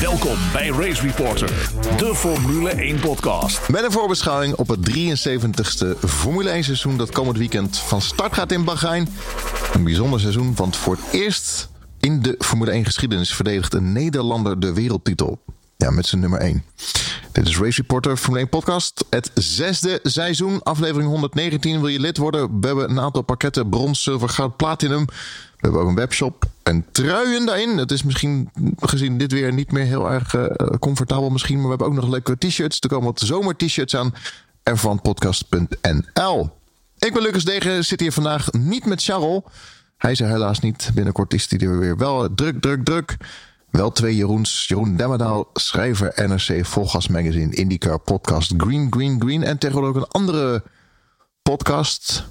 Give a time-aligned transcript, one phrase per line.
[0.00, 3.68] Welkom bij Race Reporter, de Formule 1 podcast.
[3.68, 8.52] Met een voorbeschouwing op het 73ste Formule 1 seizoen dat komend weekend van start gaat
[8.52, 9.08] in Bahrein.
[9.74, 11.68] Een bijzonder seizoen, want voor het eerst
[12.00, 15.40] in de Formule 1 geschiedenis verdedigt een Nederlander de wereldtitel.
[15.76, 16.64] Ja, met zijn nummer 1.
[17.32, 19.04] Dit is Race Reporter Formule 1 podcast.
[19.10, 21.80] Het zesde seizoen, aflevering 119.
[21.80, 22.60] Wil je lid worden?
[22.60, 25.04] We hebben een aantal pakketten brons, zilver, goud, platinum.
[25.04, 25.12] We
[25.56, 27.76] hebben ook een webshop en truien daarin.
[27.78, 30.46] Het is misschien gezien dit weer niet meer heel erg uh,
[30.78, 31.54] comfortabel misschien.
[31.54, 32.80] Maar we hebben ook nog leuke t-shirts.
[32.80, 34.14] Er komen wat zomer-t-shirts aan.
[34.70, 36.50] F1podcast.nl
[36.98, 37.84] Ik ben Lucas Degen.
[37.84, 39.42] Zit hier vandaag niet met Charles.
[39.96, 40.90] Hij is er helaas niet.
[40.94, 42.34] Binnenkort is hij er weer wel.
[42.34, 43.16] Druk, druk, druk.
[43.70, 44.64] Wel twee Jeroens.
[44.68, 49.42] Jeroen Demmerdaal, schrijver NRC Volgas Magazine, IndyCar podcast Green, Green, Green.
[49.42, 50.62] En tegenwoordig ook een andere
[51.42, 52.28] podcast.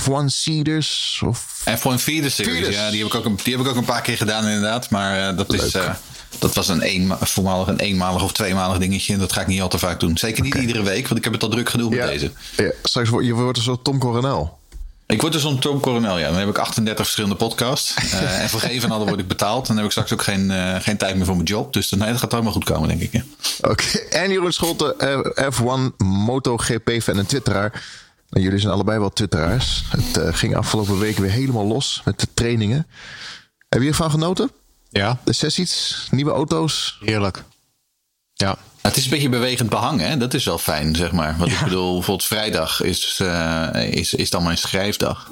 [0.00, 1.64] F1 Seeders of...
[1.68, 2.90] F1 Feeders series, ja.
[2.90, 4.90] Die heb, ik ook een, die heb ik ook een paar keer gedaan inderdaad.
[4.90, 5.90] Maar uh, dat, is, uh,
[6.38, 9.16] dat was een, een voormalig een eenmalig of tweemalig dingetje.
[9.16, 10.18] Dat ga ik niet al te vaak doen.
[10.18, 10.66] Zeker niet okay.
[10.66, 11.98] iedere week, want ik heb het al druk genoeg ja.
[11.98, 12.32] met deze.
[12.56, 14.58] Ja, straks wordt je wordt een soort Tom Coronel.
[15.06, 16.28] Ik word dus een Tom Coronel, ja.
[16.28, 17.96] Dan heb ik 38 verschillende podcasts.
[17.96, 19.66] Uh, en voor geen van alle word ik betaald.
[19.66, 21.72] Dan heb ik straks ook geen, geen tijd meer voor mijn job.
[21.72, 23.12] Dus nee, dat gaat allemaal goed komen, denk ik.
[23.12, 23.22] Ja.
[23.60, 24.22] Oké, okay.
[24.22, 24.94] en Jeroen Scholte,
[25.38, 27.82] uh, F1 MotoGP-fan en twitteraar.
[28.30, 29.84] En jullie zijn allebei wel twitteraars.
[29.88, 32.86] Het uh, ging afgelopen week weer helemaal los met de trainingen.
[33.68, 34.50] Heb je ervan genoten?
[34.88, 35.18] Ja.
[35.24, 36.98] De sessies, nieuwe auto's?
[37.00, 37.44] Heerlijk.
[38.32, 38.56] Ja.
[38.82, 40.16] Het is een beetje bewegend behang, hè?
[40.16, 41.36] Dat is wel fijn, zeg maar.
[41.38, 41.58] Want ja.
[41.58, 45.30] ik bedoel, bijvoorbeeld vrijdag is, uh, is, is dan mijn schrijfdag.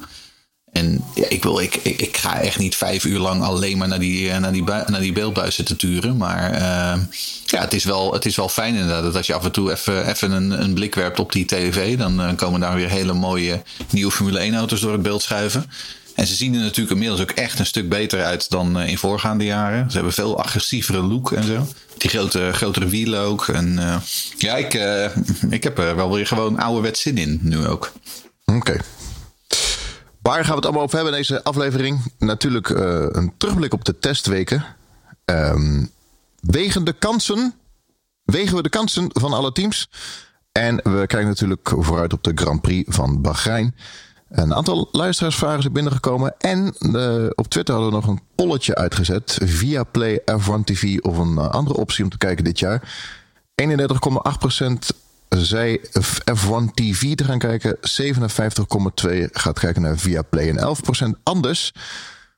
[0.76, 3.98] En ik, wil, ik, ik, ik, ga echt niet vijf uur lang alleen maar naar
[3.98, 6.16] die, naar die, naar die beeldbuis zitten turen.
[6.16, 7.02] Maar uh,
[7.44, 9.70] ja, het is, wel, het is wel fijn inderdaad dat als je af en toe
[9.70, 11.98] even, even een, een blik werpt op die tv...
[11.98, 15.70] dan uh, komen daar weer hele mooie nieuwe Formule 1 auto's door het beeld schuiven.
[16.14, 19.44] En ze zien er natuurlijk inmiddels ook echt een stuk beter uit dan in voorgaande
[19.44, 19.90] jaren.
[19.90, 21.66] Ze hebben veel agressievere look en zo.
[21.98, 23.48] Die grote, grotere wielen ook.
[23.48, 23.80] En
[24.38, 24.74] ja, ik,
[25.50, 27.92] ik heb er wel weer gewoon ouderwets zin in nu ook.
[28.44, 28.80] Oké.
[30.26, 32.12] Waar gaan we het allemaal over hebben in deze aflevering?
[32.18, 34.64] Natuurlijk uh, een terugblik op de testweken.
[35.24, 35.90] Um,
[36.40, 37.54] wegen de kansen.
[38.24, 39.90] Wegen we de kansen van alle teams.
[40.52, 43.74] En we kijken natuurlijk vooruit op de Grand Prix van Bahrein.
[44.28, 46.34] Een aantal luisteraarsvragen zijn binnengekomen.
[46.38, 49.38] En uh, op Twitter hadden we nog een polletje uitgezet.
[49.42, 52.82] Via Play F1 TV of een uh, andere optie om te kijken dit jaar.
[53.62, 55.80] 31,8% zei
[56.38, 57.76] F1 TV te gaan kijken.
[57.76, 57.80] 57,2%
[59.32, 60.48] gaat kijken naar Via Play.
[60.48, 60.76] En
[61.16, 61.72] 11% anders.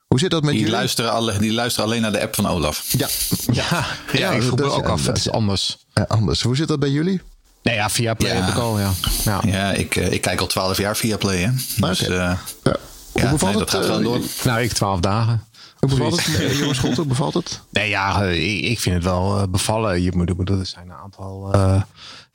[0.06, 0.74] Hoe zit dat met die jullie?
[0.74, 2.84] Luisteren alle, die luisteren alleen naar de app van Olaf.
[2.88, 3.08] Ja,
[3.52, 3.64] ja,
[4.12, 5.06] ja, ja ik vroeg me ook af.
[5.06, 5.76] Het is anders.
[6.06, 6.42] Anders.
[6.42, 7.20] Hoe zit dat bij jullie?
[7.62, 8.40] Nee, ja, via Play ja.
[8.40, 8.92] heb ik al, ja.
[9.24, 11.50] Ja, ja ik, uh, ik kijk al twaalf jaar via Play, hè.
[11.76, 12.16] Dus okay.
[12.16, 12.76] uh, ja.
[13.14, 14.20] ja, bevalt nee, het, dat gaat gewoon door.
[14.44, 15.46] Nou, ik twaalf dagen.
[15.78, 17.06] Hoe bevalt het, jongens Scholte?
[17.14, 17.60] Bevalt het?
[17.70, 20.02] Nee, ja, ik, ik vind het wel bevallen.
[20.02, 21.82] Je moet, er zijn een aantal uh,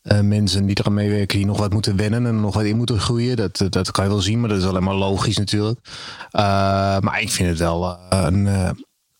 [0.04, 3.00] uh, mensen die eraan meewerken die nog wat moeten wennen en nog wat in moeten
[3.00, 3.36] groeien.
[3.36, 5.80] Dat, dat kan je wel zien, maar dat is alleen maar logisch natuurlijk.
[7.02, 8.48] maar ik vind het wel een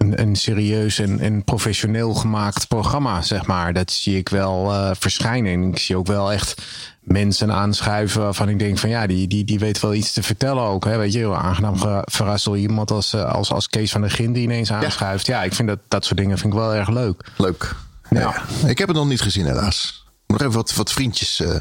[0.04, 3.74] een, een serieus en, en professioneel gemaakt programma, zeg maar.
[3.74, 5.52] Dat zie ik wel verschijnen.
[5.52, 6.62] En ik zie ook wel echt
[7.04, 10.64] mensen aanschuiven waarvan ik denk van ja, die, die, die weet wel iets te vertellen
[10.64, 10.86] ook.
[10.86, 10.98] Hè?
[10.98, 14.72] Weet je, aangenaam verrast door iemand als, als, als Kees van der Gin die ineens
[14.72, 15.26] aanschuift.
[15.26, 15.38] Ja.
[15.38, 17.30] ja, ik vind dat, dat soort dingen vind ik wel erg leuk.
[17.38, 17.76] Leuk.
[18.10, 18.20] Ja.
[18.20, 18.68] ja.
[18.68, 20.03] Ik heb het nog niet gezien helaas.
[20.34, 21.56] Nog even wat, wat vriendjes uh,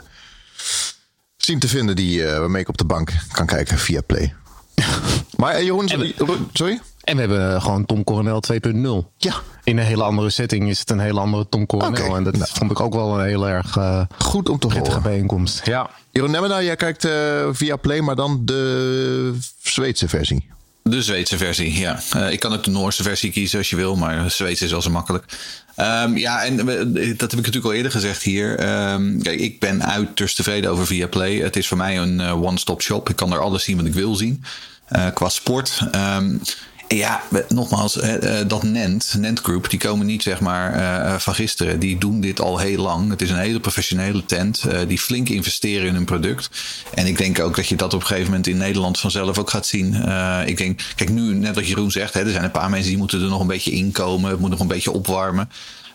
[1.36, 4.34] zien te vinden die, uh, waarmee ik op de bank kan kijken via Play.
[5.36, 6.14] maar uh, Jeroen, sorry?
[6.52, 6.80] sorry?
[7.00, 9.08] En we hebben gewoon Tom Coronel 2.0.
[9.16, 9.34] Ja.
[9.64, 12.04] In een hele andere setting is het een hele andere Tom Coronel.
[12.04, 12.16] Okay.
[12.16, 12.48] En dat nou.
[12.52, 15.02] vond ik ook wel een heel erg uh, goed om te horen.
[15.02, 15.66] bijeenkomst.
[15.66, 15.90] Ja.
[16.10, 20.50] Jeroen Nemmena, jij kijkt uh, via Play, maar dan de Zweedse versie.
[20.82, 22.00] De Zweedse versie, ja.
[22.16, 24.82] Uh, ik kan ook de Noorse versie kiezen als je wil, maar Zweedse is wel
[24.82, 25.24] zo makkelijk.
[25.76, 28.50] Um, ja, en dat heb ik natuurlijk al eerder gezegd hier.
[28.92, 31.36] Um, kijk, ik ben uiterst tevreden over Viaplay.
[31.36, 33.08] Het is voor mij een uh, one-stop shop.
[33.08, 34.44] Ik kan er alles zien wat ik wil zien.
[34.96, 35.80] Uh, qua sport.
[35.94, 36.40] Um,
[36.96, 37.98] ja, nogmaals,
[38.46, 41.78] dat Nent, Nent Group, die komen niet zeg maar uh, van gisteren.
[41.78, 43.10] Die doen dit al heel lang.
[43.10, 46.50] Het is een hele professionele tent die flink investeren in hun product.
[46.94, 49.50] En ik denk ook dat je dat op een gegeven moment in Nederland vanzelf ook
[49.50, 49.94] gaat zien.
[50.46, 53.22] Ik denk, kijk nu, net wat Jeroen zegt, er zijn een paar mensen die moeten
[53.22, 54.30] er nog een beetje inkomen.
[54.30, 55.50] Het moet nog een beetje opwarmen.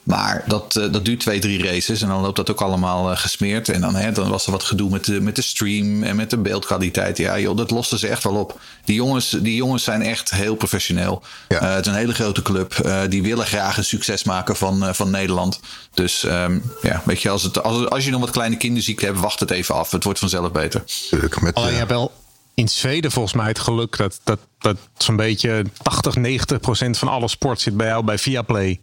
[0.07, 3.18] Maar dat, uh, dat duurt twee, drie races en dan loopt dat ook allemaal uh,
[3.18, 3.69] gesmeerd.
[3.69, 6.30] En dan, hè, dan was er wat gedoe met de, met de stream en met
[6.30, 7.18] de beeldkwaliteit.
[7.18, 8.59] Ja, joh, dat losten ze echt wel op.
[8.86, 11.24] Die jongens, die jongens zijn echt heel professioneel.
[11.48, 11.62] Ja.
[11.62, 12.89] Uh, het is een hele grote club.
[13.09, 15.59] die willen graag een succes maken van, van Nederland.
[15.94, 19.19] Dus um, ja, weet je, als, het, als, als je nog wat kleine kinderziekte hebt,
[19.19, 19.92] wacht het even af.
[19.92, 20.83] Het wordt vanzelf beter.
[21.09, 22.12] Tuurlijk, met, Alleen, je hebt wel
[22.54, 27.07] in Zweden volgens mij het geluk dat, dat, dat zo'n beetje 80, 90 procent van
[27.07, 28.81] alle sport zit bij jou bij Viaplay.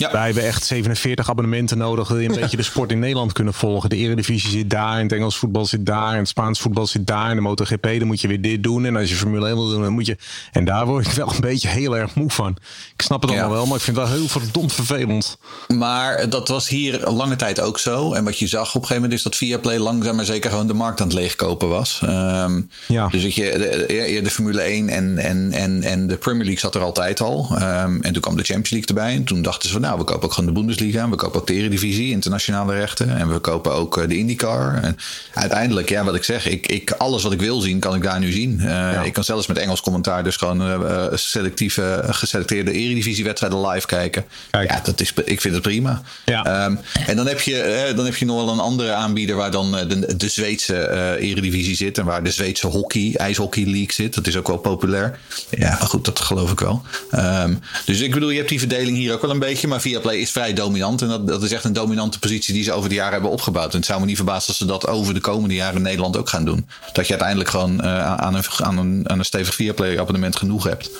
[0.00, 0.12] Ja.
[0.12, 2.08] Wij hebben echt 47 abonnementen nodig.
[2.08, 3.88] Wil je een beetje de sport in Nederland kunnen volgen?
[3.90, 7.06] De Eredivisie zit daar, en het Engels voetbal zit daar, en het Spaans voetbal zit
[7.06, 8.84] daar, en de MotoGP, dan moet je weer dit doen.
[8.84, 10.16] En als je Formule 1 wil doen, dan moet je.
[10.52, 12.56] En daar word ik wel een beetje heel erg moe van.
[12.96, 13.54] Ik snap het allemaal Ja.
[13.54, 15.38] wel, maar ik vind het wel heel verdomd vervelend.
[15.74, 18.12] Maar dat was hier lange tijd ook zo.
[18.12, 20.66] En wat je zag op een gegeven moment is dat Viaplay langzaam maar zeker gewoon
[20.66, 22.00] de markt aan het leegkopen was.
[22.04, 23.08] Ehm, Ja.
[23.08, 23.50] Dus dat je,
[23.88, 27.20] de, de, de Formule 1 en, en, en, en de Premier League zat er altijd
[27.20, 27.48] al.
[27.58, 29.14] Ehm, en toen kwam de Champions League erbij.
[29.14, 31.08] En toen dachten ze van nou, we kopen ook gewoon de Bundesliga.
[31.08, 33.16] We kopen ook de Eredivisie, internationale rechten.
[33.16, 34.82] En we kopen ook eh, de IndyCar.
[34.82, 34.96] En
[35.34, 38.18] uiteindelijk, ja, wat ik zeg, ik, ik, alles wat ik wil zien, kan ik daar
[38.18, 38.60] nu zien.
[38.60, 44.24] Eh, Ik kan zelfs met Engels commentaar dus gewoon eh, selectieve, geselecteerde Eredivisie-wedstrijden live kijken.
[44.50, 44.70] Kijk.
[44.70, 46.02] Ja, dat is, ik vind het prima.
[46.24, 46.44] Ja.
[46.44, 49.72] Ehm, en dan heb, je, dan heb je nog wel een andere aanbieder waar dan
[49.72, 51.98] de, de Zweedse Eredivisie zit.
[51.98, 54.14] En waar de Zweedse hockey, ijshockey league zit.
[54.14, 55.18] Dat is ook wel populair.
[55.50, 56.82] Ja, goed, dat geloof ik wel.
[57.10, 57.54] Ehm,
[57.84, 59.68] dus ik bedoel, je hebt die verdeling hier ook wel een beetje.
[59.68, 61.02] Maar Viaplay is vrij dominant.
[61.02, 63.70] En dat, dat is echt een dominante positie die ze over de jaren hebben opgebouwd.
[63.72, 66.16] En het zou me niet verbazen als ze dat over de komende jaren in Nederland
[66.16, 66.68] ook gaan doen.
[66.92, 70.64] Dat je uiteindelijk gewoon eh, aan, een, aan, een, aan een stevig Viaplay abonnement genoeg
[70.64, 70.90] hebt.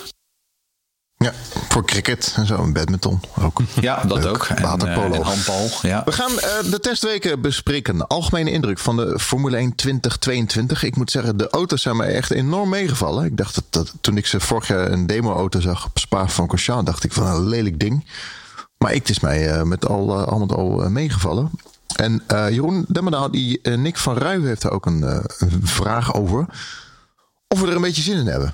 [1.19, 1.33] Ja,
[1.69, 3.61] voor cricket en zo, en badminton ook.
[3.81, 4.27] Ja, dat Leuk.
[4.27, 4.45] ook.
[4.45, 5.11] En, Waterpolo.
[5.11, 5.69] eh, en handbal.
[5.81, 6.01] Ja.
[6.05, 8.07] We gaan eh, de testweken bespreken.
[8.07, 10.83] Algemene indruk van de Formule 1 2022.
[10.83, 13.25] Ik moet zeggen, de auto's zijn me echt enorm meegevallen.
[13.25, 16.47] Ik dacht dat, dat toen ik ze vorig jaar een demo-auto zag op Spa van
[16.47, 18.05] Corchamps, dacht ik van een lelijk ding.
[18.77, 21.51] Maar ik, het is mij eh, met al, eh, al met al eh, meegevallen.
[21.95, 25.23] En Jeroen Demmerdaal, die Nick van Ruij heeft daar ook een
[25.63, 26.45] vraag over.
[27.47, 28.53] Of we er een beetje zin in hebben.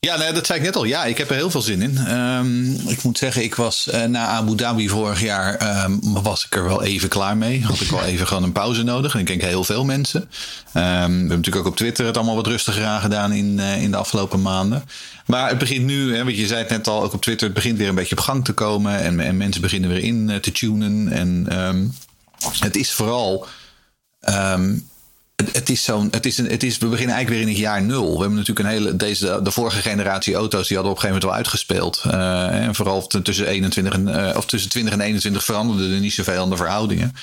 [0.00, 0.84] Ja, nee, dat zei ik net al.
[0.84, 1.96] Ja, ik heb er heel veel zin in.
[1.96, 6.56] Ehm, ik moet zeggen, ik was eh, na Abu Dhabi vorig jaar, ehm, was ik
[6.56, 7.64] er wel even klaar mee.
[7.64, 9.14] Had ik wel even gewoon een pauze nodig.
[9.14, 10.30] En ik denk heel veel mensen.
[10.72, 13.82] Ehm, we hebben natuurlijk ook op Twitter het allemaal wat rustiger aan gedaan in, eh,
[13.82, 14.84] in de afgelopen maanden.
[15.26, 17.56] Maar het begint nu, hè, want je zei het net al, ook op Twitter, het
[17.56, 18.98] begint weer een beetje op gang te komen.
[18.98, 21.08] En, en mensen beginnen weer in eh, te tunen.
[21.12, 21.46] En
[22.58, 23.46] het is vooral.
[25.44, 27.82] Het, is zo'n, het is een, het is, we beginnen eigenlijk weer in het jaar
[27.82, 28.12] nul.
[28.12, 31.08] We hebben natuurlijk een hele, deze, de vorige generatie auto's, die hadden op een gegeven
[31.08, 32.02] moment wel uitgespeeld.
[32.10, 36.12] Eh, en vooral tussen, 21 en, eh, of tussen 20 en 21 veranderde er niet
[36.12, 37.14] zoveel aan de verhoudingen.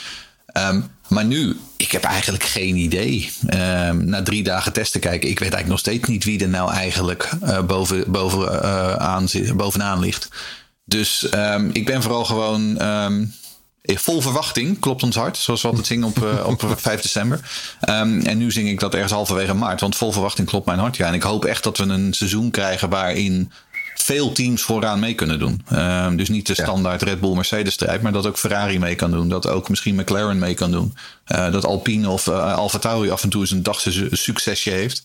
[0.45, 3.31] Ehm, maar nu, ik heb eigenlijk geen idee.
[3.47, 6.71] Ehm, na drie dagen testen kijken, ik weet eigenlijk nog steeds niet wie er nou
[6.71, 8.61] eigenlijk eh, boven, boven,
[8.99, 10.29] aan, bovenaan ligt.
[10.85, 12.77] Dus ehm, ik ben vooral gewoon
[13.85, 15.37] vol verwachting, klopt ons hart.
[15.37, 17.39] Zoals we altijd zingen op, eh, op 5 december.
[17.79, 19.81] Ehm, en nu zing ik dat ergens halverwege maart.
[19.81, 20.97] Want vol verwachting klopt mijn hart.
[20.97, 23.51] Ja, en ik hoop echt dat we een seizoen krijgen waarin
[23.95, 25.61] veel teams vooraan mee kunnen doen.
[25.69, 29.11] Ehm, dus niet de standaard Red Bull Mercedes strijd, maar dat ook Ferrari mee kan
[29.11, 29.29] doen.
[29.29, 30.95] Dat ook misschien McLaren mee kan doen.
[31.25, 35.03] Eh, dat Alpine of uh, Alfa Tauri af en toe eens een dagse succesje heeft.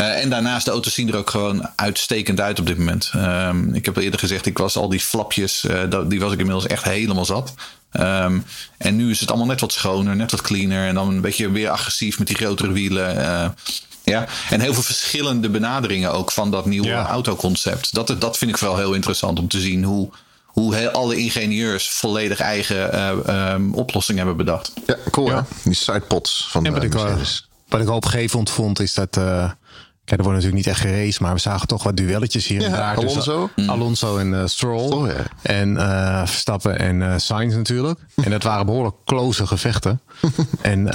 [0.00, 3.12] Uh, en daarnaast, de auto's zien er ook gewoon uitstekend uit op dit moment.
[3.16, 6.38] Um, ik heb al eerder gezegd, ik was al die flapjes, uh, die was ik
[6.38, 7.54] inmiddels echt helemaal zat.
[7.92, 8.44] Um,
[8.78, 10.88] en nu is het allemaal net wat schoner, net wat cleaner.
[10.88, 13.16] En dan een beetje weer agressief met die grotere wielen.
[13.16, 13.48] Uh,
[14.04, 17.06] ja, en heel veel verschillende benaderingen ook van dat nieuwe ja.
[17.06, 17.94] autoconcept.
[17.94, 20.10] Dat, dat vind ik vooral heel interessant om te zien hoe,
[20.44, 24.72] hoe heel, alle ingenieurs volledig eigen uh, um, oplossingen hebben bedacht.
[24.86, 25.34] Ja, cool ja.
[25.34, 25.42] Hè?
[25.64, 27.48] Die sidepods van en wat, uh, ik, Mercedes.
[27.68, 29.20] wat ik opgevend vond is dat...
[30.10, 32.66] Kijk, er wordt natuurlijk niet echt geraced, maar we zagen toch wat duelletjes hier ja,
[32.66, 32.96] en daar.
[32.96, 33.50] Alonso.
[33.54, 34.92] Dus, Alonso en uh, Stroll.
[34.92, 35.14] Oh, ja.
[35.42, 38.00] En uh, Verstappen en uh, Sainz natuurlijk.
[38.24, 40.00] en dat waren behoorlijk close gevechten.
[40.60, 40.92] en, nou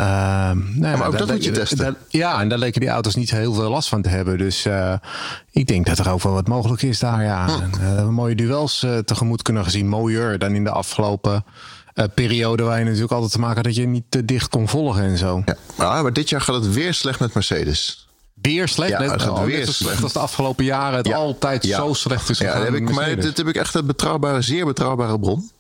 [0.82, 1.98] ja, maar ook dat moet je testen.
[2.10, 4.38] Ja, en daar leken die auto's niet heel veel last van te hebben.
[4.38, 4.68] Dus
[5.52, 7.24] ik denk dat er ook wel wat mogelijk is daar.
[7.24, 7.46] Ja.
[7.46, 7.82] Hm.
[7.82, 9.88] En, mooie duels tegemoet kunnen gezien.
[9.88, 11.46] Mooier dan in de afgelopen
[11.94, 14.68] uh, periode waar je natuurlijk altijd te maken had dat je niet te dicht kon
[14.68, 15.44] volgen en zo.
[15.78, 18.05] Ja, maar dit jaar gaat het weer slecht met Mercedes.
[18.46, 18.92] Weer slecht?
[18.92, 20.04] Ja, net, oh, weer net zo slecht.
[20.04, 21.16] als de afgelopen jaren het ja.
[21.16, 21.78] altijd ja.
[21.78, 22.66] zo slecht is ja, gegaan.
[22.66, 25.52] heb ik, maar dit heb ik echt een betrouwbare, zeer betrouwbare bron.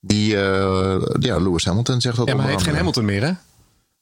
[0.00, 0.40] Die, uh,
[1.20, 2.28] ja, Lewis Hamilton zegt dat.
[2.28, 3.32] Ja, maar hij heeft geen Hamilton meer, hè?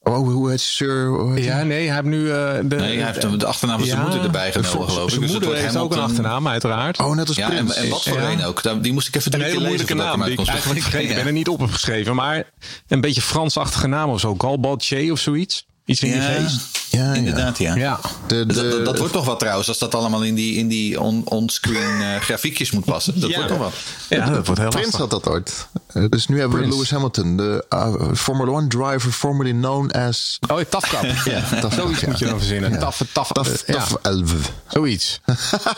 [0.01, 1.07] Oh, hoe heet Sir?
[1.07, 2.21] Hoe heet ja, nee, hij heeft nu.
[2.21, 5.11] Uh, de, nee, hij heeft de achternaam van zijn moeder erbij genomen, geloof ik.
[5.11, 5.83] Zijn dus moeder heeft Hamilton...
[5.83, 6.99] ook een achternaam, uiteraard.
[6.99, 7.75] Oh, net als ja, Prins.
[7.75, 8.31] En, en wat voor ja.
[8.31, 8.83] een ook.
[8.83, 10.19] Die moest ik even een drie hele keer moeilijke lezen.
[10.19, 10.23] naam.
[10.23, 12.51] Die ik, eigenlijk, ik, ik ben er niet op geschreven, maar
[12.89, 14.35] een beetje Fransachtige naam of zo.
[14.39, 15.67] Galbalche of zoiets.
[15.85, 16.86] Iets in ja, die geest.
[16.97, 17.75] Ja, inderdaad, ja.
[17.75, 18.01] ja.
[18.27, 20.69] De, de, dat, dat, dat, wordt toch wat trouwens, als dat allemaal in die, in
[20.69, 23.21] die on-screen on uh, grafiekjes moet passen.
[23.21, 23.37] Dat ja.
[23.37, 23.75] wordt toch wat.
[24.09, 25.01] Ja, dat wordt heel Prins lastig.
[25.01, 25.67] had dat ooit.
[25.95, 26.67] Uh, dus nu hebben we.
[26.67, 30.39] Lewis Hamilton, de uh, Formula One driver, formerly known as...
[30.51, 31.05] Oh, tafkap.
[31.25, 32.09] ja, taf, zoiets ja.
[32.09, 32.71] moet je dan verzinnen.
[32.71, 32.79] Ja.
[32.79, 34.11] Taf, taf, taf, taf ja.
[34.11, 34.53] 11.
[34.67, 35.21] Zoiets.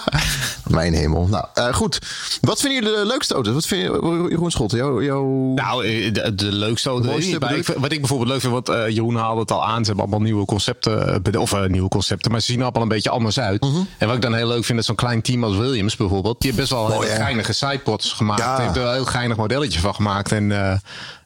[0.68, 1.26] Mijn hemel.
[1.26, 1.98] Nou, uh, goed.
[2.40, 3.54] Wat vinden jullie de leukste auto's?
[3.54, 4.78] Wat vind je, Jeroen Schotten?
[4.78, 5.26] Jou, jou...
[5.54, 7.06] Nou, de, de leukste auto.
[7.06, 9.80] Mooiste, ik, wat ik bijvoorbeeld leuk vind, wat uh, Jeroen haalde het al aan.
[9.80, 11.07] Ze hebben allemaal nieuwe concepten uh,
[11.38, 13.62] of uh, nieuwe concepten, maar ze zien er allemaal een beetje anders uit.
[13.62, 13.80] Mhm.
[13.98, 16.50] En wat ik dan heel leuk vind, dat zo'n klein team als Williams bijvoorbeeld, die
[16.50, 18.40] heeft best wel hele geinige sidepods gemaakt.
[18.40, 18.60] Ja.
[18.60, 20.32] Heeft er een heel geinig modelletje van gemaakt.
[20.32, 20.72] En uh,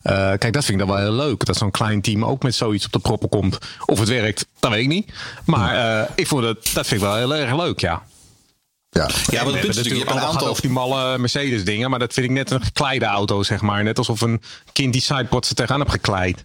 [0.02, 1.44] kijk, dat vind ik dan wel heel leuk.
[1.44, 3.58] Dat zo'n klein team ook met zoiets op de proppen komt.
[3.86, 5.12] Of het werkt, dat weet ik niet.
[5.44, 8.02] Maar ik vond het, dat vind ik wel heel erg leuk, ja.
[8.94, 10.48] Ja, ja maar het punt is natuurlijk, je hebt een aantal...
[10.48, 13.82] over die malle Mercedes dingen, maar dat vind ik net een gekleide auto, zeg maar.
[13.82, 16.44] Net alsof een kind die sidepods er tegenaan heeft gekleid.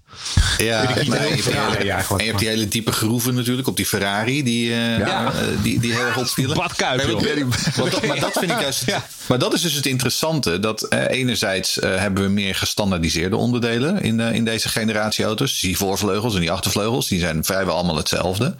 [0.58, 2.92] Ja, Vind ik niet maar heel je, hebt, Ferrari en je hebt die hele diepe
[2.92, 5.24] groeven natuurlijk op die Ferrari, die, uh, Ja.
[5.26, 6.56] uh, die, die heel erg opvielen.
[6.56, 8.86] Badkuip, Nee, maar, dat, maar dat vind ik juist...
[8.86, 9.06] Ja.
[9.28, 10.60] Maar dat is dus het interessante.
[10.60, 15.52] Dat eh, enerzijds eh, hebben we meer gestandaardiseerde onderdelen in, eh, in deze generatie auto's.
[15.52, 18.56] Dus die voorvleugels en die achtervleugels, die zijn vrijwel allemaal hetzelfde.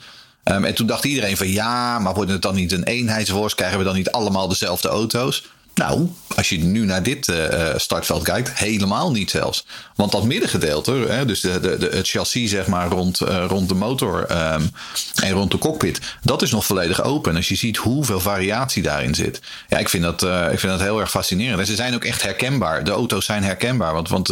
[0.52, 3.56] Um, en toen dacht iedereen van ja, maar wordt het dan niet een eenheidsworst?
[3.56, 5.44] Krijgen we dan niet allemaal dezelfde auto's?
[5.78, 9.66] Nou, als je nu naar dit uh, startveld kijkt, helemaal niet zelfs.
[9.96, 13.70] Want dat middengedeelte, hè, dus de, de, de, het chassis zeg maar rond, uh, rond
[13.70, 14.72] de motor um,
[15.16, 17.32] en rond de cockpit, dat is nog volledig open.
[17.32, 19.42] En als je ziet hoeveel variatie daarin zit.
[19.68, 21.60] Ja, ik vind dat, uh, ik vind dat heel erg fascinerend.
[21.60, 22.84] En ze zijn ook echt herkenbaar.
[22.84, 23.94] De auto's zijn herkenbaar.
[23.94, 24.28] Want, want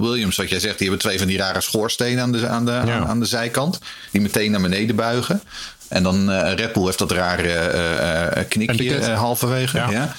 [0.00, 2.72] Williams, wat jij zegt, die hebben twee van die rare schoorstenen aan de, aan de,
[2.72, 2.80] ja.
[2.80, 3.78] aan, aan de zijkant.
[4.10, 5.42] Die meteen naar beneden buigen.
[5.88, 9.76] En dan Red Bull heeft dat rare knikje halverwege.
[9.76, 9.90] Ja.
[9.90, 10.14] ja.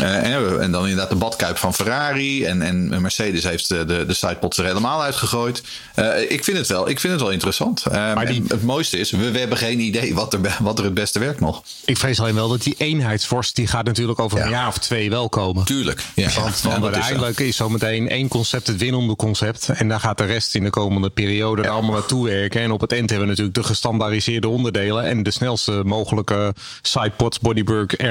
[0.00, 2.44] Uh, en dan inderdaad de badkuip van Ferrari.
[2.44, 5.62] En, en Mercedes heeft de, de, de sidepods er helemaal uitgegooid.
[5.96, 7.84] Uh, ik, vind het wel, ik vind het wel interessant.
[7.88, 10.84] Uh, maar die, het mooiste is, we, we, hebben geen idee wat er, wat er
[10.84, 11.62] het beste werkt nog.
[11.84, 14.44] Ik vrees alleen wel dat die eenheidsvorst, die gaat natuurlijk over ja.
[14.44, 15.64] een jaar of twee wel komen.
[15.64, 16.02] Tuurlijk.
[16.14, 16.30] Ja.
[16.62, 19.68] Want, uiteindelijk is, is zometeen één concept het winnende concept.
[19.68, 22.60] En daar gaat de rest in de komende periode er allemaal naartoe werken.
[22.60, 25.04] En op het eind hebben we natuurlijk de gestandaardiseerde onderdelen.
[25.04, 28.02] En de snelste mogelijke sidepods, bodywork,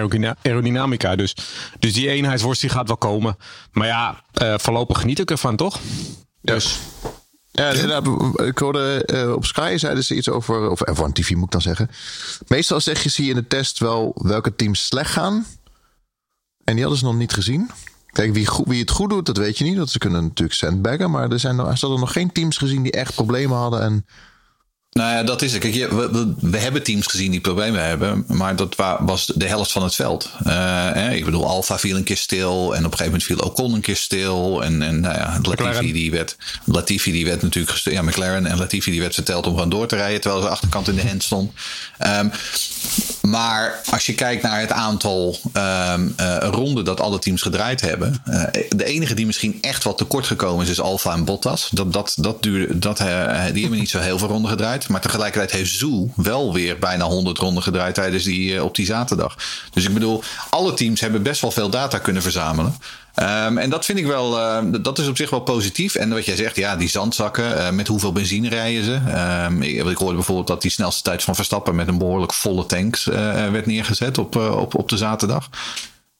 [0.41, 1.15] aerodynamica.
[1.15, 1.35] Dus
[1.79, 3.37] dus die eenheidsworst die gaat wel komen.
[3.71, 5.79] Maar ja, uh, voorlopig geniet ik ervan, toch?
[6.41, 6.79] Dus.
[7.51, 8.01] Ja.
[8.43, 11.61] Ik hoorde uh, op Sky zeiden ze iets over, of F1 TV moet ik dan
[11.61, 11.89] zeggen.
[12.47, 15.45] Meestal zeg je, zie je in de test wel welke teams slecht gaan.
[16.63, 17.69] En die hadden ze nog niet gezien.
[18.07, 19.75] Kijk, wie, wie het goed doet, dat weet je niet.
[19.75, 21.11] Dat ze kunnen natuurlijk sandbaggen.
[21.11, 23.81] Maar er zijn er hadden nog geen teams gezien die echt problemen hadden.
[23.81, 24.05] En
[24.97, 25.61] nou ja, dat is het.
[25.61, 29.47] Kijk, je, we, we, we, hebben teams gezien die problemen hebben, maar dat was de
[29.47, 30.29] helft van het veld.
[30.47, 30.53] Uh,
[30.91, 33.73] hè, ik bedoel, Alfa viel een keer stil en op een gegeven moment viel Ocon
[33.73, 34.63] een keer stil.
[34.63, 37.77] En, en nou ja, Latifi die, werd, Latifi die werd natuurlijk.
[37.77, 40.87] Ja, McLaren en Latifi die werd verteld om gewoon door te rijden terwijl zijn achterkant
[40.87, 41.51] in de hand stond.
[42.05, 42.31] Um,
[43.29, 48.21] maar als je kijkt naar het aantal um, uh, ronden dat alle teams gedraaid hebben.
[48.27, 51.69] Uh, de enige die misschien echt wat tekort gekomen is, is Alfa en Bottas.
[51.71, 53.05] Dat, dat, dat duurde, dat, uh,
[53.51, 54.87] die hebben niet zo heel veel ronden gedraaid.
[54.87, 59.35] Maar tegelijkertijd heeft Zoe wel weer bijna 100 ronden gedraaid tijdens die, op die zaterdag.
[59.71, 62.75] Dus ik bedoel, alle teams hebben best wel veel data kunnen verzamelen.
[63.21, 65.95] Um, en dat vind ik wel, uh, dat is op zich wel positief.
[65.95, 68.93] En wat jij zegt, ja, die zandzakken, uh, met hoeveel benzine rijden ze?
[69.49, 72.65] Um, ik, ik, hoorde bijvoorbeeld dat die snelste tijd van Verstappen met een behoorlijk volle
[72.65, 73.15] tanks uh,
[73.49, 75.49] werd neergezet op, op, op de zaterdag.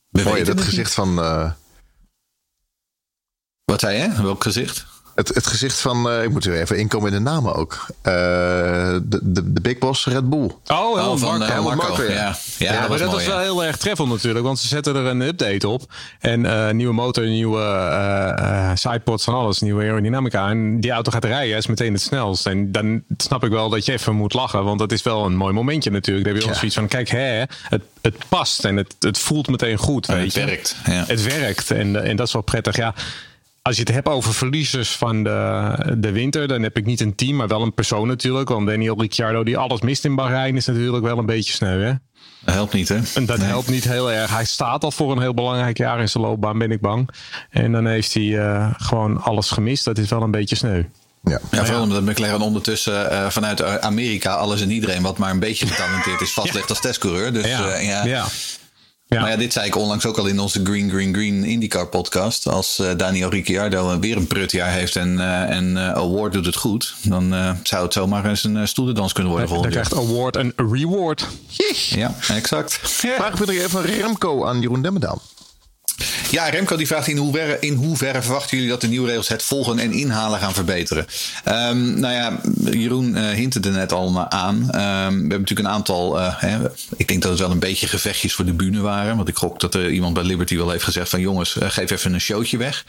[0.10, 1.16] Mooi, dat gezicht van.
[3.66, 4.22] Wat zei je?
[4.22, 4.86] Welk gezicht?
[5.18, 7.86] Het, het gezicht van, uh, ik moet er even inkomen in de namen ook.
[7.90, 8.14] Uh,
[9.04, 10.52] de, de, de Big Boss Red Bull.
[10.68, 11.56] Oh, oh van Marco.
[11.56, 11.88] uh, Marco.
[11.88, 12.10] Marco, ja.
[12.10, 12.36] ja.
[12.58, 14.46] Ja, ja, dat maar was dat mooi, was wel heel erg treffend natuurlijk.
[14.46, 15.94] Want ze zetten er een update op.
[16.20, 19.60] En uh, nieuwe motor, nieuwe uh, sidepods van alles.
[19.60, 20.50] Nieuwe aerodynamica.
[20.50, 21.58] En die auto gaat rijden.
[21.58, 22.46] is meteen het snelst.
[22.46, 24.64] En dan snap ik wel dat je even moet lachen.
[24.64, 26.26] Want dat is wel een mooi momentje natuurlijk.
[26.26, 28.66] Dan heb je wel zoiets van, kijk, hè, het, het past.
[28.66, 30.08] En het, het voelt meteen goed.
[30.08, 30.46] En weet het je.
[30.46, 30.76] werkt.
[30.86, 31.04] Ja.
[31.08, 31.72] Het werkt.
[31.72, 32.76] En, en dat is wel prettig.
[32.76, 32.94] Ja,
[33.68, 37.16] als je het hebt over verliezers van de, de winter, dan heb ik niet een
[37.16, 38.50] team, maar wel een persoon natuurlijk.
[38.50, 41.94] Want Daniel Ricciardo, die alles mist in Bahrein, is natuurlijk wel een beetje sneu, hè?
[42.40, 43.00] Dat helpt niet, hè?
[43.14, 43.48] En dat nee.
[43.48, 44.32] helpt niet heel erg.
[44.32, 47.10] Hij staat al voor een heel belangrijk jaar in zijn loopbaan, ben ik bang.
[47.50, 49.86] En dan heeft hij uh, gewoon alles gemist.
[49.86, 50.84] Dat is wel een beetje sneu.
[51.24, 55.40] Ja, ja vooral omdat McLaren ondertussen uh, vanuit Amerika alles en iedereen wat maar een
[55.40, 56.74] beetje getalenteerd is vastlegt ja.
[56.74, 57.34] als testcoureur.
[57.34, 57.80] Dus ja.
[57.80, 58.26] Uh, ja.
[59.08, 59.18] Ja.
[59.18, 59.22] Ja.
[59.22, 62.48] Maar ja, dit zei ik onlangs ook al in onze Green Green Green IndyCar podcast.
[62.48, 66.56] Als uh, Daniel Ricciardo weer een prutjaar heeft en, uh, en uh, Award doet het
[66.56, 71.28] goed, dan zou het zomaar eens een stoelendans kunnen worden Dan krijgt Award een reward.
[71.90, 72.80] Ja, exact.
[72.84, 75.22] Vraag ik even Remco aan Jeroen Demmendaal.
[76.32, 79.44] Ja, Remco die vraagt in hoeverre, in hoeverre verwachten jullie dat de nieuwe regels het
[79.44, 81.06] volgen en inhalen gaan verbeteren?
[81.46, 82.40] Um, nou ja,
[82.72, 84.56] Jeroen uh, hintte er net al aan.
[84.56, 86.58] Um, we hebben natuurlijk een aantal, uh, hè,
[86.96, 89.16] ik denk dat het wel een beetje gevechtjes voor de bühne waren.
[89.16, 91.92] Want ik gok dat er iemand bij Liberty wel heeft gezegd van jongens, uh, geef
[91.92, 92.86] even een showtje weg.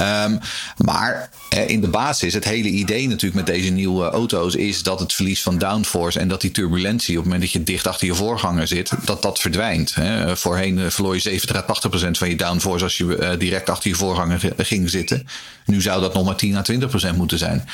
[0.00, 0.38] Um,
[0.76, 1.30] maar
[1.66, 5.42] in de basis, het hele idee natuurlijk met deze nieuwe auto's is dat het verlies
[5.42, 8.66] van downforce en dat die turbulentie op het moment dat je dicht achter je voorganger
[8.66, 9.94] zit, dat dat verdwijnt.
[9.94, 10.36] Hè.
[10.36, 13.96] Voorheen verloor je 70 à 80 procent van je downforce als je direct achter je
[13.96, 15.26] voorganger ging zitten.
[15.66, 17.68] Nu zou dat nog maar 10 à 20 procent moeten zijn.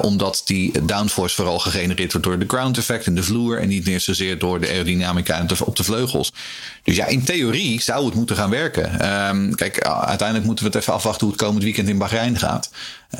[0.00, 3.86] Omdat die downforce vooral gegenereerd wordt door de ground effect in de vloer en niet
[3.86, 6.32] meer zozeer door de aerodynamica op de vleugels.
[6.82, 9.08] Dus ja, in theorie zou het moeten gaan werken.
[9.28, 12.70] Um, kijk, uiteindelijk moeten we het even afwachten hoe het komend weekend in Bahrein gaat.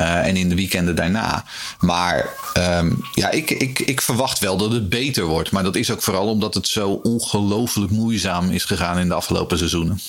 [0.00, 1.44] Uh, en in de weekenden daarna.
[1.80, 5.50] Maar um, ja, ik, ik, ik verwacht wel dat het beter wordt.
[5.50, 9.58] Maar dat is ook vooral omdat het zo ongelooflijk moeizaam is gegaan in de afgelopen
[9.58, 10.00] seizoenen.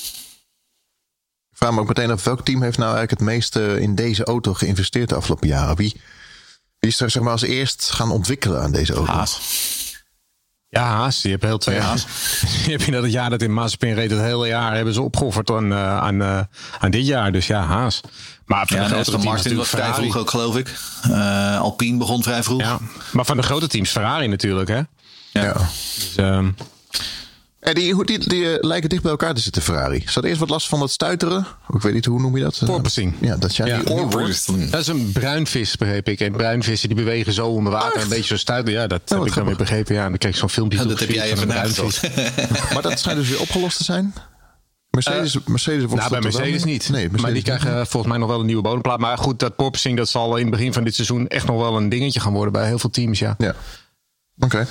[1.51, 4.23] Ik vraag me ook meteen af welk team heeft nou eigenlijk het meeste in deze
[4.23, 5.75] auto geïnvesteerd de afgelopen jaren?
[5.75, 6.01] Wie,
[6.79, 9.11] wie is er zeg maar als eerst gaan ontwikkelen aan deze auto?
[9.11, 9.39] Haas.
[10.71, 11.21] Ja, Haas.
[11.21, 12.05] Die hebben heel twee Haas.
[12.63, 15.01] Die heb je dat het jaar dat in Mazepin reed, het hele jaar hebben ze
[15.01, 16.39] opgeofferd aan, uh, aan, uh,
[16.79, 17.31] aan dit jaar.
[17.31, 18.01] Dus ja, Haas.
[18.45, 20.79] Maar van ja, de grote Martin was vrij vroeg ook, geloof ik.
[21.07, 22.61] Uh, Alpine begon vrij vroeg.
[22.61, 22.79] Ja,
[23.11, 24.81] maar van de grote teams Ferrari natuurlijk, hè?
[25.31, 25.53] Ja.
[25.53, 26.55] Dus, um,
[27.61, 29.99] en die, die, die, uh, lijken dicht bij elkaar te zitten, Ferrari.
[29.99, 31.45] Ze hadden eerst wat last van dat stuiteren.
[31.73, 32.61] Ik weet niet, hoe noem je dat?
[32.65, 33.13] Porpoising.
[33.19, 33.65] Ja, dat, ja,
[34.69, 36.19] dat is een bruinvis, begreep ik.
[36.19, 38.01] En bruinvissen die bewegen zo onder water.
[38.01, 38.81] Een beetje zo stuiteren.
[38.81, 39.95] Ja, dat heb ik dan weer begrepen.
[39.95, 40.77] Ja, dan krijg ik zo'n filmpje.
[40.77, 42.01] Ja, dat heb jij even bruinvis.
[42.73, 44.13] maar dat schijnt dus weer opgelost te zijn.
[44.89, 46.89] Mercedes, uh, Mercedes nou, bij Mercedes niet.
[46.89, 47.87] Nee, Mercedes maar die krijgen niet.
[47.87, 48.99] volgens mij nog wel een nieuwe bodemplaat.
[48.99, 51.77] Maar goed, dat porpoising dat zal in het begin van dit seizoen echt nog wel
[51.77, 53.19] een dingetje gaan worden bij heel veel teams.
[53.19, 53.35] Ja.
[53.37, 53.55] ja.
[54.45, 54.65] Oké.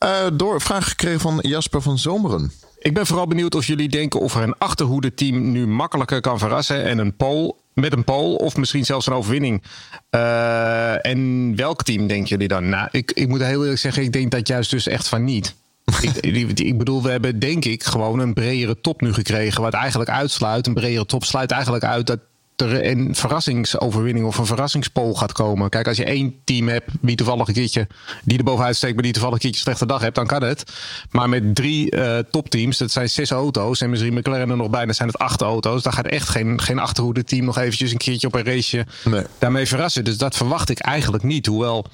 [0.00, 0.26] Okay.
[0.26, 2.52] Uh, door vraag gekregen van Jasper van Zomeren.
[2.78, 6.38] Ik ben vooral benieuwd of jullie denken of er een achterhoede team nu makkelijker kan
[6.38, 9.62] verrassen en een pole met een pole of misschien zelfs een overwinning.
[10.10, 12.68] Uh, en welk team denken jullie dan?
[12.68, 15.54] Nou, ik, ik moet heel eerlijk zeggen, ik denk dat juist dus echt van niet.
[16.20, 19.62] ik, ik, bedoel, we hebben denk ik gewoon een bredere top nu gekregen.
[19.62, 22.18] Wat eigenlijk uitsluit, een bredere top sluit eigenlijk uit dat
[22.56, 25.70] er een verrassingsoverwinning of een verrassingspool gaat komen.
[25.70, 27.86] Kijk, als je één team hebt wie toevallig een keertje
[28.24, 30.42] die er bovenuit steekt, maar die toevallig een keertje een slechte dag hebt, dan kan
[30.42, 30.72] het.
[31.10, 34.84] Maar met drie uh, topteams, dat zijn zes auto's en misschien McLaren er nog bij,
[34.84, 35.82] dan zijn het acht auto's.
[35.82, 39.22] Dan gaat echt geen, geen achterhoede team nog eventjes een keertje op een raceje nee.
[39.38, 40.04] daarmee verrassen.
[40.04, 41.46] Dus dat verwacht ik eigenlijk niet.
[41.46, 41.86] Hoewel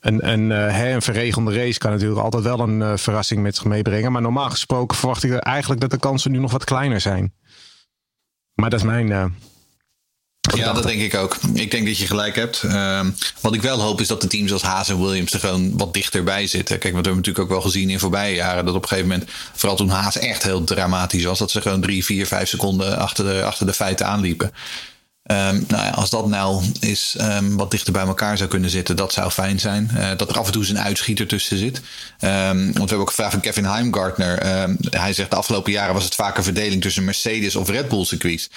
[0.00, 3.64] een, een, uh, een verregelde race kan natuurlijk altijd wel een uh, verrassing met zich
[3.64, 4.12] meebrengen.
[4.12, 7.34] Maar normaal gesproken verwacht ik eigenlijk dat de kansen nu nog wat kleiner zijn.
[8.54, 9.24] Maar dat is mijn, uh,
[10.56, 11.36] ja, dat denk ik ook.
[11.54, 12.62] Ik denk dat je gelijk hebt.
[12.64, 13.06] Uh,
[13.40, 15.94] wat ik wel hoop is dat de teams als Haas en Williams er gewoon wat
[15.94, 16.78] dichterbij zitten.
[16.78, 19.10] Kijk, want we hebben natuurlijk ook wel gezien in voorbije jaren dat op een gegeven
[19.10, 22.98] moment, vooral toen Haas echt heel dramatisch was, dat ze gewoon drie, vier, vijf seconden
[22.98, 24.52] achter de, achter de feiten aanliepen.
[25.30, 28.96] Um, nou ja, als dat nou is um, wat dichter bij elkaar zou kunnen zitten,
[28.96, 29.90] dat zou fijn zijn.
[29.96, 31.80] Uh, dat er af en toe eens een uitschieter tussen zit.
[32.20, 34.42] Um, want we hebben ook een vraag van Kevin Heimgartner.
[34.90, 38.50] hij zegt de afgelopen jaren was het vaker verdeling tussen Mercedes of Red Bull circuits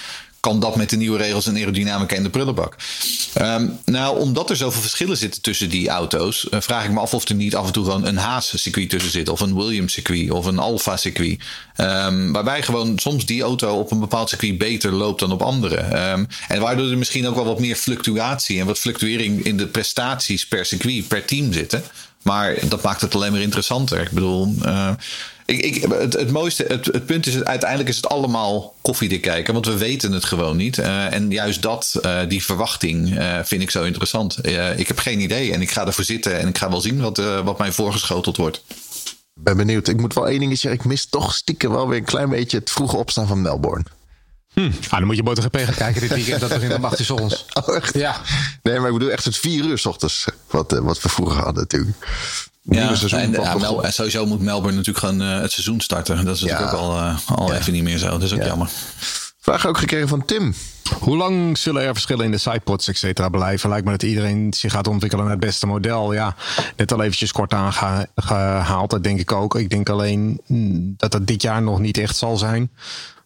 [0.43, 2.75] kan dat met de nieuwe regels en aerodynamica in de prullenbak?
[3.41, 7.13] Um, nou, omdat er zoveel verschillen zitten tussen die auto's, uh, vraag ik me af
[7.13, 10.45] of er niet af en toe gewoon een Haas-circuit tussen zit, of een Williams-circuit, of
[10.45, 11.39] een Alfa-circuit.
[11.77, 16.11] Um, waarbij gewoon soms die auto op een bepaald circuit beter loopt dan op andere.
[16.11, 19.67] Um, en waardoor er misschien ook wel wat meer fluctuatie en wat fluctuering in de
[19.67, 21.83] prestaties per circuit, per team zitten.
[22.23, 24.01] Maar dat maakt het alleen maar interessanter.
[24.01, 24.89] Ik bedoel, uh,
[25.45, 29.65] ik, ik, het, het, mooiste, het, punt is, uiteindelijk is het allemaal koffiedik kijken, want
[29.65, 30.77] we weten het gewoon niet.
[30.77, 34.37] Uh, en juist dat, uh, die verwachting, vind ik zo interessant.
[34.75, 37.17] ik heb geen idee en ik ga ervoor zitten en ik ga wel zien wat,
[37.43, 38.63] wat mij voorgeschoteld wordt.
[39.33, 39.87] Ben benieuwd.
[39.87, 40.79] Ik moet wel één ding zeggen.
[40.79, 43.85] Ik mis toch stiekem wel weer een klein beetje het vroege opstaan van Melbourne.
[44.53, 44.71] Hm.
[44.89, 46.39] Ah, dan moet je MotoGP gaan kijken dit weekend.
[46.39, 47.45] Dat begint om 8 uur ochtends.
[47.67, 47.93] Oh, echt?
[47.93, 48.21] Ja.
[48.61, 50.25] Nee, maar ik bedoel echt het 4 uur s ochtends.
[50.49, 51.97] Wat, wat we vroeger hadden natuurlijk.
[52.61, 56.25] Ja, en, ja, Mel, sowieso moet Melbourne natuurlijk gewoon uh, het seizoen starten.
[56.25, 58.09] Dat is natuurlijk ook al, uh, al even niet meer zo.
[58.09, 58.69] Dat is ook jammer.
[59.39, 60.53] Vraag ook gekregen van Tim.
[60.99, 63.69] Hoe lang zullen er verschillen in de sidepods, et cetera, blijven?
[63.69, 66.13] Lijkt me dat iedereen zich gaat ontwikkelen naar het beste model.
[66.13, 66.35] Ja,
[66.75, 68.89] net al eventjes kort aangehaald.
[68.89, 69.55] Dat denk ik ook.
[69.55, 72.71] Ik denk alleen mm, dat dat dit jaar nog niet echt zal zijn.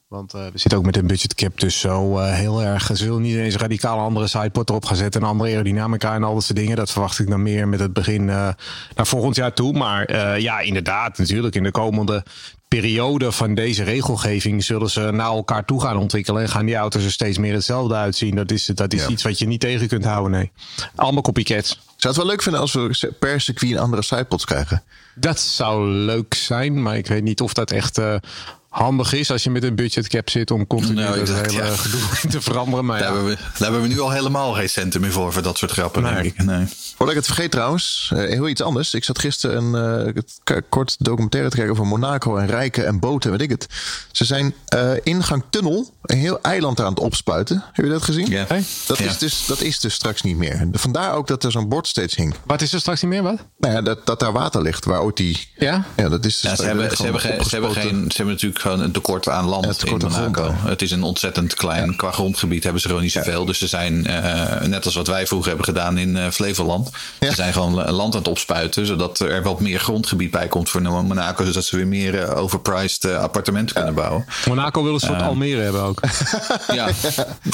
[0.07, 2.89] Want uh, we zitten ook met een budget cap dus zo uh, heel erg.
[2.93, 5.21] Ze willen niet eens radicaal andere sideport erop gaan zetten.
[5.21, 6.75] En andere aerodynamica en al dat soort dingen.
[6.75, 8.49] Dat verwacht ik dan meer met het begin uh,
[8.95, 9.73] naar volgend jaar toe.
[9.73, 12.23] Maar ja, inderdaad, natuurlijk in de komende
[12.67, 16.41] periode van deze regelgeving zullen ze naar elkaar toe gaan ontwikkelen.
[16.41, 18.35] En gaan die auto's er steeds meer hetzelfde uitzien.
[18.35, 20.51] Dat is, dat is iets wat je niet tegen kunt houden, nee.
[20.95, 21.69] Allemaal copycats.
[21.69, 24.83] Zou het wel leuk vinden als we per circuit een andere sidepods krijgen?
[25.15, 28.01] Dat zou leuk zijn, maar ik weet niet of dat echt
[28.77, 31.75] handig is als je met een budgetcap zit om continu Nou, dat exact, hele ja.
[31.75, 32.85] gedoe te veranderen.
[32.85, 35.33] Maar Daar, ja, hebben we, daar hebben we nu al helemaal geen centen meer voor,
[35.33, 36.13] voor dat soort grappen, Nee.
[36.13, 36.43] denk ik.
[36.43, 36.65] Nee.
[36.95, 38.93] Voordat ik het vergeet trouwens, eh, heel iets anders.
[38.93, 40.13] Ik zat gisteren een
[40.45, 43.67] eh, kort documentaire te kijken over Monaco en rijken en boten, weet ik het.
[44.11, 47.63] Ze zijn eh ingang tunnel een heel eiland aan het opspuiten.
[47.73, 48.29] Heb je dat gezien?
[48.29, 48.45] Ja.
[48.47, 48.63] Hey?
[48.85, 49.05] Dat, Ja.
[49.05, 50.67] is dus, dat is dus straks niet meer.
[50.71, 52.35] Vandaar ook dat er zo'n bord steeds hing.
[52.45, 53.23] wat is er straks niet meer?
[53.23, 53.39] Wat?
[53.57, 55.47] Nou ja, dat, dat daar water ligt, waar ooit die...
[55.55, 55.85] Ja?
[55.97, 57.21] Ja, dat is dus Ja, ze, daar hebben, ze, hebben
[57.73, 60.55] ze, geen, ze hebben natuurlijk gewoon een tekort aan land Ja, tekort in grond, Monaco.
[60.63, 60.69] ja.
[60.69, 61.95] het is een ontzettend klein.
[61.95, 63.45] Qua grondgebied hebben ze gewoon niet zoveel.
[63.45, 66.89] Dus ze zijn, eh, net als wat wij vroeger hebben gedaan in eh, Flevoland.
[67.19, 67.29] Ja.
[67.29, 68.85] Ze zijn gewoon land aan het opspuiten.
[68.85, 71.45] Zodat er wat meer grondgebied bij komt voor Monaco.
[71.45, 74.25] Zodat ze weer meer eh, overpriced appartementen kunnen bouwen.
[74.47, 75.99] Monaco wil een soort Almere hebben ook.
[76.73, 76.87] Ja,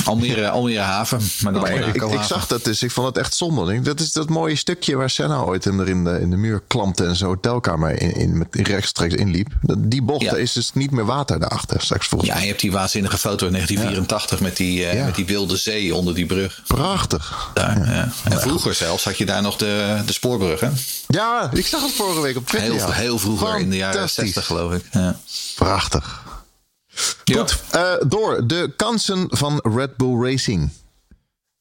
[0.06, 1.19] Almere, Almere haven.
[1.41, 2.26] Maar dan Maar ik, Monaco ik haven.
[2.28, 3.82] zag dat dus, ik vond het echt zonde.
[3.82, 6.62] Dat is dat mooie stukje waar Senna ooit hem er in de, in de muur
[6.67, 9.47] klampte en zo hotelkamer in, in, met rechtstreeks inliep.
[9.78, 10.36] Die bocht, Ja.
[10.36, 13.51] is dus niet meer water daarachter straks volgens Ja, je hebt die waanzinnige foto in
[13.51, 15.05] 1984 met, die, eh, Ja.
[15.05, 16.61] met die wilde zee onder die brug.
[16.67, 17.49] Prachtig.
[17.53, 18.09] Daar, ja.
[18.23, 20.59] En vroeger zelfs had je daar nog de, de spoorbrug.
[20.59, 20.69] Hè?
[21.07, 22.73] Ja, ik zag het vorige week op Twitter.
[22.73, 24.23] Heel, heel vroeger, in de jaren Fantastisch.
[24.33, 24.83] 60 geloof ik.
[24.91, 25.19] Ja.
[25.55, 26.21] Prachtig.
[27.33, 30.71] Goed, eh, door de kansen van Red Bull Racing.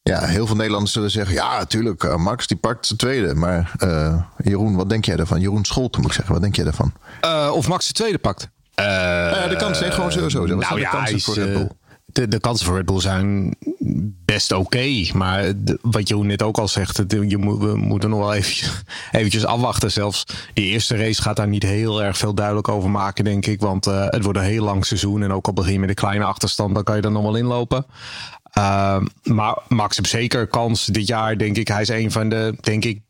[0.02, 1.34] Ja, heel veel Nederlanders zullen zeggen...
[1.34, 3.34] ja, natuurlijk, eh, Max die pakt zijn tweede.
[3.34, 5.40] Maar eh, Jeroen, wat denk jij daarvan?
[5.40, 6.92] Jeroen Scholten moet ik zeggen, wat denk jij daarvan?
[7.20, 8.48] Eh, of Max de tweede pakt.
[8.74, 10.38] Eh, de kansen, nee, gewoon sowieso.
[10.38, 11.68] Wat zijn nou de ja, kansen is, voor Red eh, Bull?
[12.06, 13.54] De, de kansen voor Red Bull zijn
[14.24, 15.04] best oké.
[15.14, 18.34] maar de- wat Jeroen net ook al zegt, het- je moet, we moeten nog wel
[18.34, 18.82] eventjes,
[19.12, 19.92] eventjes afwachten.
[19.92, 23.60] Zelfs die eerste race gaat daar niet heel erg veel duidelijk over maken, denk ik.
[23.60, 25.22] Want eh, het wordt een heel lang seizoen.
[25.22, 27.36] En ook al begin je met een kleine achterstand, dan kan je er nog wel
[27.36, 27.86] inlopen.
[28.58, 31.68] Uh, maar Max heeft zeker kans dit jaar, denk ik.
[31.68, 33.00] Hij is een van de, denk ik,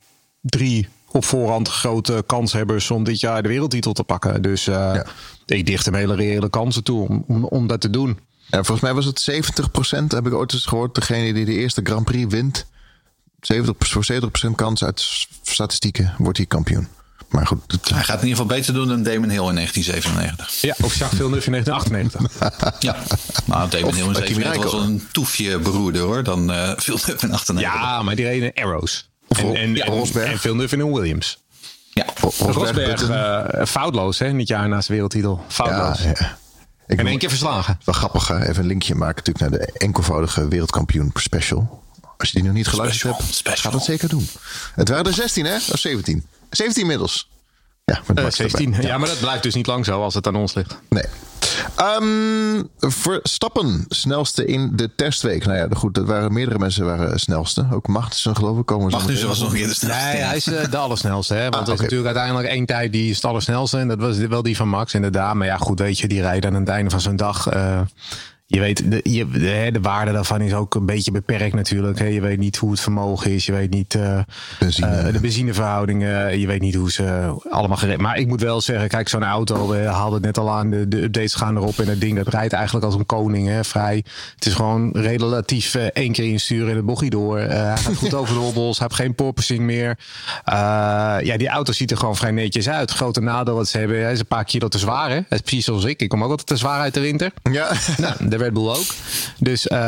[0.40, 4.42] drie op voorhand grote kanshebbers om dit jaar de wereldtitel te pakken.
[4.42, 5.07] Dus eh, Ja.
[5.46, 8.18] ik dicht hem hele reële kansen toe om, om, om dat te doen.
[8.46, 9.31] Ja, volgens mij was het
[10.01, 10.94] 70% heb ik ooit eens gehoord.
[10.94, 12.66] Degene die de eerste Grand Prix wint.
[13.40, 14.05] 70, voor
[14.51, 16.88] 70% kans uit statistieken wordt hij kampioen.
[17.29, 20.61] Maar goed, het- Hij gaat in ieder geval beter doen dan Damon Hill in 1997.
[20.61, 22.81] Ja, of Jacques Villeneuve in 1998.
[22.81, 22.96] Ja,
[23.44, 26.22] nou Damon Of Hill in Kimi 97 was wel een toefje beroerder hoor.
[26.22, 27.61] Dan eh viel het in 98.
[27.61, 29.11] ja, maar die reden Arrows.
[29.38, 30.31] En, en, ja, en, Rosberg.
[30.31, 31.38] en Villeneuve in een Williams.
[31.90, 32.05] Ja.
[32.21, 34.33] Rosberg, Rosberg eh, foutloos, hè?
[34.33, 35.45] Niet jaar naast de wereldtitel.
[35.49, 36.03] Foutloos.
[36.03, 36.38] ja.
[36.87, 37.79] Ik En één keer verslagen.
[37.85, 38.49] Wel grappig, hè?
[38.49, 41.83] even een linkje maken natuurlijk naar de enkelvoudige wereldkampioen special.
[42.16, 43.71] Als je die nog niet geluisterd Special, hebt, special.
[43.71, 44.29] ga dat zeker doen.
[44.75, 45.55] Het waren er 16, hè?
[45.55, 46.27] Of 17?
[46.51, 47.31] 17 inmiddels.
[47.85, 48.51] Ja, met Eh, Max erbij.
[48.61, 48.83] 17.
[48.88, 48.99] Ja.
[48.99, 50.79] maar dat blijft dus niet lang zo als het aan ons ligt.
[50.88, 51.05] Nee.
[51.77, 55.45] Ehm, Verstappen, snelste in de testweek.
[55.47, 57.66] Nou ja, goed, dat waren meerdere mensen waren snelste.
[57.73, 58.66] Ook Magnussen geloof ik.
[58.66, 60.05] Komen zo Magnussen was nog keer de snelste.
[60.05, 61.35] Nee, hij is eh, de allersnelste.
[61.35, 61.42] Hè?
[61.42, 63.79] Want Ah, er is natuurlijk uiteindelijk één tijd die is het allersnelste.
[63.79, 65.35] En dat was wel die van Max inderdaad.
[65.35, 67.47] Maar ja, goed, weet je, die rijden aan het einde van zo'n dag.
[67.49, 67.81] eh,
[68.53, 71.99] je weet, de, je, de, de waarde daarvan is ook een beetje beperkt natuurlijk.
[71.99, 72.05] Hè?
[72.07, 73.47] Je weet niet hoe het vermogen is.
[73.47, 74.19] Je weet niet eh,
[74.59, 74.87] Benzine.
[74.87, 76.38] eh, de benzineverhoudingen.
[76.41, 78.01] Je weet niet hoe ze allemaal gered.
[78.01, 80.71] Maar ik moet wel zeggen, kijk, zo'n auto, we haalden het net al aan.
[80.71, 81.79] De, de updates gaan erop.
[81.79, 83.49] En het ding dat rijdt eigenlijk als een koning.
[83.49, 83.65] Hè?
[83.65, 84.05] Vrij.
[84.35, 87.38] Het is gewoon relatief eh, één keer insturen in het bochtje door.
[87.38, 88.79] Eh, hij gaat goed over de hobbels.
[88.79, 89.99] Hij heeft geen porpoising meer.
[90.45, 90.55] Eh,
[91.23, 92.91] ja, die auto ziet er gewoon vrij netjes uit.
[92.91, 94.03] Grote nadeel wat ze hebben.
[94.03, 95.11] Hij is een paar kilo te zwaar.
[95.11, 95.15] Hè?
[95.17, 96.03] Dat is precies zoals ik.
[96.03, 97.33] Ik kom ook altijd te zwaar uit de winter.
[97.53, 98.95] Ja, Nou, Red Bull ook.
[99.39, 99.79] Dus, eh,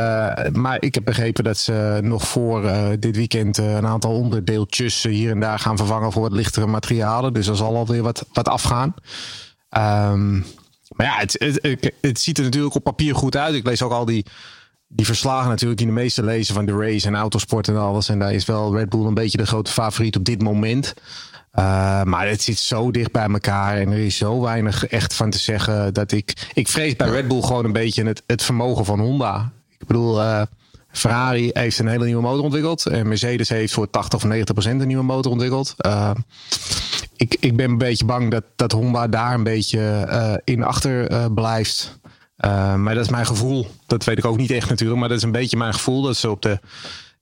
[0.53, 5.03] maar ik heb begrepen dat ze nog voor eh, dit weekend eh, een aantal onderdeeltjes
[5.03, 7.33] hier en daar gaan vervangen voor wat lichtere materialen.
[7.33, 8.95] Dus er zal alweer wat, wat afgaan.
[9.69, 10.35] Ehm,
[10.89, 13.55] maar ja, het, het, het, het ziet er natuurlijk op papier goed uit.
[13.55, 14.27] Ik lees ook al die,
[14.89, 18.09] die verslagen natuurlijk die de meeste lezen van de race en autosport en alles.
[18.09, 20.95] En daar is wel Red Bull een beetje de grote favoriet op dit moment.
[21.59, 25.31] Uh, maar het zit zo dicht bij elkaar en er is zo weinig echt van
[25.31, 26.51] te zeggen dat ik.
[26.55, 29.53] Ik vrees bij Red Bull gewoon een beetje het, het vermogen van Honda.
[29.79, 30.43] Ik bedoel, uh,
[30.91, 32.87] Ferrari heeft een hele nieuwe motor ontwikkeld.
[32.87, 35.75] En Mercedes heeft voor 80 of 90 procent een nieuwe motor ontwikkeld.
[35.87, 36.11] Uh,
[37.17, 41.99] ik, ik ben een beetje bang dat, dat Honda daar een beetje in achter blijft.
[42.77, 43.67] Maar dat is mijn gevoel.
[43.87, 45.01] Dat weet ik ook niet echt natuurlijk.
[45.01, 46.03] Maar dat is een beetje mijn gevoel.
[46.03, 46.59] Dat ze op de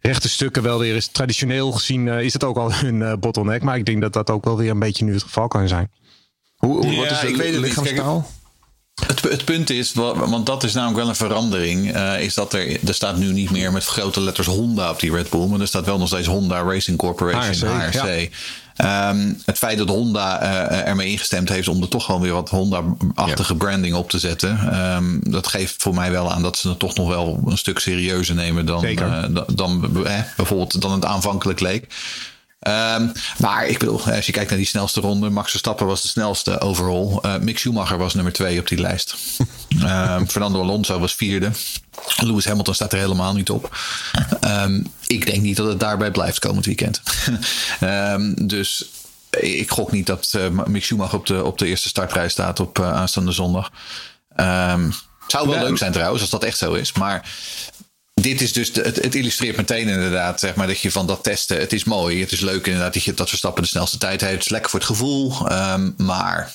[0.02, 1.06] rechte stukken wel weer is.
[1.06, 3.62] Traditioneel gezien uh, is het ook al hun uh, bottleneck.
[3.62, 5.90] Maar ik denk dat dat ook wel weer een beetje nu het geval kan zijn.
[6.56, 7.76] Hoe, hoe Ja, wat is de ik weet het niet.
[7.76, 8.30] lichaamstaal?
[9.06, 12.88] Het, het, punt is, want dat is namelijk wel een verandering, uh, is dat er,
[12.88, 15.66] er staat nu niet meer met grote letters Honda op die Red Bull, maar er
[15.66, 17.94] staat wel nog steeds Honda Racing Corporation, HRC.
[17.94, 18.20] HRC.
[18.20, 18.28] Ja.
[18.82, 22.48] Um, het feit dat Honda uh, ermee ingestemd heeft om er toch gewoon weer wat
[22.48, 23.58] Honda-achtige ja.
[23.58, 26.94] branding op te zetten, um, dat geeft voor mij wel aan dat ze het toch
[26.94, 31.86] nog wel een stuk serieuzer nemen dan, uh, dan eh, bijvoorbeeld dan het aanvankelijk leek.
[32.62, 36.08] Ehm, maar ik bedoel, als je kijkt naar die snelste ronde, Max Verstappen was de
[36.08, 37.18] snelste overall.
[37.22, 39.16] Uh, Mick Schumacher was nummer twee op die lijst.
[39.82, 41.50] um, Fernando Alonso was vierde.
[42.16, 43.76] Lewis Hamilton staat er helemaal niet op.
[44.44, 47.02] Um, ik denk niet dat het daarbij blijft komend weekend.
[48.48, 48.84] dus
[49.40, 52.80] ik gok niet dat uh, Mick Schumacher op de, op de eerste startrij staat op
[52.80, 53.70] aanstaande zondag.
[55.26, 56.92] zou wel leuk zijn trouwens, als dat echt zo is.
[56.92, 57.30] Maar
[58.14, 61.58] dit is dus, het, het, illustreert meteen inderdaad, zeg maar, dat je van dat testen,
[61.58, 64.34] het is mooi, het is leuk inderdaad dat je dat Verstappen de snelste tijd heeft,
[64.34, 66.52] het is lekker voor het gevoel, um, maar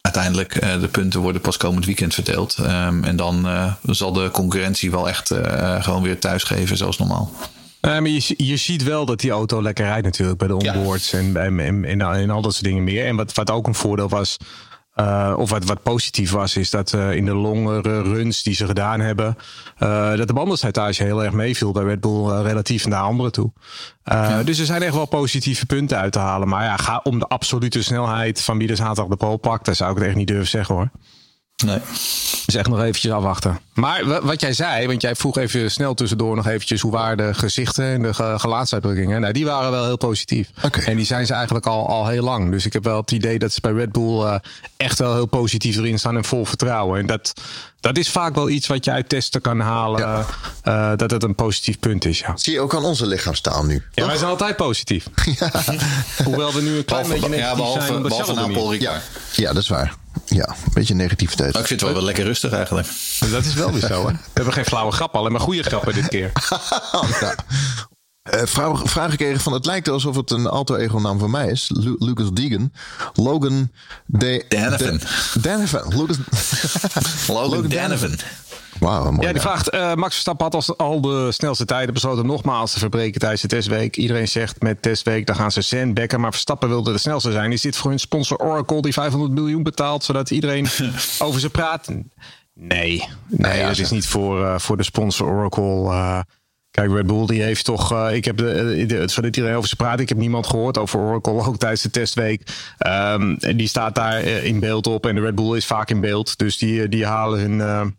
[0.00, 4.30] uiteindelijk uh, de punten worden pas komend weekend verdeeld um, en dan uh, zal de
[4.30, 7.32] concurrentie wel echt uh, gewoon weer thuisgeven zoals normaal.
[7.80, 11.18] Maar je, je ziet wel dat die auto lekker rijdt natuurlijk bij de onboards ja.
[11.18, 13.06] en, en, en, en, en al dat soort dingen meer.
[13.06, 14.36] En wat, wat ook een voordeel was,
[14.96, 18.66] uh, of wat, wat positief was, is dat uh, in de langere runs die ze
[18.66, 19.36] gedaan hebben,
[19.82, 23.52] uh, dat de bandenslijtage heel erg meeviel bij Red Bull relatief naar anderen toe.
[24.04, 24.42] Ja.
[24.42, 26.48] Dus er zijn echt wel positieve punten uit te halen.
[26.48, 29.74] Maar ja, ga om de absolute snelheid van wie de zaterdag de pol pakt, daar
[29.74, 30.90] zou ik het echt niet durven zeggen hoor.
[31.64, 31.78] Nee.
[32.46, 33.60] Dus echt nog eventjes afwachten.
[33.74, 37.34] Maar wat jij zei, want jij vroeg even snel tussendoor nog eventjes hoe waren de
[37.34, 39.20] gezichten en de gelaatsuitdrukkingen.
[39.20, 40.50] Nou, die waren wel heel positief.
[40.62, 40.84] Okay.
[40.84, 42.50] En die zijn ze eigenlijk al, al heel lang.
[42.50, 44.34] Dus ik heb wel het idee dat ze bij Red Bull uh,
[44.76, 47.00] echt wel heel positief erin staan en vol vertrouwen.
[47.00, 47.32] En dat,
[47.84, 50.00] dat is vaak wel iets wat je uit testen kan halen.
[50.00, 50.26] Ja.
[50.64, 52.18] Uh, dat het een positief punt is.
[52.18, 52.36] Ja.
[52.36, 53.82] Zie je ook aan onze lichaamstaal nu.
[53.92, 55.06] Ja, wij zijn altijd positief.
[55.38, 55.50] ja.
[56.24, 58.02] Hoewel we nu een klein behalve, beetje ja, behalve, zijn.
[58.02, 59.00] Behalve ja.
[59.32, 59.94] ja, dat is waar.
[60.26, 61.52] Ja, een beetje negativiteit.
[61.52, 62.88] Maar ik vind het wel, wel lekker rustig eigenlijk.
[63.30, 64.12] Dat is wel weer zo, hè?
[64.12, 66.32] We hebben geen flauwe grappen, alleen maar goede grappen dit keer.
[67.20, 67.34] ja.
[68.32, 71.48] Uh, vraag, vraag gekregen van het lijkt alsof het een alter ego naam van mij
[71.48, 71.70] is.
[71.74, 72.72] Lu Lucas Deegan.
[73.14, 73.70] Logan
[74.06, 75.00] de Danovan.
[75.40, 75.96] Danovan.
[75.96, 76.18] Lucas
[77.28, 78.14] Logan, Logan Danovan.
[78.78, 82.72] Wow, ja, die vraagt: uh, Max Verstappen had als al de snelste tijden besloten nogmaals
[82.72, 83.96] te verbreken tijdens de testweek.
[83.96, 87.52] Iedereen zegt met testweek dan gaan ze zendbekken, maar Verstappen wilde de snelste zijn.
[87.52, 90.68] Is dit voor hun sponsor Oracle die 500 miljoen betaalt zodat iedereen
[91.18, 91.88] over ze praat?
[91.88, 92.04] Nee,
[92.54, 96.24] nee, nee ja, dat is niet voor, uh, voor de sponsor Oracle.
[96.74, 97.92] Kijk, Red Bull die heeft toch.
[97.92, 100.00] Uh, ik heb de, de, zodat iedereen over ze praat.
[100.00, 102.42] Ik heb niemand gehoord over Oracle ook tijdens de testweek.
[102.86, 106.38] Um, die staat daar in beeld op en de Red Bull is vaak in beeld.
[106.38, 107.96] Dus die, die halen hun.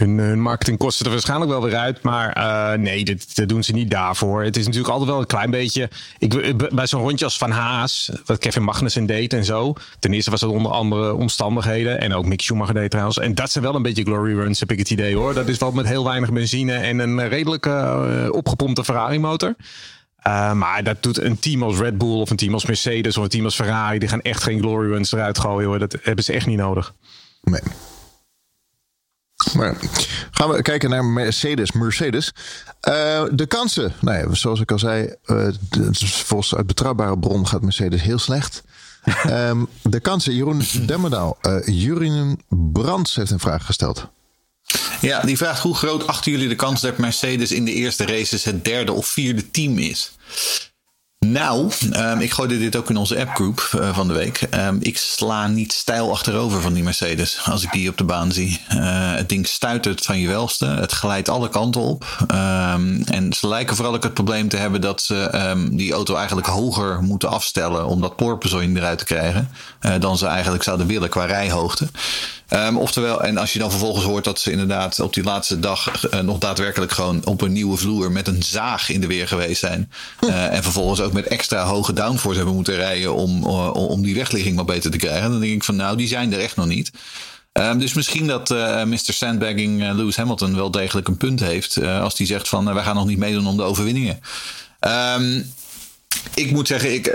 [0.00, 2.02] Hun, hun marketingkosten er waarschijnlijk wel weer uit.
[2.02, 4.42] Maar uh, nee, dat, dat, doen ze niet daarvoor.
[4.42, 5.88] Het is natuurlijk altijd wel een klein beetje.
[6.18, 9.74] Ik, bij zo'n rondje als Van Haas, wat Kevin Magnussen deed en zo.
[9.98, 12.00] Ten eerste was het onder andere omstandigheden.
[12.00, 13.18] En ook Mick Schumacher deed trouwens.
[13.18, 15.34] En dat zijn wel een beetje glory runs, heb ik het idee hoor.
[15.34, 19.54] Dat is wel met heel weinig benzine en een redelijk uh, opgepompte Ferrari motor.
[20.54, 23.30] Maar dat doet een team als Red Bull of een team als Mercedes of een
[23.30, 23.98] team als Ferrari.
[23.98, 25.78] Die gaan echt geen glory runs eruit gooien hoor.
[25.78, 26.94] Dat hebben ze echt niet nodig.
[27.42, 27.60] Nee.
[29.52, 29.76] Maar
[30.30, 31.72] gaan we kijken naar Mercedes.
[31.72, 32.32] Mercedes.
[32.88, 33.92] Uh, de kansen.
[34.00, 35.48] Nou ja, zoals ik al zei, uh,
[36.00, 38.62] volgens uit betrouwbare bron gaat Mercedes heel slecht.
[39.26, 40.34] um, de kansen.
[40.34, 41.38] Jeroen Demmerdaal.
[41.42, 44.08] Uh, Jurien Brands heeft een vraag gesteld.
[45.00, 48.44] Ja, die vraagt hoe groot achten jullie de kans dat Mercedes in de eerste races
[48.44, 50.12] het derde of vierde team is?
[51.26, 54.46] Nou, um, ik gooide dit ook in onze appgroep uh, van de week.
[54.54, 58.32] Um, ik sla niet stijl achterover van die Mercedes als ik die op de baan
[58.32, 58.60] zie.
[58.74, 60.66] Uh, het ding stuitert van je welste.
[60.66, 62.26] Het glijdt alle kanten op.
[62.30, 66.46] Um, en ze lijken vooral ook het probleem te hebben dat ze die auto eigenlijk
[66.46, 69.50] hoger moeten afstellen om dat porpoising eruit te krijgen.
[69.80, 71.88] Uh, dan ze eigenlijk zouden willen qua rijhoogte.
[72.54, 76.10] Um, oftewel, en als je dan vervolgens hoort dat ze inderdaad op die laatste dag
[76.14, 79.60] uh, nog daadwerkelijk gewoon op een nieuwe vloer met een zaag in de weer geweest
[79.60, 79.92] zijn.
[80.20, 84.14] Uh, en vervolgens ook met extra hoge downforce hebben moeten rijden om, uh, om die
[84.14, 85.30] wegligging wat beter te krijgen.
[85.30, 86.90] Dan denk ik van nou, die zijn er echt nog niet.
[87.52, 88.48] Um, dus misschien dat
[88.84, 88.98] Mr.
[89.12, 91.82] Sandbagging Lewis Hamilton wel degelijk een punt heeft.
[91.82, 94.20] als hij zegt van wij gaan nog niet meedoen om de overwinningen.
[95.16, 95.52] Um,
[96.34, 97.06] ik moet zeggen, ik,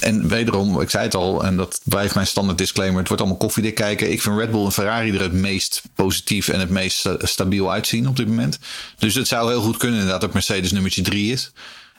[0.00, 3.40] en wederom, ik zei het al, en dat blijft mijn standaard disclaimer: het wordt allemaal
[3.40, 4.12] koffiedik kijken.
[4.12, 8.08] Ik vind Red Bull en Ferrari er het meest positief en het meest stabiel uitzien
[8.08, 8.58] op dit moment.
[8.98, 11.52] Dus het zou heel goed kunnen inderdaad dat Mercedes nummertje 3 is.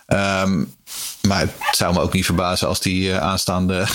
[0.08, 0.74] Um,
[1.22, 3.86] maar het zou me ook niet verbazen als die uh, aanstaande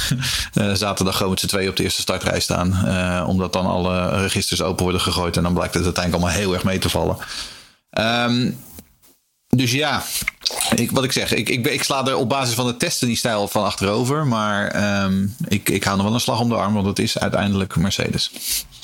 [0.55, 3.27] uh, zaterdag gewoon met z'n twee op de eerste startrij staan.
[3.27, 6.65] Omdat dan alle registers open worden gegooid en dan blijkt het uiteindelijk allemaal heel erg
[6.65, 7.17] mee te vallen.
[7.99, 8.59] Um,
[9.57, 10.03] dus ja,
[10.75, 13.17] ik, wat ik zeg, ik, ik, ik, sla er op basis van de testen die
[13.17, 14.27] stijl van achterover.
[14.27, 17.19] Maar um, ik, ik hou nog wel een slag om de arm, want het is
[17.19, 18.33] uiteindelijk Mercedes.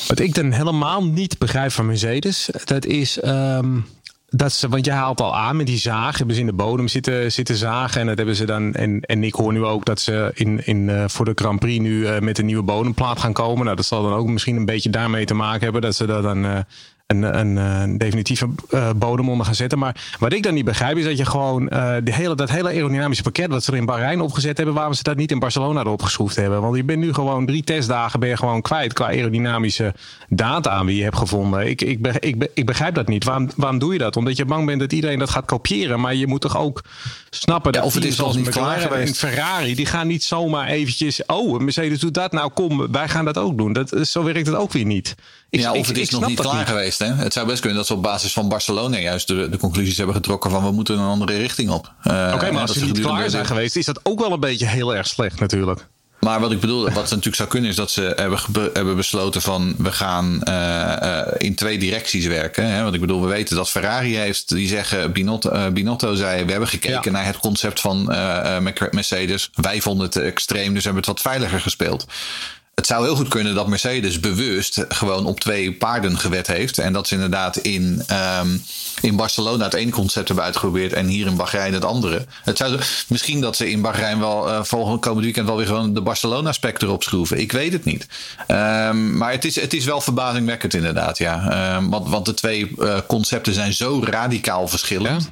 [0.07, 3.25] Wat ik dan helemaal niet begrijp van Mercedes, dat is.
[3.25, 3.87] Um,
[4.31, 6.89] dat ze, want je haalt al aan met die zaag, hebben ze in de bodem
[6.89, 8.01] zitten, zitten zagen.
[8.01, 8.75] En dat hebben ze dan.
[8.75, 11.81] En, en ik hoor nu ook dat ze in, in, uh, voor de Grand Prix
[11.81, 13.65] nu uh, met een nieuwe bodemplaat gaan komen.
[13.65, 16.23] Nou, dat zal dan ook misschien een beetje daarmee te maken hebben dat ze dat
[16.23, 16.45] dan.
[16.45, 16.59] Uh,
[17.09, 19.79] een, een, een definitieve uh, bodem onder gaan zetten.
[19.79, 22.69] Maar wat ik dan niet begrijp is dat je gewoon uh, de hele, dat hele
[22.69, 25.81] aerodynamische pakket wat ze er in Bahrein opgezet hebben, waarom ze dat niet in Barcelona
[25.81, 26.61] erop geschroefd hebben.
[26.61, 29.95] Want je bent nu gewoon drie testdagen ben je gewoon kwijt qua aerodynamische
[30.29, 31.67] data aan wie je hebt gevonden.
[31.67, 33.25] Ik, ik, ik, ik begrijp dat niet.
[33.25, 34.17] Waarom, waarom doe je dat?
[34.17, 36.01] Omdat je bang bent dat iedereen dat gaat kopiëren.
[36.01, 36.85] Maar je moet toch ook
[37.31, 39.17] snappen ja, dat of het is nog niet klaar geweest.
[39.17, 41.27] Ferrari, die gaan niet zomaar eventjes.
[41.27, 42.33] Oh, Mercedes doet dat.
[42.33, 43.73] Nou, kom, wij gaan dat ook doen.
[43.73, 45.15] Dat, zo werkt het ook weer niet.
[45.51, 46.99] Ik, ja, of het is nog niet klaar geweest.
[46.99, 47.15] Hè?
[47.15, 50.15] Het zou best kunnen dat ze op basis van Barcelona juist de, de conclusies hebben
[50.15, 51.93] getrokken van we moeten een andere richting op.
[52.07, 54.67] Uh, Oké, maar als ze niet klaar zijn geweest, is dat ook wel een beetje
[54.67, 55.87] heel erg slecht natuurlijk.
[56.21, 58.41] Maar wat ik bedoel, wat natuurlijk zou kunnen, is dat ze hebben,
[58.73, 60.55] hebben besloten van we gaan uh,
[61.03, 62.71] uh, in twee directies werken.
[62.71, 62.83] Hè?
[62.83, 66.51] Want ik bedoel, we weten dat Ferrari heeft, die zeggen, Binotto, uh, Binotto zei, we
[66.51, 67.11] hebben gekeken ja.
[67.11, 68.05] naar het concept van
[68.91, 69.51] Mercedes.
[69.55, 72.07] Wij vonden het extreem, dus hebben het wat veiliger gespeeld
[72.79, 76.79] het zou heel goed kunnen dat Mercedes bewust gewoon op twee paarden gewet heeft.
[76.79, 78.03] En dat ze inderdaad in,
[78.41, 78.63] um,
[79.01, 82.27] in Barcelona het ene concept hebben uitgeprobeerd en hier in Bahrein het andere.
[82.43, 85.95] Het zou, misschien dat ze in Bahrein wel uh, volgende komend weekend wel weer gewoon
[85.95, 87.41] de Barcelona-spec erop schroeven.
[87.41, 88.07] Ik weet het niet.
[88.49, 91.77] Um, maar het is, het is wel verbazingwekkend inderdaad, ja.
[91.77, 95.31] Um, want, want de twee uh, concepten zijn zo radicaal verschillend.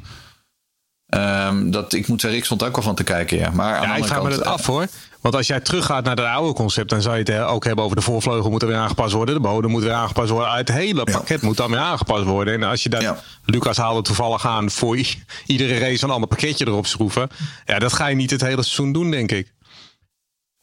[1.16, 3.38] Um, dat ik moet zeggen, ik stond ook wel van te kijken.
[3.38, 4.86] Ja, maar ja, ik vraag me het af hoor.
[5.20, 7.96] Want als jij teruggaat naar het oude concept, dan zou je het ook hebben over
[7.96, 9.34] de voorvleugel moet er weer aangepast worden.
[9.34, 10.52] De bodem moet weer aangepast worden.
[10.52, 12.54] Het hele pakket moet dan weer aangepast worden.
[12.54, 13.18] En als je dat, ja.
[13.44, 14.98] Lucas haalde toevallig aan voor
[15.46, 17.28] iedere race een ander pakketje erop schroeven.
[17.64, 19.52] Ja, dat ga je niet het hele seizoen doen, denk ik.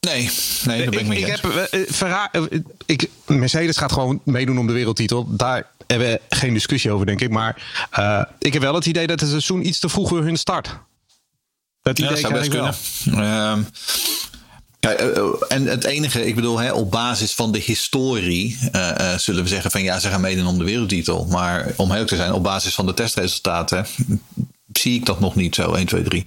[0.04, 0.30] Nee,
[0.66, 4.58] nee, dat ben ik, ik, ik heb, uh, Ferrari, uh, ik, Mercedes gaat gewoon meedoen
[4.58, 5.36] om de wereldtitel.
[5.36, 7.30] Daar hebben we geen discussie over, denk ik.
[7.30, 7.64] Maar
[8.00, 10.78] uh, ik heb wel het idee dat het seizoen iets te vroeg weer hun start.
[11.82, 12.76] Dat idee ja, zou best kunnen.
[13.08, 13.58] Uh,
[14.80, 14.96] ja,
[15.48, 19.72] en het enige, ik bedoel, hè, op basis van de historie uh, zullen we zeggen
[19.72, 21.26] van ja, ze gaan meedoen om de wereldtitel.
[21.26, 23.86] Maar om heel te zijn, op basis van de testresultaten
[24.72, 26.26] zie ik dat nog niet zo 1, 2, 3.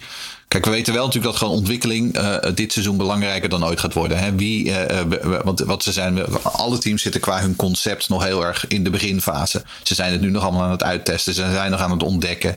[0.48, 3.94] Kijk, we weten wel natuurlijk dat gewoon ontwikkeling uh, dit seizoen belangrijker dan ooit gaat
[3.94, 4.18] worden.
[4.18, 4.34] Hè?
[4.34, 5.00] Wie, uh,
[5.44, 8.90] want wat ze zijn, alle teams zitten qua hun concept nog heel erg in de
[8.90, 9.62] beginfase.
[9.82, 11.34] Ze zijn het nu nog allemaal aan het uittesten.
[11.34, 12.54] Ze zijn nog aan het ontdekken.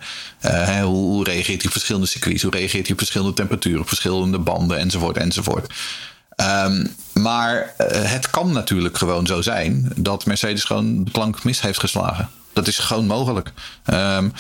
[0.81, 2.43] Hoe, hoe, reageert hij op verschillende circuits?
[2.43, 5.73] Hoe reageert hij op verschillende temperaturen, op verschillende banden enzovoort enzovoort.
[6.65, 11.79] Um, maar het kan natuurlijk gewoon zo zijn dat Mercedes gewoon de plank mis heeft
[11.79, 12.29] geslagen.
[12.53, 13.51] Dat is gewoon mogelijk.
[13.93, 14.33] Um,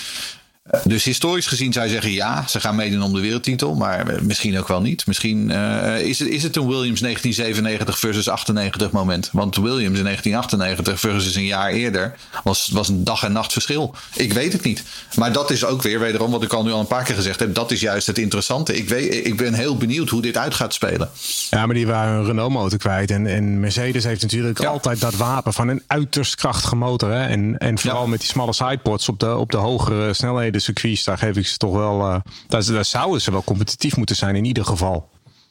[0.83, 3.75] dus historisch gezien zou je zeggen ja, ze gaan meedoen om de wereldtitel.
[3.75, 5.05] Maar misschien ook wel niet.
[5.05, 9.29] Misschien uh, is, het, is het een Williams 1997 versus 98 moment.
[9.31, 13.95] Want Williams in 1998 versus een jaar eerder was, was een dag en nacht verschil.
[14.15, 14.83] Ik weet het niet.
[15.15, 17.39] Maar dat is ook weer wederom wat ik al nu al een paar keer gezegd
[17.39, 17.55] heb.
[17.55, 18.77] Dat is juist het interessante.
[18.77, 21.09] Ik, weet, ik ben heel benieuwd hoe dit uit gaat spelen.
[21.49, 23.11] Ja, maar die waren een Renault motor kwijt.
[23.11, 24.69] En, en Mercedes heeft natuurlijk ja.
[24.69, 27.11] altijd dat wapen van een uiterst krachtige motor.
[27.11, 27.25] Hè?
[27.25, 28.09] En, en vooral ja.
[28.09, 31.57] met die smalle sideports op de, op de hogere snelheden circuits, daar geef ik ze
[31.57, 31.99] toch wel.
[32.47, 35.09] Daar, daar zouden ze wel competitief moeten zijn in ieder geval.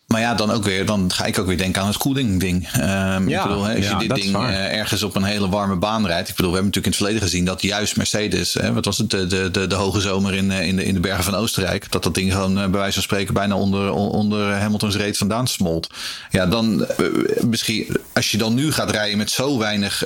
[0.08, 2.68] Maar ja, dan ook weer, dan ga ik ook weer denken aan het koeling ding.
[2.76, 5.48] Um, ja, ik bedoel, hè, als ja, je dit ding uh, ergens op een hele
[5.48, 6.28] warme baan rijdt.
[6.28, 8.98] Ik bedoel, we hebben natuurlijk in het verleden gezien dat juist Mercedes, hè, wat was
[8.98, 11.92] het, de, de, de, de hoge zomer in, in, de, in de bergen van Oostenrijk,
[11.92, 15.46] dat dat ding gewoon uh, bij wijze van spreken bijna onder, onder Hamilton's reet vandaan
[15.46, 15.90] smolt.
[16.30, 17.06] Ja, dan uh,
[17.44, 20.04] misschien, als je dan nu gaat rijden met zo weinig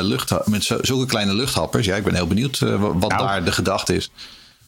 [0.00, 1.86] lucht, met zo, zulke kleine luchthappers.
[1.86, 4.10] Ja, ik ben heel benieuwd wat nou, daar de gedachte is.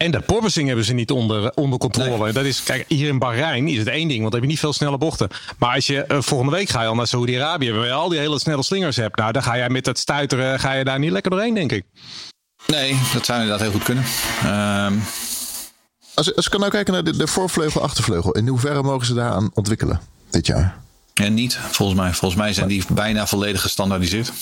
[0.03, 2.25] En dat porpoising hebben ze niet onder, onder controle.
[2.25, 2.33] Nee.
[2.33, 4.59] Dat is, kijk, hier in Bahrein is het één ding, want dan heb je niet
[4.59, 5.29] veel snelle bochten.
[5.59, 8.19] Maar als je uh, volgende week ga je al naar Saudi-Arabië, waar je al die
[8.19, 9.17] hele snelle slingers hebt.
[9.17, 11.85] Nou, dan ga jij met dat stuiteren, ga je daar niet lekker doorheen, denk ik.
[12.67, 14.05] Nee, dat zou inderdaad heel goed kunnen.
[14.87, 15.03] Um...
[16.15, 19.51] Als, als ik nou kijken naar de, de voorvleugel, achtervleugel, in hoeverre mogen ze daaraan
[19.55, 20.77] ontwikkelen dit jaar?
[21.15, 22.13] Ja, niet, volgens mij.
[22.13, 24.33] Volgens mij zijn die bijna volledig gestandaardiseerd.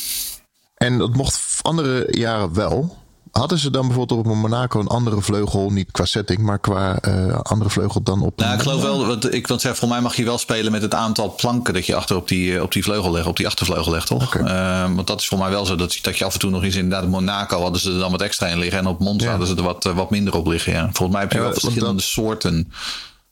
[0.74, 2.98] En dat mocht andere jaren wel.
[3.32, 7.40] Hadden ze dan bijvoorbeeld op Monaco een andere vleugel, niet qua setting, maar qua uh,
[7.40, 8.38] andere vleugel dan op.
[8.38, 10.82] Nou, ik geloof wel, want ik want zeg, voor mij mag je wel spelen met
[10.82, 13.92] het aantal planken dat je achter op die, op die vleugel legt, op die achtervleugel
[13.92, 14.36] legt, toch?
[14.36, 14.86] Okay.
[14.86, 16.62] Uh, want dat is voor mij wel zo dat, dat je af en toe nog
[16.62, 19.30] eens inderdaad Monaco hadden ze er dan wat extra in liggen en op Monza ja.
[19.30, 20.72] hadden ze er wat, uh, wat minder op liggen.
[20.72, 20.88] Ja.
[20.92, 22.72] Volgens mij heb je ja, wel verschillende dat, soorten.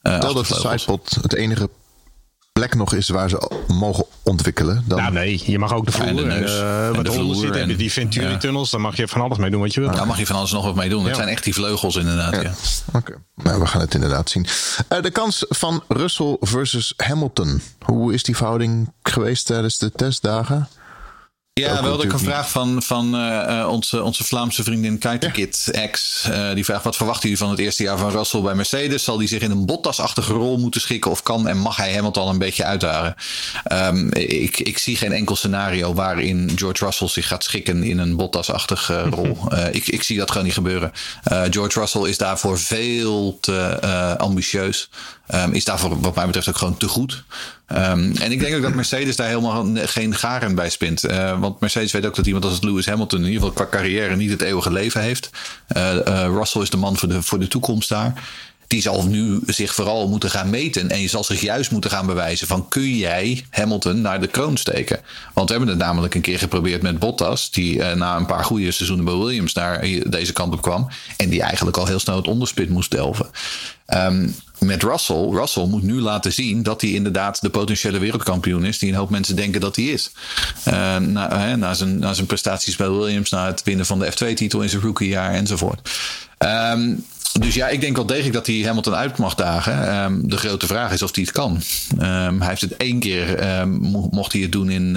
[0.02, 1.68] Stel dat de sidepod het enige
[2.58, 4.84] plek nog is waar ze mogen ontwikkelen.
[4.86, 4.98] Dan...
[4.98, 6.30] Nou nee, je mag ook de vloer.
[6.30, 9.60] Ja, uh, wat eronder zit, en, die Venturi-tunnels, daar mag je van alles mee doen
[9.60, 9.90] wat je wil.
[9.90, 11.04] Daar mag je van alles nog wat mee doen.
[11.04, 12.32] Het zijn echt die vleugels inderdaad.
[12.32, 12.52] Ja.
[12.86, 13.16] Oké, okay.
[13.34, 14.46] nou, we gaan het inderdaad zien.
[14.92, 17.60] Uh, de kans van Russell versus Hamilton.
[17.84, 20.68] Hoe is die verhouding geweest tijdens de testdagen?
[21.58, 25.86] Ja, wel ook een vraag van, van uh, onze, onze Vlaamse vriendin Kite ja.
[25.86, 26.26] X.
[26.30, 29.04] Uh, die vraagt: wat verwachten jullie van het eerste jaar van Russell bij Mercedes?
[29.04, 31.10] Zal hij zich in een Bottas-achtige rol moeten schikken?
[31.10, 33.14] Of kan en mag hij Hamilton al een beetje uitdagen?
[33.72, 38.16] Um, ik, ik zie geen enkel scenario waarin George Russell zich gaat schikken in een
[38.16, 39.38] Bottas-achtige rol.
[39.72, 40.92] ik, ik zie dat gewoon niet gebeuren.
[41.50, 44.88] George Russell is daarvoor veel te ambitieus.
[45.34, 47.24] Um, is daarvoor, wat mij betreft, ook gewoon te goed.
[47.72, 51.04] Um, en ik denk ook dat Mercedes daar helemaal geen garen bij spint.
[51.04, 54.16] Uh, want Mercedes weet ook dat iemand als Lewis Hamilton in ieder geval qua carrière
[54.16, 55.30] niet het eeuwige leven heeft.
[55.76, 58.12] Uh, uh, Russell is de man voor de, voor de toekomst daar.
[58.68, 60.90] Die zal nu zich vooral moeten gaan meten.
[60.90, 64.56] En je zal zich juist moeten gaan bewijzen van kun jij Hamilton naar de kroon
[64.56, 65.00] steken.
[65.34, 67.50] Want we hebben het namelijk een keer geprobeerd met Bottas.
[67.50, 70.88] Die na een paar goede seizoenen bij Williams naar deze kant op kwam.
[71.16, 73.26] En die eigenlijk al heel snel het onderspit moest delven.
[73.94, 75.28] Um, met Russell.
[75.30, 78.78] Russell moet nu laten zien dat hij inderdaad de potentiële wereldkampioen is.
[78.78, 80.10] Die een hoop mensen denken dat hij is.
[80.68, 84.12] Uh, na, hè, na, zijn, na zijn prestaties bij Williams, na het winnen van de
[84.12, 85.90] F2-titel in zijn rookiejaar enzovoort.
[86.38, 89.96] Um, dus ja, ik denk wel degelijk dat hij Hamilton uit mag dagen.
[89.96, 91.62] Um, de grote vraag is of hij het kan.
[91.92, 93.66] Um, hij heeft het één keer,
[94.10, 94.96] mocht hij het doen in.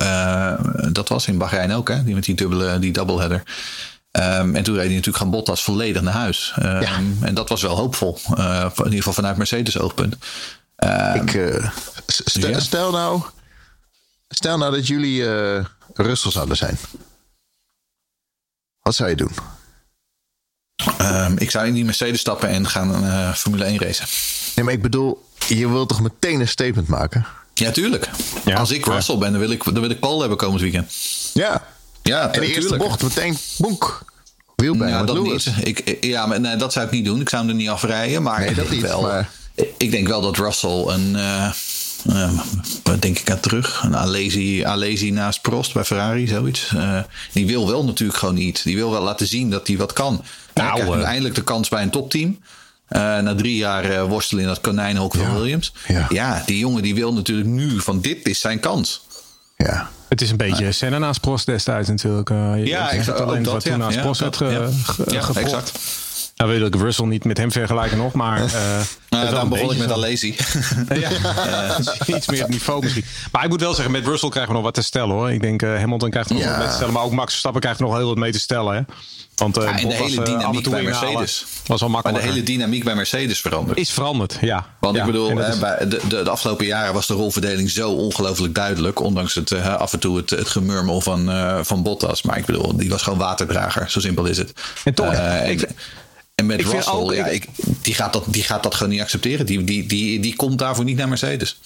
[0.00, 0.54] Uh,
[0.92, 2.04] dat was in Bahrein ook, hè?
[2.04, 3.42] Die met die dubbele, die doubleheader.
[4.10, 6.54] Um, en toen reed hij natuurlijk gaan Bottas volledig naar huis.
[6.62, 7.00] Um, ja.
[7.20, 8.18] En dat was wel hoopvol.
[8.38, 10.16] Uh, in ieder geval vanuit Mercedes oogpunt.
[10.76, 11.70] Um, Ik, uh,
[12.06, 12.60] stel, ja.
[12.60, 13.22] stel, nou,
[14.28, 16.78] stel nou dat jullie uh, Russell zouden zijn.
[18.80, 19.32] Wat zou je doen?
[21.36, 24.06] Ik zou in die Mercedes stappen en gaan Formule 1 racen.
[24.54, 27.26] Nee, maar ik bedoel, je wilt toch meteen een statement maken?
[27.54, 28.08] Ja, tuurlijk.
[28.44, 30.92] Ja, Als ik Russell ben, dan wil ik, dan wil ik Paul hebben komend weekend.
[31.32, 31.62] Ja,
[32.02, 34.04] ja, en de eerste bocht meteen boek.
[34.56, 35.46] Wielbijn ja, dat Lewis.
[35.46, 35.66] niet.
[35.66, 37.20] Ik, ja, maar nee, dat zou ik niet doen.
[37.20, 38.22] Ik zou hem er niet afrijden.
[38.22, 39.30] Maar, nee, dat niet, wel, maar...
[39.76, 41.14] ik denk wel dat Russell een.
[41.14, 41.52] Uh,
[42.06, 42.40] uh,
[42.82, 43.82] wat denk ik aan terug?
[43.82, 46.70] Een Alesi, Alesi naast Prost bij Ferrari, zoiets.
[46.74, 47.00] Uh,
[47.32, 48.64] die wil wel natuurlijk gewoon niet.
[48.64, 50.24] Die wil wel laten zien dat hij wat kan.
[50.54, 52.38] Nou, hij krijgt nu eindelijk de kans bij een topteam.
[52.88, 55.72] na drie jaar worstelen in dat konijnenhok van Williams.
[55.88, 56.06] Ja.
[56.08, 59.06] ja, die jongen die wil natuurlijk nu van dit is zijn kans.
[59.56, 59.90] Ja.
[60.08, 60.72] Het is een beetje ja.
[60.72, 62.30] Senna naast Prost destijds natuurlijk.
[62.30, 63.78] Uh, ja, ik het alleen dat, wat toen ja.
[63.78, 64.70] naast Prost werd ge,
[65.06, 65.72] ja, exact.
[66.36, 68.44] Nou wil ik Russell niet met hem vergelijken nog, maar...
[68.44, 68.52] Uh,
[69.08, 70.36] nou, dan begon ik met Alesi.
[70.88, 73.04] ja, uh, iets meer het niveau misschien.
[73.32, 75.32] Maar ik moet wel zeggen, met Russell krijgen we nog wat te stellen hoor.
[75.32, 77.80] Ik denk uh, Hamilton krijgt nog wat mee te stellen, maar ook Max Verstappen krijgt
[77.80, 78.74] nog heel wat mee te stellen.
[78.74, 78.80] Hè?
[79.34, 81.44] Want uh, ja, en de hele dynamiek bij Mercedes.
[81.66, 82.18] Was al makkelijk.
[82.18, 83.78] Maar de hele dynamiek bij Mercedes veranderd.
[83.78, 84.66] Is veranderd, ja.
[84.80, 87.90] Want ja, ik bedoel, hè, bij de, de, de, afgelopen jaren was de rolverdeling zo
[87.90, 89.00] ongelooflijk duidelijk.
[89.00, 91.30] Ondanks het, af en toe het, het gemurmel van,
[91.64, 92.22] van Bottas.
[92.22, 93.90] Maar ik bedoel, die was gewoon waterdrager.
[93.90, 94.52] Zo simpel is het.
[94.84, 95.14] En toch,
[95.46, 95.68] ik,
[96.42, 97.46] en met Russell, ook, ja, ik,
[97.82, 99.46] die, gaat dat, die gaat dat gewoon niet accepteren.
[99.46, 101.58] Die, die, die, die komt daarvoor niet naar Mercedes.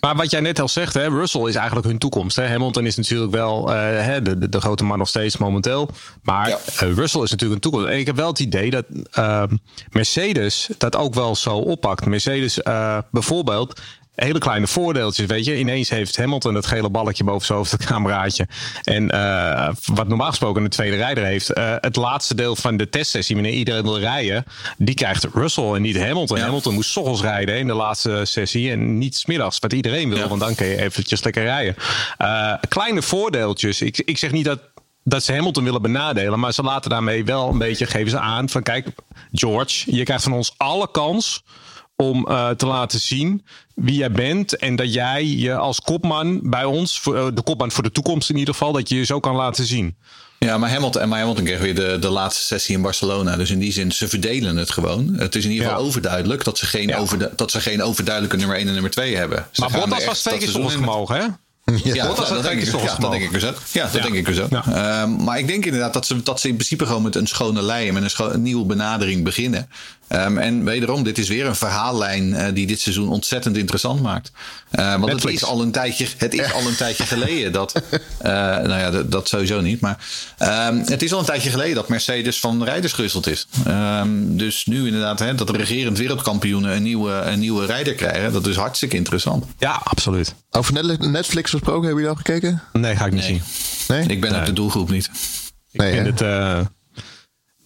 [0.00, 2.36] Maar wat jij net al zegt, hè, Russell is eigenlijk hun toekomst.
[2.36, 2.46] Hè.
[2.46, 5.90] Hamilton is natuurlijk wel uh, de, de, de, grote man nog steeds momenteel.
[6.22, 6.58] Maar ja.
[6.82, 7.86] uh, Russell is natuurlijk een toekomst.
[7.86, 8.84] En ik heb wel het idee dat
[9.18, 9.42] uh,
[9.90, 12.06] Mercedes dat ook wel zo oppakt.
[12.06, 12.60] Mercedes
[13.10, 13.80] bijvoorbeeld
[14.24, 15.58] hele kleine voordeeltjes, weet je.
[15.58, 18.48] Ineens heeft Hamilton het gele balletje boven zijn hoofd, het cameraatje.
[18.82, 21.58] En uh, wat normaal gesproken een tweede rijder heeft.
[21.58, 24.44] Uh, het laatste deel van de testsessie, wanneer iedereen wil rijden,
[24.76, 26.36] die krijgt Russell en niet Hamilton.
[26.36, 26.44] Ja.
[26.44, 30.28] Hamilton moest ochtends rijden in de laatste sessie en niet smiddags, wat iedereen wil, ja.
[30.28, 31.74] want dan kun je eventjes lekker rijden.
[32.18, 33.82] Uh, kleine voordeeltjes.
[33.82, 34.60] Ik, ik zeg niet dat
[35.08, 36.38] dat ze Hamilton willen benadelen.
[36.38, 38.88] Maar ze laten daarmee wel een beetje, geven ze aan van kijk,
[39.32, 41.42] George, je krijgt van ons alle kans
[42.02, 43.44] om uh, te laten zien
[43.74, 44.56] wie jij bent.
[44.56, 48.30] En dat jij je als kopman bij ons, voor, uh, de kopman voor de toekomst
[48.30, 49.96] in ieder geval, dat je je zo kan laten zien.
[50.38, 53.36] Ja, maar Hamilton, maar Hamilton kreeg weer de, de laatste sessie in Barcelona.
[53.36, 55.14] Dus in die zin, ze verdelen het gewoon.
[55.14, 55.86] Het is in ieder geval ja.
[55.86, 56.96] overduidelijk dat ze, geen ja.
[56.96, 59.46] over, dat ze geen overduidelijke nummer 1 en nummer 2 hebben.
[59.50, 61.26] Ze maar Bottas was twee keer gemogen, hè?
[61.76, 63.56] Ja, ja, dat, dat, denk ik, ja, dat denk ik dus ook.
[63.72, 64.00] Ja, dat ja.
[64.00, 64.50] denk ik dus ook.
[64.50, 65.02] Ja.
[65.02, 67.62] Um, maar ik denk inderdaad dat ze, dat ze in principe gewoon met een schone
[67.62, 69.68] lei en met een, scho- een nieuwe benadering beginnen.
[70.08, 74.30] Um, en wederom, dit is weer een verhaallijn uh, die dit seizoen ontzettend interessant maakt.
[74.72, 75.24] Uh, want Netflix.
[75.24, 77.82] het is al een tijdje, het is al een tijdje geleden dat.
[77.92, 79.80] Uh, nou ja, dat, dat, sowieso niet.
[79.80, 79.98] Maar
[80.38, 83.48] um, het is al een tijdje geleden dat Mercedes van rijders gewisseld is.
[83.68, 88.32] Um, dus nu inderdaad, hè, dat de regerend wereldkampioenen een nieuwe, een nieuwe rijder krijgen.
[88.32, 89.44] Dat is hartstikke interessant.
[89.58, 90.34] Ja, absoluut.
[90.50, 92.62] Over Netflix gesproken, hebben jullie al gekeken?
[92.72, 93.42] Nee, ga ik niet nee.
[93.86, 93.96] zien.
[93.96, 94.06] Nee?
[94.06, 94.40] Ik ben nee.
[94.40, 95.10] ook de doelgroep niet.
[95.72, 96.26] Ik nee, vind hè?
[96.26, 96.68] het.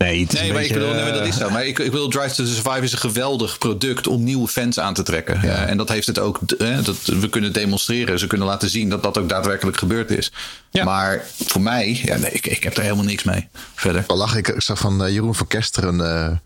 [0.03, 1.51] Nee, het nee maar beetje, ik bedoel, nee, dat is zo.
[1.51, 4.95] Maar ik, ik bedoel, Drive to Survive is een geweldig product om nieuwe fans aan
[4.95, 5.41] te trekken.
[5.43, 5.49] Ja.
[5.49, 6.41] Uh, en dat heeft het ook.
[6.59, 8.19] Uh, dat, we kunnen demonstreren.
[8.19, 10.33] Ze kunnen laten zien dat dat ook daadwerkelijk gebeurd is.
[10.71, 10.85] Ja.
[10.85, 13.49] Maar voor mij, ja, nee, ik, ik heb er helemaal niks mee.
[13.75, 14.05] Verder.
[14.07, 16.41] Al lach ik, ik zag van uh, Jeroen van Kesteren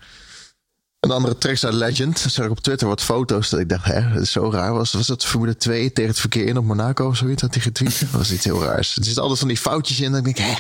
[1.07, 2.19] Een andere Trexta Legend.
[2.29, 3.51] Zag ik op Twitter wat foto's.
[3.51, 4.73] Dat ik dacht, hè, dat is zo raar.
[4.75, 7.43] Was, was dat Formule 2 tegen het verkeer in op Monaco of zoiets?
[7.43, 8.01] Had hij getweet?
[8.01, 8.97] Dat was iets heel raars.
[8.97, 10.11] Er zitten altijd van die foutjes in.
[10.13, 10.55] Dat ik denk, hè.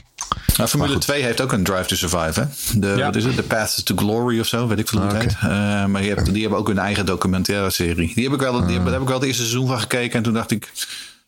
[0.56, 2.40] Nou, Formule 2 heeft ook een Drive to Survive.
[2.40, 2.46] Hè?
[2.80, 3.04] De, Ja.
[3.06, 3.36] wat is het?
[3.36, 5.32] The Path to Glory of zo, weet ik veel hoe het heet.
[5.40, 8.12] Eh, maar je hebt, die hebben ook hun eigen documentaire serie.
[8.14, 10.16] Die heb ik wel, die heb, daar heb ik wel het eerste seizoen van gekeken.
[10.16, 10.72] En toen dacht ik,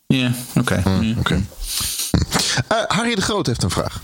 [0.07, 0.83] ja, oké.
[0.85, 1.15] ja.
[1.19, 1.43] Oké.
[2.69, 4.03] Eh, Harry de Groot heeft een vraag.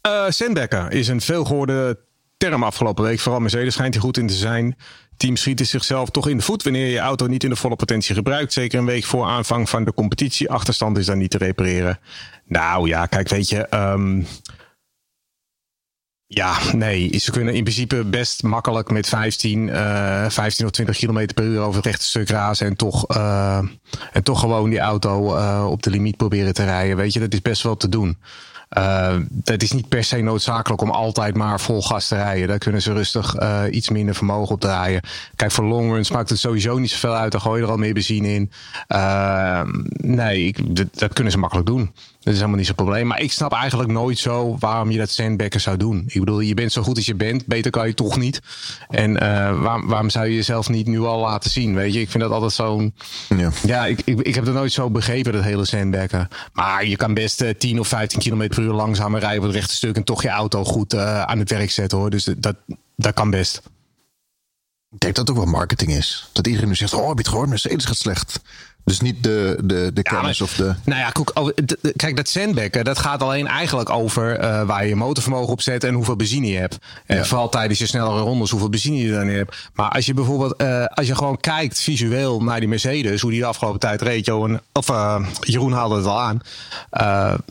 [0.00, 1.98] Eh Sandbecker is een veelgehoorde
[2.38, 3.20] term afgelopen week.
[3.20, 4.76] Vooral Mercedes schijnt hij goed in te zijn.
[5.16, 8.14] Teams schieten zichzelf toch in de voet wanneer je auto niet in de volle potentie
[8.14, 8.52] gebruikt.
[8.52, 10.50] Zeker een week voor aanvang van de competitie.
[10.50, 11.98] Achterstand is dan niet te repareren.
[12.46, 13.66] Nou ja, kijk, weet je.
[13.66, 14.22] ehm,
[16.30, 17.18] ja, nee.
[17.18, 21.60] Ze kunnen in principe best makkelijk met 15, eh 15 of 20 kilometer per uur
[21.60, 22.66] over het rechte stuk razen.
[22.66, 23.58] En toch, eh,
[24.12, 26.96] en toch gewoon die auto eh, op de limiet proberen te rijden.
[26.96, 28.18] Weet je, dat is best wel te doen.
[28.78, 32.48] Uh, het is niet per se noodzakelijk om altijd maar vol gas te rijden.
[32.48, 35.02] Daar kunnen ze rustig uh, iets minder vermogen op draaien.
[35.36, 37.32] Kijk, voor longruns maakt het sowieso niet zoveel uit.
[37.32, 38.50] Dan gooi je er al meer benzine in.
[38.88, 39.60] Uh,
[39.96, 41.92] nee, ik, dat, dat, kunnen ze makkelijk doen.
[42.28, 43.06] Dat is helemaal niet zo'n probleem.
[43.06, 46.04] Maar ik snap eigenlijk nooit zo waarom je dat sandbacken zou doen.
[46.06, 47.46] Ik bedoel, je bent zo goed als je bent.
[47.46, 48.40] Beter kan je toch niet.
[48.88, 49.18] En uh,
[49.60, 51.74] waarom, waarom zou je jezelf niet nu al laten zien?
[51.74, 52.94] Weet je, ik vind dat altijd zo'n...
[53.36, 56.28] Ja, ja ik, ik, ik heb het nooit zo begrepen, dat hele sandbacken.
[56.52, 59.54] Maar je kan best uh, 10 of 15 kilometer per uur langzamer rijden op het
[59.54, 59.96] rechte stuk...
[59.96, 62.10] en toch je auto goed uh, aan het werk zetten, hoor.
[62.10, 62.56] Dus dat,
[62.96, 63.62] dat kan best.
[64.90, 66.28] Ik denk dat het ook wel marketing is.
[66.32, 67.48] Dat iedereen nu zegt, oh, heb je het gehoord?
[67.48, 68.40] Mercedes gaat slecht.
[68.88, 70.74] Dus niet de, de, de kennis ja, of de...
[70.84, 71.12] Nou ja,
[71.96, 75.84] kijk, dat sandbacken, dat gaat alleen eigenlijk over uh, waar je je motorvermogen op zet
[75.84, 76.78] en hoeveel benzine je hebt.
[77.06, 77.24] En ja.
[77.24, 79.56] vooral tijdens je snellere rondes, hoeveel benzine je dan hebt.
[79.74, 83.40] Maar als je bijvoorbeeld, uh, als je gewoon kijkt visueel naar die Mercedes, hoe die
[83.40, 86.40] de afgelopen tijd reed, Johan, of uh, Jeroen haalde het al aan,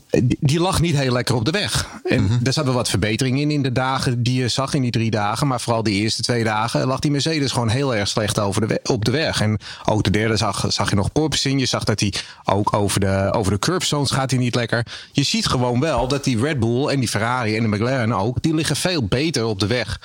[0.09, 1.87] die, die, lag niet heel lekker op de weg.
[2.03, 2.39] En mm -hmm.
[2.43, 5.11] er zat wel wat verbetering in in de dagen die je zag in die drie
[5.11, 5.47] dagen.
[5.47, 8.79] Maar vooral de eerste twee dagen lag die Mercedes gewoon heel erg slecht over de
[8.83, 9.41] op de weg.
[9.41, 11.59] En ook de derde zag, zag je nog in.
[11.59, 12.13] Je zag dat hij
[12.43, 14.85] ook over de, over de curb zones gaat hij niet lekker.
[15.11, 18.41] Je ziet gewoon wel dat die Red Bull en die Ferrari en de McLaren ook,
[18.41, 19.99] die liggen veel beter op de weg.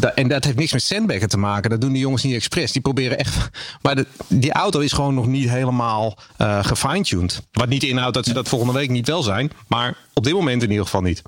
[0.00, 0.14] Ja.
[0.14, 1.70] En dat heeft niks met sandbacken te maken.
[1.70, 2.72] Dat doen die jongens niet expres.
[2.72, 3.48] Die proberen echt.
[3.82, 7.42] Maar de, die auto is gewoon nog niet helemaal uh, gefine-tuned.
[7.52, 9.52] Wat niet inhoudt dat ze dat volgende week niet wel zijn.
[9.66, 11.22] Maar op dit moment in ieder geval niet.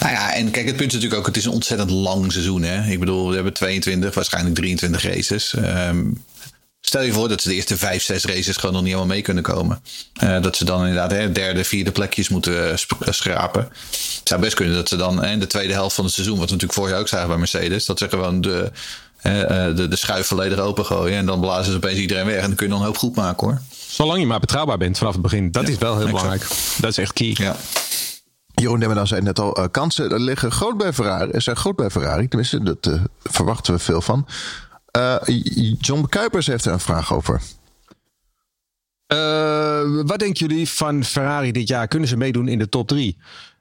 [0.00, 2.62] Nou ja, en kijk, het punt is natuurlijk ook, het is een ontzettend lang seizoen.
[2.62, 2.90] Hè?
[2.90, 5.54] Ik bedoel, we hebben 22, waarschijnlijk 23 races.
[5.56, 6.24] Um,
[6.88, 9.22] Stel je voor dat ze de eerste vijf, zes races gewoon nog niet helemaal mee
[9.22, 9.82] kunnen komen.
[10.22, 13.62] Uh, dat ze dan inderdaad hè, derde, vierde plekjes moeten schrapen.
[13.90, 16.44] Het zou best kunnen dat ze dan in de tweede helft van het seizoen, wat
[16.44, 18.70] we natuurlijk vorig jaar ook zagen bij Mercedes, dat ze gewoon de,
[19.22, 19.32] uh,
[19.76, 21.18] de, de schuif volledig opengooien.
[21.18, 22.36] En dan blazen ze opeens iedereen weg.
[22.36, 23.60] En dan kun je nog een hoop goed maken hoor.
[23.88, 25.50] Zolang je maar betrouwbaar bent vanaf het begin.
[25.50, 26.22] Dat ja, is wel heel exact.
[26.22, 26.50] belangrijk.
[26.80, 27.34] Dat is echt key.
[27.34, 27.56] Ja.
[28.54, 31.30] Jeroen Demmerdan zei net al, uh, kansen liggen groot bij Ferrari.
[31.30, 32.28] Er zijn groot bij Ferrari.
[32.28, 34.26] Tenminste, dat uh, verwachten we veel van.
[34.98, 35.16] Uh,
[35.80, 37.40] John Kuipers heeft er een vraag over.
[39.12, 41.88] Uh, wat denken jullie van Ferrari dit jaar?
[41.88, 43.16] Kunnen ze meedoen in de top 3?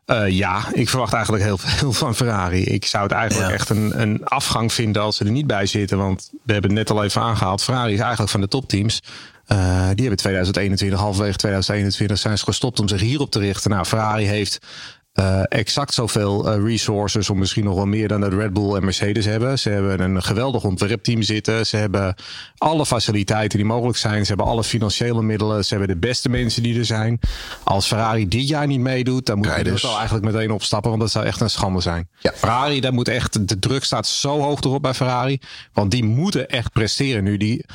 [0.06, 2.64] Uh, ja, ik verwacht eigenlijk heel veel van Ferrari.
[2.64, 3.56] Ik zou het eigenlijk ja.
[3.56, 5.98] echt een, een afgang vinden als ze er niet bij zitten.
[5.98, 7.64] Want we hebben het net al even aangehaald.
[7.64, 9.02] Ferrari is eigenlijk van de topteams.
[9.48, 13.72] Uh, die hebben 2021, halverwege 2021 zijn ze gestopt om zich hierop te richten.
[13.72, 14.60] Nou, Ferrari heeft
[15.20, 18.84] uh, exact zoveel uh, resources, om misschien nog wel meer dan dat Red Bull en
[18.84, 19.60] Mercedes hebben.
[19.60, 21.66] Ze hebben een geweldig ontwerpteam zitten.
[21.66, 22.16] Ze hebben
[22.58, 24.22] alle faciliteiten die mogelijk zijn.
[24.22, 25.66] Ze hebben alle financiële middelen.
[25.66, 27.20] Ze hebben de beste mensen die er zijn.
[27.64, 31.02] Als Ferrari dit jaar niet meedoet, dan moet je dus al eigenlijk meteen opstappen, want
[31.02, 32.10] dat zou echt een schande zijn.
[32.20, 32.32] Ja.
[32.36, 35.40] Ferrari, daar moet echt, de druk staat zo hoog erop bij Ferrari,
[35.74, 37.38] want die moeten echt presteren nu.
[37.38, 37.66] Die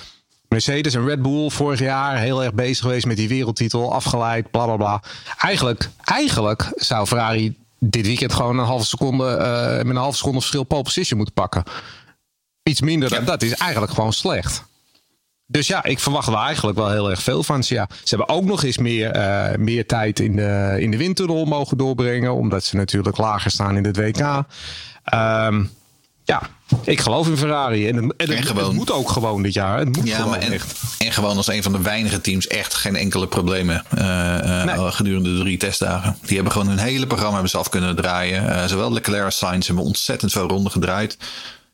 [0.53, 4.65] Mercedes en Red Bull vorig jaar heel erg bezig geweest met die wereldtitel, afgeleid, bla
[4.65, 5.03] bla bla.
[5.39, 10.39] Eigenlijk, eigenlijk zou Ferrari dit weekend gewoon een halve seconde, uh, met een halve seconde
[10.39, 11.63] verschil pole position moeten pakken.
[12.63, 13.25] Iets minder dan ja.
[13.25, 14.65] dat is eigenlijk gewoon slecht.
[15.47, 17.75] Dus ja, ik verwacht er eigenlijk wel heel erg veel van ze.
[17.75, 21.45] Ja, ze hebben ook nog eens meer, uh, meer tijd in de, in de windtunnel
[21.45, 24.45] mogen doorbrengen, omdat ze natuurlijk lager staan in het WK.
[25.15, 25.71] Um,
[26.25, 26.43] ja,
[26.85, 27.89] ik geloof in Ferrari.
[27.89, 29.79] En, het, en, en gewoon, het moet ook gewoon dit jaar.
[29.79, 30.81] Het moet ja, gewoon maar en, echt.
[30.99, 34.93] en gewoon als een van de weinige teams echt geen enkele problemen uh, uh, nee.
[34.93, 36.17] gedurende de drie testdagen.
[36.23, 38.45] Die hebben gewoon hun hele programma hebben ze af kunnen draaien.
[38.45, 41.17] Uh, zowel Leclerc als Sainz hebben ontzettend veel ronden gedraaid.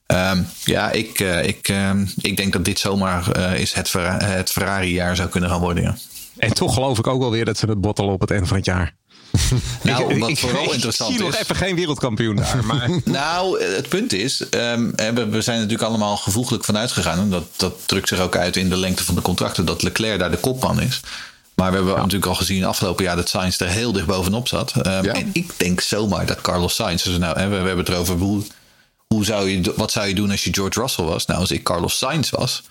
[0.07, 1.73] Um, ja, ik, ik,
[2.17, 3.93] ik denk dat dit zomaar is het,
[4.25, 5.83] het Ferrari-jaar zou kunnen gaan worden.
[5.83, 5.95] Ja.
[6.39, 8.57] En toch geloof ik ook wel weer dat ze het bottelen op het eind van
[8.57, 8.95] het jaar.
[9.83, 11.33] Nou, ik, vooral ik, interessant ik zie is.
[11.33, 12.65] nog even geen wereldkampioen daar.
[12.67, 12.91] Maar...
[13.05, 14.93] nou, het punt is, um,
[15.31, 17.19] we zijn natuurlijk allemaal gevoeglijk vanuit gegaan.
[17.19, 20.19] En dat, dat drukt zich ook uit in de lengte van de contracten, dat Leclerc
[20.19, 21.01] daar de kopman is.
[21.55, 22.01] Maar we hebben ja.
[22.01, 24.73] natuurlijk al gezien afgelopen jaar dat Sainz er heel dicht bovenop zat.
[24.77, 25.13] Um, ja.
[25.13, 28.43] En ik denk zomaar dat Carlos Sainz, dus nou, we, we hebben het erover hoe,
[29.07, 31.27] hoe zou je, wat zou je doen als je George Russell was?
[31.27, 32.63] Nou, als ik Carlos Sainz was.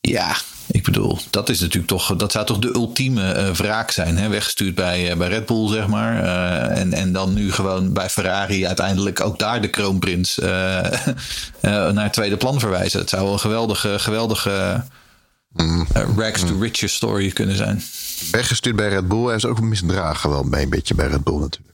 [0.00, 0.36] Ja,
[0.66, 4.16] ik bedoel, dat is natuurlijk toch, dat zou toch de ultieme uh, wraak zijn.
[4.18, 4.28] Hè?
[4.28, 6.22] Weggestuurd bij, uh, bij Red Bull, zeg maar.
[6.22, 10.36] Uh, en, en dan nu gewoon bij Ferrari uiteindelijk ook daar de kroonprins
[11.60, 13.00] naar het tweede plan verwijzen.
[13.00, 14.84] Het zou een geweldige, geweldige
[15.52, 15.86] mm.
[16.16, 17.82] rags to riches story kunnen zijn.
[18.30, 19.26] Weggestuurd bij Red Bull.
[19.26, 21.65] Hij is ook misdragen wel een beetje bij Red Bull natuurlijk.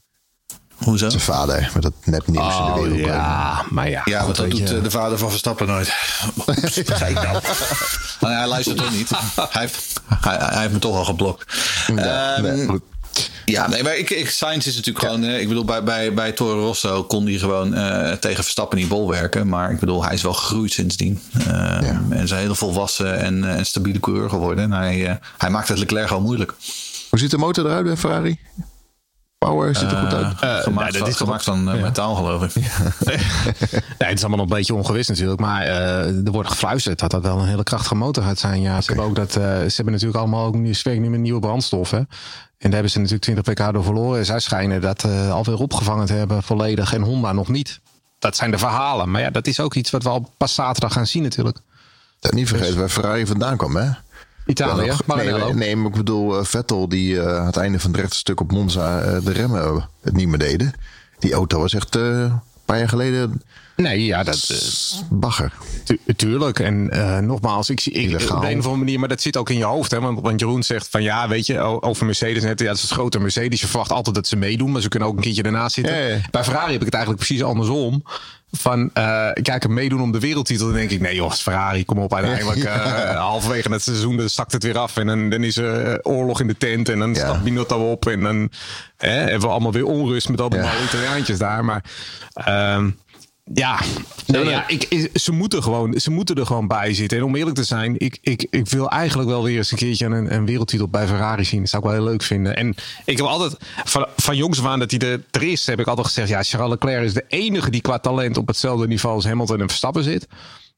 [0.83, 1.09] Hoezo?
[1.09, 4.01] Zijn vader, met dat net nieuws oh, in de wereld Ja, maar ja.
[4.05, 4.81] Ja, want dat doet je...
[4.81, 5.93] de vader van Verstappen nooit.
[6.85, 7.41] Begrijp nou.
[8.19, 9.09] nou hij luistert toch niet.
[9.35, 11.53] Hij heeft, hij, hij, heeft me toch al geblokt.
[11.95, 12.79] Ja, um, nee,
[13.45, 15.23] ja, nee, maar ik, ik, Sainz is natuurlijk gewoon.
[15.23, 18.83] Uh, ik bedoel, bij, bij, bij Toro Rosso kon hij gewoon uh, tegen Verstappen in
[18.83, 19.47] die bol werken.
[19.47, 21.21] Maar ik bedoel, hij is wel gegroeid sindsdien.
[21.37, 22.01] Uh, ja.
[22.09, 24.63] En is een hele volwassen en, en stabiele coureur geworden.
[24.63, 26.53] En hij, hij maakt het Leclerc al moeilijk.
[27.09, 28.39] Hoe ziet de motor eruit bij Ferrari?
[29.45, 30.43] Power ziet er goed uit.
[30.43, 32.55] Uh, gemaakt, nee, dat is gemaakt van uh, metaal, geloof ik.
[33.07, 33.17] nee,
[33.97, 35.39] het is allemaal nog een beetje ongewis natuurlijk.
[35.39, 38.61] Maar uh, er wordt gefluisterd dat dat wel een hele krachtige motor gaat zijn.
[38.61, 38.81] Ja, okay.
[38.81, 41.97] ze, hebben ook dat, ze hebben natuurlijk allemaal ook nu, nu met nieuwe brandstoffen.
[41.97, 42.07] En
[42.57, 44.25] daar hebben ze natuurlijk 20 pk door verloren.
[44.25, 46.93] Zij schijnen dat alweer opgevangen te hebben volledig.
[46.93, 47.79] En Honda nog niet.
[48.19, 49.11] Dat zijn de verhalen.
[49.11, 51.57] Maar ja, dat is ook iets wat we al pas zaterdag gaan zien natuurlijk.
[52.19, 53.89] Dat niet vergeten waar Ferrari vandaan kwam, hè?
[54.45, 57.79] Italië, ja, nee, nee, nee, maar ik bedoel, uh, Vettel die uh, aan het einde
[57.79, 60.73] van het rechte stuk op Monza uh, de remmen het niet meer deden.
[61.19, 63.41] Die auto was echt een paar jaar geleden.
[63.75, 65.03] Nee, ja, dat.
[65.09, 65.53] bagger.
[65.83, 66.59] Tu tuurlijk.
[66.59, 66.89] En
[67.25, 69.63] nogmaals, ik zie ik, op een of andere manier, maar dat zit ook in je
[69.63, 69.91] hoofd.
[69.91, 69.99] Hè?
[69.99, 72.59] Want, want Jeroen zegt van ja, weet je, over Mercedes net.
[72.59, 73.61] Ja, het is een grote Mercedes.
[73.61, 76.23] Je verwacht altijd dat ze meedoen, maar ze kunnen ook een keertje ernaast zitten.
[76.31, 78.03] Bij Ferrari heb ik het eigenlijk precies andersom
[78.57, 80.65] van uh, kijk, meedoen om de wereldtitel.
[80.65, 82.13] Dan denk ik, nee joh, Ferrari, kom op.
[82.13, 84.97] Uiteindelijk uh, halverwege het seizoen dan zakt het weer af.
[84.97, 86.89] En dan, dan is er uh, oorlog in de tent.
[86.89, 87.15] En dan ja.
[87.15, 88.07] staat Binotto op.
[88.07, 88.49] En dan
[88.97, 90.71] eh, hebben we allemaal weer onrust met al die ja.
[90.83, 91.65] Italiaantjes daar.
[91.65, 91.83] Maar
[92.47, 92.85] uh,
[93.53, 93.79] ja,
[94.27, 97.17] nee, ja ik, ze, moeten gewoon, ze moeten er gewoon bij zitten.
[97.17, 100.05] En om eerlijk te zijn, ik, ik, ik wil eigenlijk wel weer eens een keertje
[100.05, 101.59] een, een wereldtitel bij Ferrari zien.
[101.59, 102.55] Dat zou ik wel heel leuk vinden.
[102.55, 102.75] En
[103.05, 105.87] ik heb altijd, van, van jongs af aan dat hij er, er is, heb ik
[105.87, 109.25] altijd gezegd: ja, Charles Leclerc is de enige die qua talent op hetzelfde niveau als
[109.25, 110.27] Hamilton en Verstappen zit.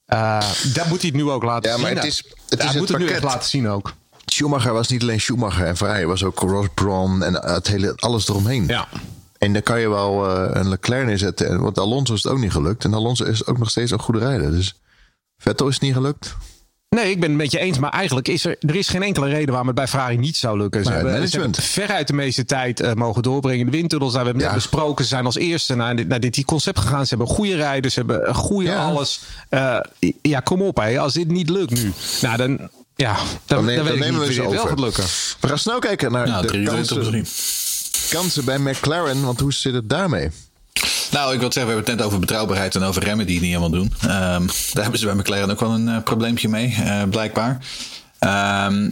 [0.08, 0.40] Uh,
[0.74, 1.86] dat moet hij het nu ook laten ja, zien.
[1.86, 3.94] Maar het is, het hij is moet het, het nu echt laten zien ook.
[4.26, 8.28] Schumacher was niet alleen Schumacher en Ferrari, was ook Ross Brawn en het hele, alles
[8.28, 8.68] eromheen.
[8.68, 8.88] Ja.
[9.38, 11.62] En dan kan je wel uh, een Leclerc neerzetten.
[11.62, 12.84] Want Alonso is het ook niet gelukt.
[12.84, 14.52] En Alonso is ook nog steeds een goede rijder.
[14.52, 14.76] Dus
[15.38, 16.36] Vettel is het niet gelukt.
[16.90, 17.80] Nee, ik ben het met je eens.
[17.80, 20.58] Maar eigenlijk is er, er is geen enkele reden waarom het bij Ferrari niet zou
[20.58, 20.84] lukken.
[20.84, 21.56] Ze, hebben, ze management.
[21.56, 23.66] hebben veruit de meeste tijd uh, mogen doorbrengen.
[23.66, 25.04] De windtunnels, daar hebben we net besproken.
[25.04, 27.04] Ze zijn als eerste naar dit, naar dit die concept gegaan.
[27.08, 28.86] Ze hebben goede rijders, ze hebben een goede Ja.
[28.86, 29.22] alles.
[29.50, 29.80] Uh,
[30.22, 30.78] ja, kom op.
[30.78, 31.00] Hè.
[31.00, 32.70] Als dit niet lukt nu, nou dan...
[32.96, 33.16] Ja,
[33.46, 34.68] dan, neem- dan, weet dan ik nemen niet we ze wel over.
[34.68, 35.04] gaat lukken.
[35.40, 37.24] We gaan snel kijken naar Nou, de 23 op kansen, drie.
[38.10, 39.22] Kansen bij McLaren.
[39.22, 40.32] Want hoe zit het daarmee?
[41.12, 43.44] Nou, ik wil zeggen, we hebben het net over betrouwbaarheid en over remmen die het
[43.44, 43.94] niet helemaal doen.
[44.02, 47.66] Ehm, daar hebben ze bij McLaren ook wel een eh, probleempje mee, eh, blijkbaar.
[48.20, 48.90] Ehm,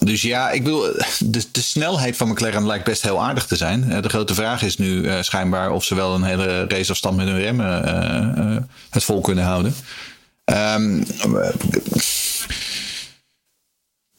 [0.00, 3.90] dus ja, ik bedoel, de, snelheid van McLaren lijkt best heel aardig te zijn.
[3.90, 7.40] Eh, de grote vraag is nu schijnbaar of ze wel een hele raceafstand met hun
[7.40, 9.74] remmen het vol kunnen houden.
[10.44, 11.02] Ehm,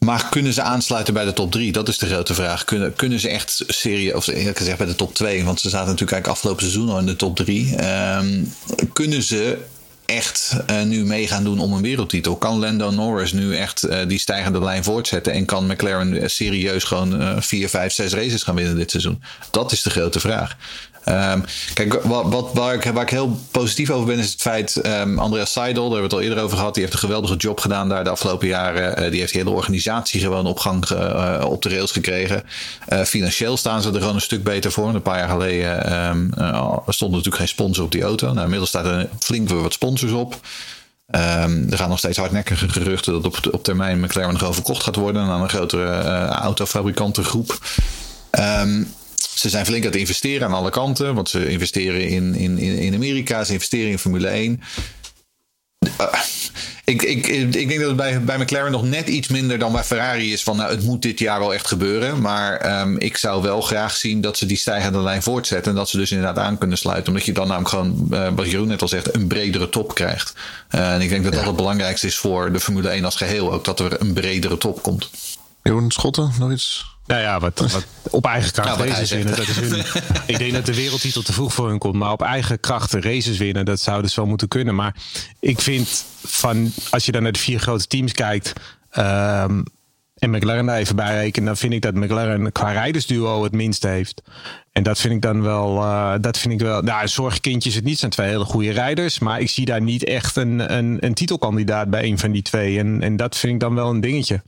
[0.06, 1.72] maar kunnen ze aansluiten bij de top 3?
[1.72, 2.64] Dat is de grote vraag.
[2.64, 5.88] Kunnen, kunnen ze echt serie, of eerlijk gezegd bij de top 2, want ze zaten
[5.88, 7.76] natuurlijk eigenlijk afgelopen seizoen al in de top 3.
[7.76, 8.43] Ehm,
[8.93, 9.58] kunnen ze
[10.06, 12.36] echt eh, nu mee gaan doen om een wereldtitel?
[12.36, 15.34] Kan Lando Norris nu echt eh, die stijgende lijn voortzetten?
[15.34, 19.22] En kan McLaren serieus gewoon eh 4, 5, 6 races gaan winnen dit seizoen?
[19.51, 20.58] Dat is de grote vraag.
[21.06, 21.39] Ehm,
[21.74, 24.76] kijk, wat, wat, waar, ik, heel positief over ben, is het feit.
[24.76, 26.74] ehm Andreas Seidel, daar hebben we het al eerder over gehad.
[26.74, 28.97] Die heeft een geweldige job gedaan daar de afgelopen jaren.
[28.97, 32.43] Eh, die heeft de hele organisatie gewoon op gang eh, op de rails gekregen.
[32.86, 34.88] Eh, financieel staan ze er gewoon een stuk beter voor.
[34.88, 38.28] Een paar jaar geleden ehm, eh, stond natuurlijk geen sponsor op die auto.
[38.28, 40.39] Nou, inmiddels staat er flink weer wat sponsors op.
[41.06, 45.22] Er gaan nog steeds hardnekkige geruchten dat op, op termijn McLaren nog overkocht gaat worden
[45.22, 47.60] aan een grotere autofabrikantengroep.
[48.30, 48.84] Ehm,
[49.36, 51.16] ze zijn flink aan het investeren aan alle kanten.
[51.16, 54.62] Want ze investeren in, in, in Amerika, ze investeren in Formule 1.
[55.98, 56.08] Eh,
[56.86, 59.84] ik, ik, ik denk dat het bij, bij McLaren nog net iets minder dan bij
[59.84, 60.44] Ferrari is.
[60.44, 62.22] Van nou, het moet dit jaar wel echt gebeuren.
[62.22, 65.72] Maar ehm, ik zou wel graag zien dat ze die stijgende lijn voortzetten.
[65.72, 67.08] En dat ze dus inderdaad aan kunnen sluiten.
[67.08, 70.34] Omdat je dan namelijk gewoon, eh, wat Jeroen net al zegt, een bredere top krijgt.
[70.70, 73.54] Eh, en ik denk dat dat het belangrijkste is voor de Formule 1 als geheel.
[73.54, 75.10] Ook dat er een bredere top komt.
[75.64, 76.95] Jeroen Schotten, nog iets?
[77.06, 79.86] Nou ja, wat, wat op eigen kracht Nou, races winnen, dat is hun.
[80.26, 81.95] ik denk dat de wereldtitel te vroeg voor hun komt.
[81.95, 84.76] Maar op eigen kracht races winnen, dat zou dus wel moeten kunnen.
[84.76, 84.95] Maar
[85.39, 88.53] ik vind van, als je dan naar de vier grote teams kijkt.
[88.89, 89.62] ehm,
[90.16, 93.88] en McLaren daar even bij rekenen, dan vind ik dat McLaren qua rijdersduo het minste
[93.88, 94.22] heeft.
[94.72, 97.99] En dat vind ik dan wel, uh, dat vind ik wel, nou, zorgkindjes het niet,
[97.99, 99.20] zijn twee hele goede rijders.
[99.20, 102.80] Maar ik zie daar niet echt een, een, een titelkandidaat bij een van die twee.
[102.80, 104.41] En, en dat vind ik dan wel een dingetje.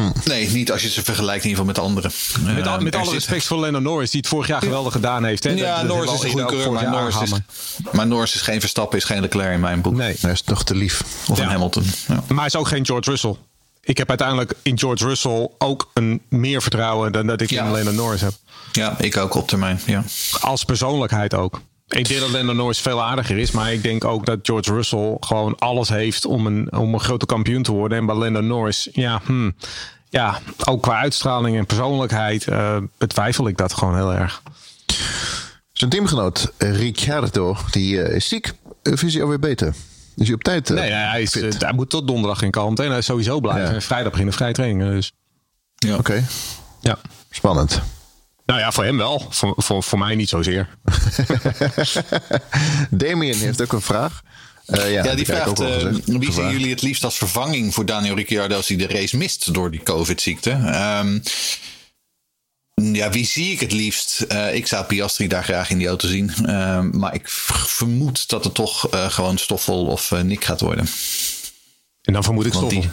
[0.00, 0.10] Hm.
[0.24, 2.10] Nee, niet als je ze vergelijkt in ieder geval met anderen.
[2.54, 5.44] Met, al, met alle respect voor Lennon Norris, die het vorig jaar geweldig gedaan heeft.
[5.44, 5.50] Hè?
[5.50, 7.32] Ja, dat, Norris is een goede keur, maar Norris is,
[7.92, 9.94] maar Norris is geen Verstappen, is geen Leclerc in mijn boek.
[9.94, 11.02] Nee, hij is toch te lief.
[11.28, 11.44] Of ja.
[11.44, 11.84] een Hamilton.
[12.08, 12.14] Ja.
[12.28, 13.36] Maar hij is ook geen George Russell.
[13.80, 17.64] Ik heb uiteindelijk in George Russell ook een meer vertrouwen dan dat ik ja.
[17.64, 18.32] in Lennon Norris heb.
[18.72, 19.80] Ja, ik ook op termijn.
[19.86, 20.04] Ja.
[20.40, 21.60] Als persoonlijkheid ook.
[21.94, 23.50] Ik denk dat Lennon Norris veel aardiger is.
[23.50, 27.26] Maar ik denk ook dat George Russell gewoon alles heeft om een, om een grote
[27.26, 27.98] kampioen te worden.
[27.98, 29.54] En bij Lennon Norris, ja, hmm,
[30.08, 34.42] ja ook qua uitstraling en persoonlijkheid uh, betwijfel ik dat gewoon heel erg.
[35.72, 38.52] Zijn teamgenoot Ricciardo, die uh, is ziek.
[38.82, 39.74] Of is hij alweer beter?
[40.16, 40.70] Is hij op tijd?
[40.70, 42.80] Uh, nee, hij, is, hij moet tot donderdag in kant.
[42.80, 43.68] En hij is sowieso blijven.
[43.68, 43.74] Ja.
[43.74, 44.94] En vrijdag beginnen vrij trainingen.
[44.94, 45.12] Dus.
[45.74, 45.90] Ja.
[45.90, 45.98] Oké.
[45.98, 46.24] Okay.
[46.80, 46.98] Ja.
[47.30, 47.82] Spannend.
[48.44, 49.26] Nou ja, voor hem wel.
[49.30, 50.68] Voor, voor, voor mij niet zozeer.
[52.90, 54.22] Damien heeft ook een vraag.
[54.66, 58.14] Uh, ja, ja, die vraagt: uh, wie zien jullie het liefst als vervanging voor Daniel
[58.14, 60.50] Ricciardo als hij de race mist door die COVID-ziekte?
[60.50, 61.22] Um,
[62.94, 64.24] ja, wie zie ik het liefst?
[64.32, 66.32] Uh, ik zou Piastri daar graag in die auto zien.
[66.92, 70.86] maar ik vermoed dat het toch gewoon Stoffel of Nick gaat worden.
[72.02, 72.80] En dan vermoed ik Stoffel.
[72.80, 72.90] Die,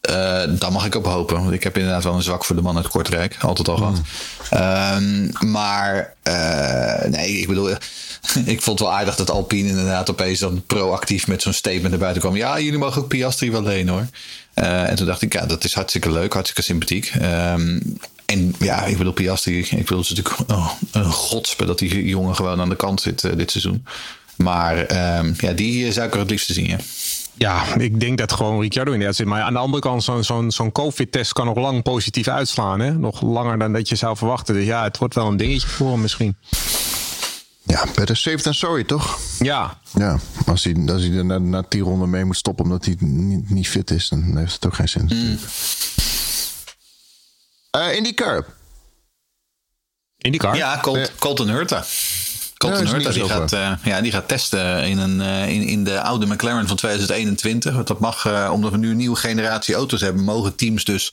[0.00, 0.14] uh,
[0.58, 1.42] daar mag ik op hopen.
[1.42, 3.36] Want ik heb inderdaad wel een zwak voor de man uit Kortrijk.
[3.40, 4.00] Altijd al gehad.
[4.50, 5.30] Mm.
[5.40, 7.70] Um, maar uh, nee, ik bedoel,
[8.44, 11.98] ik vond het wel aardig dat Alpine inderdaad opeens dan proactief met zo'n statement naar
[11.98, 12.36] buiten kwam.
[12.36, 14.06] Ja, jullie mogen ook Piastri wel lenen hoor.
[14.54, 17.12] Uh, en toen dacht ik, ja, dat is hartstikke leuk, hartstikke sympathiek.
[17.22, 22.34] Um, en ja, ik bedoel, Piastri, ik wil natuurlijk oh, een godspe dat die jongen
[22.34, 23.84] gewoon aan de kant zit dit seizoen.
[24.36, 24.78] Maar
[25.18, 26.76] um, ja, die zou ik er het liefst zien, ja.
[27.38, 29.26] Ja, ik denk dat gewoon Ricciardo inderdaad zit.
[29.26, 32.80] Maar aan de andere kant, zo'n zo'n zo'n COVID-test kan nog lang positief uitslaan.
[32.80, 32.92] Hè?
[32.92, 34.54] Nog langer dan dat je zou verwachten.
[34.54, 36.36] Dus ja, het wordt wel een dingetje voor hem misschien.
[37.62, 39.18] Ja, better safe than sorry, toch?
[39.38, 39.78] Ja.
[39.94, 42.96] Ja, als hij, als hij er na, na tien ronden mee moet stoppen omdat hij
[42.98, 45.04] niet, niet fit is, dan heeft het ook geen zin.
[45.12, 45.38] Mm.
[47.76, 48.44] Uh, IndyCar.
[50.18, 50.56] IndyCar?
[50.56, 51.84] Ja, Colt, Colton Hurta.
[52.58, 56.00] Colton ja, die gaat, uh, ja, die gaat testen in, een, uh, in, in de
[56.00, 57.84] oude McLaren van 2021.
[57.84, 61.12] Dat mag, uh, omdat we nu een nieuwe generatie auto's hebben, mogen teams dus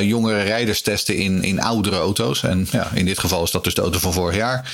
[0.00, 2.42] jongere rijders testen in, in oudere auto's.
[2.42, 4.58] En ja, in dit geval is dat dus de auto van vorig jaar.
[4.58, 4.64] Um,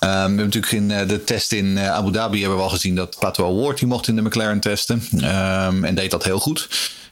[0.00, 3.46] we hebben natuurlijk in de test in Abu Dhabi hebben we al gezien dat Pato
[3.46, 5.02] Award die mocht in de McLaren testen.
[5.14, 6.68] Um, en deed dat heel goed.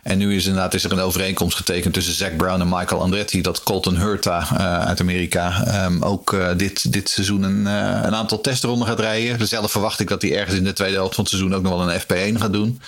[0.08, 3.42] En nu is inderdaad is er een overeenkomst getekend tussen Zack Brown en Michael Andretti.
[3.42, 8.14] Dat Colton Hurta uh, uit Amerika um, ook uh, dit, dit seizoen een, uh, een
[8.14, 9.48] aantal testronden gaat rijden.
[9.48, 11.76] Zelf verwacht ik dat hij ergens in de tweede helft van het seizoen ook nog
[11.76, 12.80] wel een FP1 gaat doen.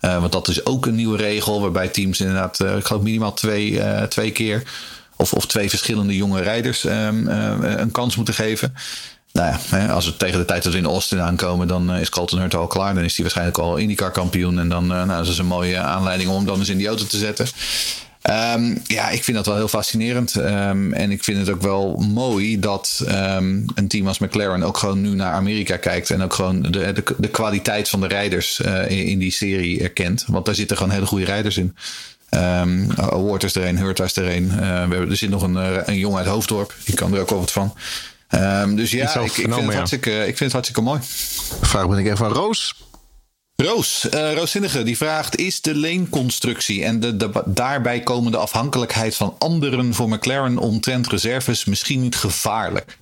[0.00, 4.30] want dat is ook een nieuwe regel waarbij teams inderdaad, ik geloof minimaal twee, twee
[4.30, 4.62] keer
[5.16, 7.28] of, of twee verschillende jonge rijders um,
[7.62, 8.74] een kans moeten geven
[9.32, 12.08] nou ja, als we tegen de tijd dat we in Austin aankomen, dan eh, is
[12.08, 12.94] Colton Hurt al klaar.
[12.94, 14.58] Dan is hij waarschijnlijk al IndyCar kampioen.
[14.58, 16.86] En dan uh, nou, dat is een mooie aanleiding om hem dan eens in die
[16.86, 17.46] auto te zetten.
[18.54, 20.34] Um, ja, ik vind dat wel heel fascinerend.
[20.34, 24.76] Um, en ik vind het ook wel mooi dat um, een team als McLaren ook
[24.76, 26.10] gewoon nu naar Amerika kijkt.
[26.10, 30.24] En ook gewoon de, de, de kwaliteit van de rijders uh, in, die serie erkent.
[30.26, 31.76] Want daar zitten gewoon hele goede rijders in.
[32.30, 32.90] Um,
[33.38, 34.48] is er een, is er een.
[34.56, 35.56] We hebben, er zit nog een,
[35.88, 36.74] een jongen uit Hoofddorp.
[36.84, 37.74] Die kan er ook wel wat van.
[38.34, 41.00] Um, dus ja, ik, ik, vind het hartstikke, ik vind het hartstikke mooi.
[41.60, 42.74] Vraag ben ik even van Roos.
[43.62, 49.34] Roos, uh, Rooszinnige, die vraagt: Is de leenconstructie en de, de, daarbij komende afhankelijkheid van
[49.38, 52.98] anderen voor McLaren omtrent reserves misschien niet gevaarlijk?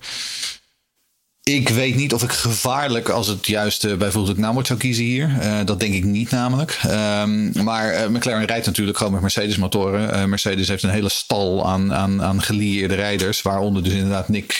[1.47, 5.29] Ik weet niet of ik gevaarlijk als het juiste uh, bijvoorbeeld Namor zou kiezen hier.
[5.41, 6.79] Uh, dat denk ik niet namelijk.
[6.85, 10.29] Um, maar uh, McLaren rijdt natuurlijk gewoon met Mercedes motoren.
[10.29, 13.41] Mercedes heeft een hele stal aan, aan, aan gelieerde rijders.
[13.41, 14.55] Waaronder dus inderdaad Nick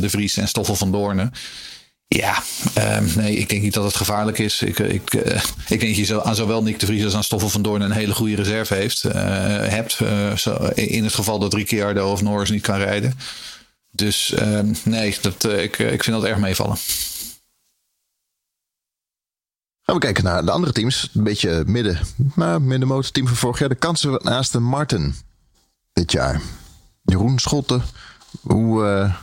[0.00, 1.32] de Vries en Stoffel van Doornen.
[2.08, 2.42] Ja,
[2.98, 4.62] um, nee, ik denk niet dat het gevaarlijk is.
[4.62, 5.14] Ik, ik,
[5.68, 7.96] ik denk dat je aan zowel Nick de Vries als aan Stoffel van Doornen een
[7.96, 9.98] hele goede reserve heeft, hebt.
[10.74, 13.14] In het geval dat Ricciardo of Norris niet kan rijden.
[13.90, 16.76] Dus uh, nee, dat, uh, ik, ik vind dat erg meevallen.
[19.82, 21.10] Gaan we kijken naar de andere teams.
[21.14, 21.98] Een beetje midden,
[22.34, 23.68] maar middenmotorteam van vorig jaar.
[23.68, 25.14] De kansen van Aston Martin
[25.92, 26.40] dit jaar.
[27.02, 27.82] Jeroen Schotten,
[28.40, 29.14] hoe uh,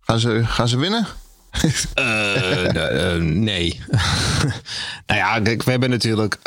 [0.00, 1.06] gaan, ze, gaan ze winnen?
[3.44, 3.80] nee.
[5.06, 6.38] nou ja, kijk, we hebben natuurlijk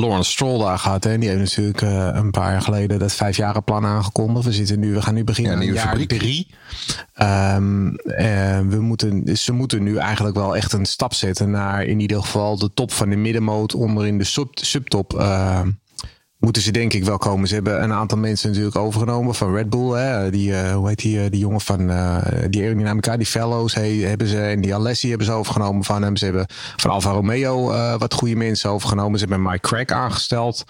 [0.00, 1.04] Lawrence Stroll daar gehad.
[1.04, 1.18] Hè?
[1.18, 4.44] Die heeft natuurlijk uh, een paar jaar geleden dat plan aangekondigd.
[4.44, 6.08] We, zitten nu, we gaan nu beginnen ja, aan jaar fabriek.
[6.08, 6.46] drie.
[7.22, 12.00] Um, uh, we moeten, ze moeten nu eigenlijk wel echt een stap zetten naar in
[12.00, 15.12] ieder geval de top van de middenmoot onder in de sub, subtop.
[16.44, 17.48] Moeten ze denk ik wel komen.
[17.48, 19.90] Ze hebben een aantal mensen natuurlijk overgenomen van Red Bull.
[19.90, 20.30] Hè?
[20.30, 22.16] Die, uh, hoe heet die, die jongen van uh,
[22.50, 24.40] die aerodynamica, die Fellows hey, hebben ze.
[24.40, 26.16] En die Alessi hebben ze overgenomen van hem.
[26.16, 27.66] Ze hebben van Alfa Romeo
[27.98, 29.18] wat goede mensen overgenomen.
[29.18, 30.64] Ze hebben Mike Crack aangesteld.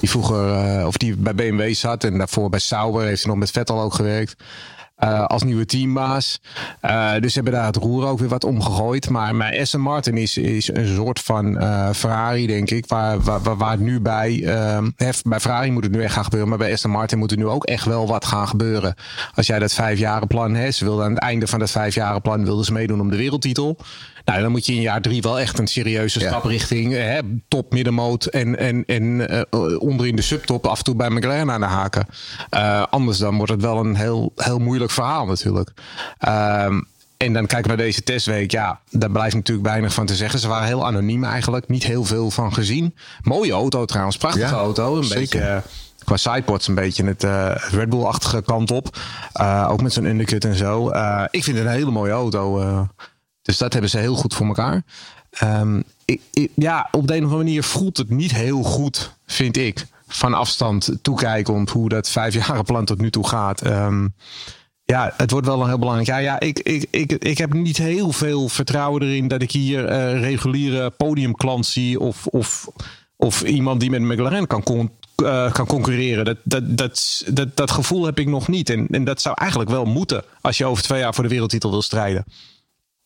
[0.00, 2.04] Die vroeger, of die bij BMW zat.
[2.04, 4.36] En daarvoor bij Sauber heeft hij nog met Vettel ook gewerkt.
[5.04, 6.40] Uh, als nieuwe teambaas.
[6.82, 9.10] Uh, dus hebben daar het roer ook weer wat omgegooid.
[9.10, 12.86] Maar, maar Aston Martin is, is een soort van uh, Ferrari, denk ik.
[12.86, 14.40] Waar, waar, waar het nu bij.
[15.24, 16.48] bij Ferrari moet het nu echt gaan gebeuren.
[16.48, 18.94] Maar bij Aston Martin moet er nu ook echt wel wat gaan gebeuren.
[19.34, 20.74] Als jij dat vijfjarenplan hebt.
[20.74, 23.76] Ze wilden aan het einde van dat vijfjarenplan wilden ze meedoen om de wereldtitel.
[24.26, 27.72] Nou, dan moet je in jaar drie wel echt een serieuze stap richting hè, top,
[27.72, 29.04] middenmoot en, en, en
[29.52, 32.06] uh, onder in de subtop af en toe bij McLaren aan de haken.
[32.50, 35.72] Uh, anders dan wordt het wel een heel, heel moeilijk verhaal natuurlijk.
[36.28, 36.64] Uh,
[37.16, 38.50] en dan kijken we naar deze testweek.
[38.50, 40.38] Ja, daar blijft natuurlijk weinig van te zeggen.
[40.38, 41.68] Ze waren heel anoniem eigenlijk.
[41.68, 42.94] Niet heel veel van gezien.
[43.22, 44.16] Mooie auto trouwens.
[44.16, 44.96] Prachtige ja, auto.
[44.96, 45.20] Een zeker.
[45.20, 45.62] beetje
[46.04, 48.98] qua sidepods een beetje het uh, Red Bull-achtige kant op.
[49.40, 50.92] Uh, ook met zo'n undercut en zo.
[50.92, 52.60] Uh, ik vind het een hele mooie auto.
[53.46, 54.82] Dus dat hebben ze heel goed voor elkaar.
[55.42, 56.20] Um, ik,
[56.54, 59.86] ja, op de een of andere manier voelt het niet heel goed, vind ik.
[60.08, 63.66] Van afstand toekijkend hoe dat vijfjarenplan tot nu toe gaat.
[63.66, 64.14] Um,
[64.84, 66.08] ja, het wordt wel een heel belangrijk.
[66.08, 69.90] Ja, ja ik, ik, ik, ik heb niet heel veel vertrouwen erin dat ik hier
[69.90, 72.00] uh, reguliere podiumklant zie.
[72.00, 72.68] Of, of,
[73.16, 74.90] of iemand die met McLaren kan,
[75.22, 76.24] uh, kan concurreren.
[76.24, 78.70] Dat, dat, dat, dat, dat gevoel heb ik nog niet.
[78.70, 81.70] En, en dat zou eigenlijk wel moeten als je over twee jaar voor de wereldtitel
[81.70, 82.24] wil strijden.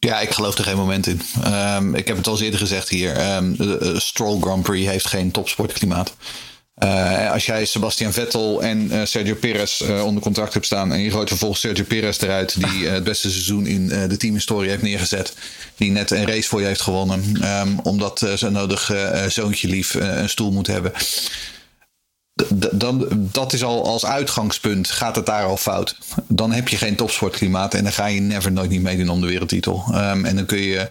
[0.06, 1.20] Ja, ik geloof er geen moment in.
[1.44, 3.34] Um, ik heb het al eens eerder gezegd hier.
[3.36, 6.14] Um, de Stroll Grand Prix heeft geen topsportklimaat.
[6.84, 10.92] Uh, als jij Sebastian Vettel en uh, Sergio Perez uh, onder contract hebt staan.
[10.92, 12.54] en je gooit vervolgens Sergio Perez eruit.
[12.60, 15.34] die het beste seizoen in de teamhistorie heeft neergezet.
[15.76, 17.44] die net een race voor je heeft gewonnen.
[17.44, 18.92] Um, omdat zijn nodig
[19.28, 20.92] zoontje lief een stoel moet hebben
[22.72, 25.96] dan, dat is al als uitgangspunt, gaat het daar al fout.
[26.26, 29.26] Dan heb je geen topsportklimaat en dan ga je never nooit niet meedoen om de
[29.26, 29.84] wereldtitel.
[29.88, 30.88] Um, en dan kun je,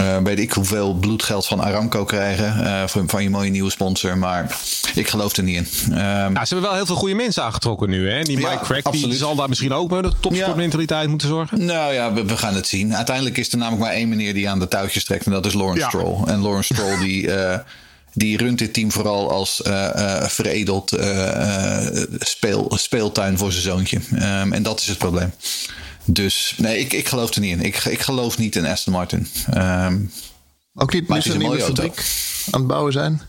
[0.00, 4.18] uh, weet ik hoeveel bloedgeld van Aramco krijgen, uh, van, van, je mooie nieuwe sponsor.
[4.18, 4.56] Maar
[4.94, 5.66] ik geloof er niet in.
[5.90, 5.98] Um,
[6.32, 8.10] nou, ze hebben wel heel veel goede mensen aangetrokken nu.
[8.10, 8.22] Hè?
[8.22, 11.08] Die Mike ja, Crack, die zal daar misschien ook met de topsportmentaliteit ja.
[11.08, 11.64] moeten zorgen.
[11.64, 12.96] Nou ja, we, we, gaan het zien.
[12.96, 15.52] Uiteindelijk is er namelijk maar één meneer die aan de touwtjes trekt en dat is
[15.52, 15.88] Lawrence ja.
[15.88, 16.24] Stroll.
[16.26, 17.26] En Lawrence Stroll die...
[17.26, 17.58] Uh,
[18.18, 21.86] die runt dit team vooral als uh, uh, veredeld uh,
[22.18, 24.00] speel, speeltuin voor zijn zoontje.
[24.12, 25.32] Um, en dat is het probleem.
[26.04, 27.60] Dus nee, ik, ik geloof er niet in.
[27.60, 29.28] Ik, ik geloof niet in Aston Martin.
[29.54, 30.10] Um,
[30.74, 32.04] Ook niet nu ze een nieuwe fabriek
[32.50, 33.20] aan het bouwen zijn?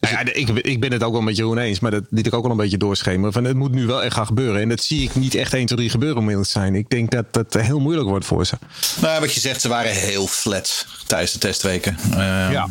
[0.00, 2.34] Nou ja, ik, ik ben het ook wel met Jeroen eens, maar dat liet ik
[2.34, 3.32] ook wel een beetje doorschemeren.
[3.32, 4.60] Van het moet nu wel echt gaan gebeuren.
[4.60, 6.74] En dat zie ik niet echt 1, 2, 3 gebeuren om te zijn.
[6.74, 8.58] Ik denk dat het heel moeilijk wordt voor ze.
[9.00, 11.98] Nou, wat je zegt, ze waren heel flat tijdens de testweken.
[12.10, 12.16] Uh,
[12.52, 12.68] ja.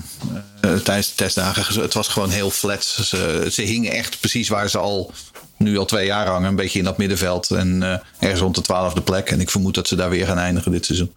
[0.65, 1.81] Uh, tijdens de testdagen.
[1.81, 2.83] Het was gewoon heel flat.
[2.83, 5.11] Ze, ze hingen echt precies waar ze al
[5.57, 6.49] nu al twee jaar hangen.
[6.49, 7.51] Een beetje in dat middenveld.
[7.51, 9.29] En uh, ergens rond de twaalfde plek.
[9.29, 11.15] En ik vermoed dat ze daar weer gaan eindigen dit seizoen.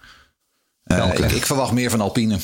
[0.84, 2.38] Uh, ik, ik, verwacht meer van Alpine.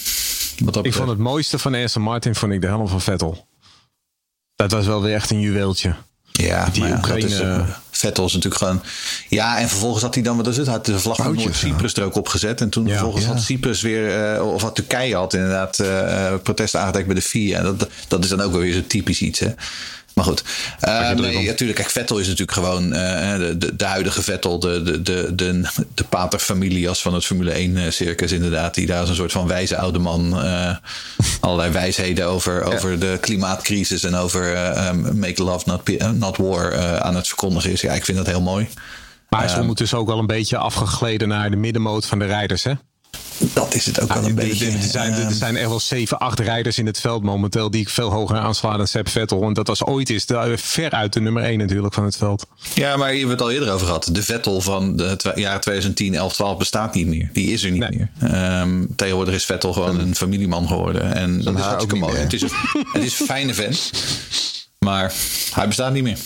[0.82, 3.46] ik vond het mooiste van Aston Martin vond ik de helm van Vettel.
[4.56, 5.94] Dat was wel weer echt een juweeltje.
[6.32, 7.26] Ja, die ja, Oekraïne...
[7.28, 8.82] Is, Vettel is natuurlijk gewoon...
[9.28, 10.66] Ja, en vervolgens had hij dan, wat is het?
[10.66, 12.60] Had de vlag van Noord-Cyprus er ook opgezet.
[12.60, 13.32] En toen ja, vervolgens ja.
[13.32, 14.34] had Cyprus weer...
[14.34, 17.62] Uh, of had Turkije had inderdaad uh, protesten aangetekend bij de FIA.
[17.62, 19.54] Dat, dat is dan ook wel weer zo typisch iets, hè.
[20.16, 20.44] Maar goed.
[20.88, 21.78] Uh, nee, natuurlijk.
[21.78, 24.58] Kijk, Vettel is natuurlijk gewoon uh, de, de, de, huidige Vettel.
[24.58, 28.74] De, de, de, de, de paterfamilias van het Formule 1 circus inderdaad.
[28.74, 30.76] Die daar als een soort van wijze oude man uh,
[31.40, 32.74] allerlei wijsheden over, ja.
[32.74, 37.80] over de klimaatcrisis en over um, make love not, not war aan het verkondigen is.
[37.80, 38.68] Ja, ik vind dat heel mooi.
[39.28, 42.26] Maar hij is um, ondertussen ook wel een beetje afgegleden naar de middenmoot van de
[42.26, 42.72] rijders, hè?
[43.38, 44.66] Dat is het ook wel een beetje.
[44.66, 47.88] Er zijn, er zijn echt wel 7, 8 rijders in het veld momenteel die ik
[47.88, 49.40] veel hoger aanslaan dan Seb Vettel.
[49.40, 50.24] Want dat was ooit is
[50.54, 52.46] ver uit de nummer 1 natuurlijk van het veld.
[52.74, 54.08] Ja, maar je hebt het al eerder over gehad.
[54.12, 57.30] De Vettel van de jaren 2010, 11, 12 bestaat niet meer.
[57.32, 58.08] Die is er niet nee.
[58.18, 58.60] meer.
[58.60, 61.14] Um, tegenwoordig is Vettel gewoon een familieman geworden.
[61.14, 62.16] En dat is hartstikke mooi.
[62.16, 62.50] Het is, een,
[62.92, 63.90] het is een fijne vent.
[64.78, 65.12] Maar
[65.52, 66.18] hij bestaat niet meer.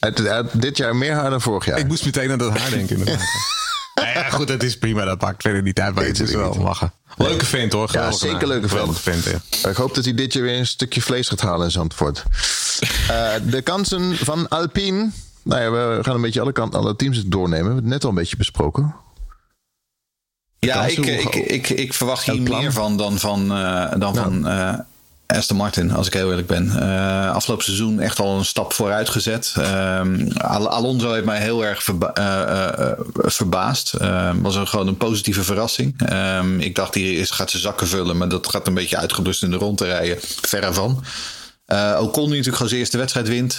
[0.00, 1.78] Het, het, dit jaar meer haar dan vorig jaar.
[1.78, 3.18] Ik moest meteen aan dat haar denken.
[4.14, 5.04] Ja, goed, het is prima.
[5.04, 5.94] Dat pakt verder niet uit.
[5.94, 6.92] Maar het is wel lachen.
[7.16, 7.88] Leuke vent hoor.
[7.92, 8.98] Ja, zeker leuke vent.
[8.98, 9.68] vent ja.
[9.68, 12.24] Ik hoop dat hij dit jaar weer een stukje vlees gaat halen in Zandvoort.
[13.10, 15.10] uh, de kansen van Alpine.
[15.42, 17.58] Nou ja, we gaan een beetje alle, kant, alle teams doornemen.
[17.58, 18.94] We hebben het net al een beetje besproken.
[20.58, 24.14] ja, ik, ik, ik, ik, verwacht hier meer van dan van, uh, dan nou.
[24.14, 24.74] van uh,
[25.36, 26.72] Aston Martin, als ik heel eerlijk ben.
[26.76, 29.54] Uh, afgelopen seizoen echt al een stap vooruit gezet.
[29.58, 33.92] Um, Alonso heeft mij heel erg verba uh, verbaasd.
[34.40, 36.12] was een, gewoon een positieve verrassing.
[36.12, 39.50] Um, ik dacht, is, gaat zijn zakken vullen, maar dat gaat een beetje uitgeblust in
[39.50, 40.18] de rond te rijden.
[40.20, 41.04] Verre van.
[41.66, 43.58] Uh, Ocon die natuurlijk gewoon zijn eerste wedstrijd wint.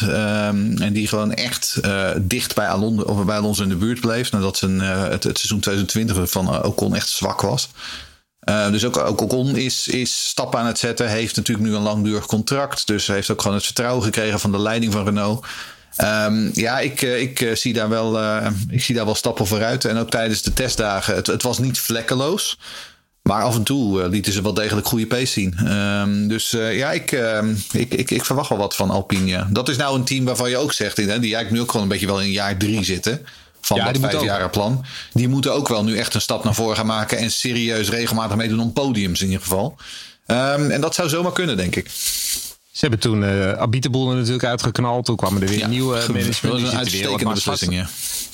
[0.81, 1.79] En die gewoon echt
[2.17, 4.31] dicht bij Alonso, of bij Alonso in de buurt bleef.
[4.31, 7.69] Nadat zijn, het, het, seizoen 2020 van Ocon echt zwak was.
[8.71, 11.09] Dus ook, ook Ocon is, is stappen aan het zetten.
[11.09, 12.87] Heeft natuurlijk nu een langdurig contract.
[12.87, 15.45] Dus heeft ook gewoon het vertrouwen gekregen van de leiding van Renault.
[16.03, 18.19] Um, ja, ik, ik, zie daar wel,
[18.69, 19.85] ik zie daar wel stappen vooruit.
[19.85, 21.15] En ook tijdens de testdagen.
[21.15, 22.57] Het, het was niet vlekkeloos.
[23.21, 25.77] Maar af en toe uh, lieten ze wel degelijk goede pace zien.
[25.77, 27.39] Um, dus uh, ja, ik, uh,
[27.71, 29.45] ik, ik, ik, verwacht wel wat van Alpine.
[29.49, 31.91] Dat is nou een team waarvan je ook zegt, die eigenlijk nu ook gewoon een
[31.91, 33.25] beetje wel in jaar drie zitten.
[33.61, 34.85] Van ja, dat vijfjaren plan.
[35.13, 37.17] Die moeten ook wel nu echt een stap naar voren gaan maken.
[37.17, 39.75] En serieus regelmatig meedoen om podiums in ieder geval.
[40.27, 41.89] Um, en dat zou zomaar kunnen, denk ik.
[42.71, 45.05] Ze hebben toen uh, Abiteboel er natuurlijk uitgeknald.
[45.05, 46.41] Toen kwamen er weer ja, nieuwe management.
[46.41, 47.89] Dat was een uitstekende beslissing, ja.